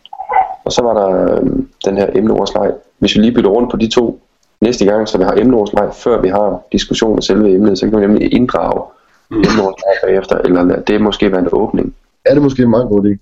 Og 0.66 0.72
så 0.72 0.82
var 0.82 0.94
der 0.94 1.36
øh, 1.36 1.46
den 1.86 1.98
her 1.98 2.10
emneordslej. 2.16 2.72
Hvis 2.98 3.16
vi 3.16 3.22
lige 3.22 3.34
bytter 3.34 3.50
rundt 3.50 3.72
på 3.72 3.78
de 3.78 3.88
to 3.90 4.22
næste 4.62 4.86
gang, 4.86 5.08
så 5.08 5.18
vi 5.18 5.24
har 5.24 5.34
emneordslej, 5.38 5.92
før 5.92 6.22
vi 6.22 6.28
har 6.28 6.62
diskussion 6.72 7.18
af 7.18 7.24
selve 7.24 7.54
emnet, 7.56 7.80
så 7.80 7.90
kan 7.90 8.00
vi 8.00 8.06
nemlig 8.06 8.34
inddrage 8.34 8.84
emneordsleg 9.32 9.96
bagefter, 10.04 10.38
eller 10.38 10.82
det 10.82 11.02
måske 11.02 11.32
være 11.32 11.42
en 11.42 11.50
åbning. 11.52 11.96
Er 12.26 12.34
det 12.34 12.44
måske 12.44 12.64
en 12.64 12.70
meget 12.70 12.90
god 12.90 13.06
idé? 13.06 13.18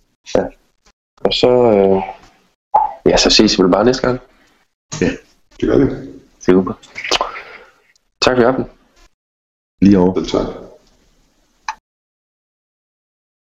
Og 1.21 1.33
så, 1.33 1.47
øh, 1.47 2.01
ja, 3.05 3.17
så 3.17 3.29
ses 3.29 3.57
vi 3.57 3.63
vel 3.63 3.71
bare 3.71 3.85
næste 3.85 4.07
gang. 4.07 4.19
Det 5.61 5.69
gør 5.69 5.77
det. 5.77 6.13
Super. 6.39 6.73
Tak 8.21 8.35
for 8.37 8.43
i 8.43 8.45
aften. 8.45 8.65
Lige 9.81 9.99
over. 9.99 10.13
Selv 10.13 10.25
tak. 10.25 10.66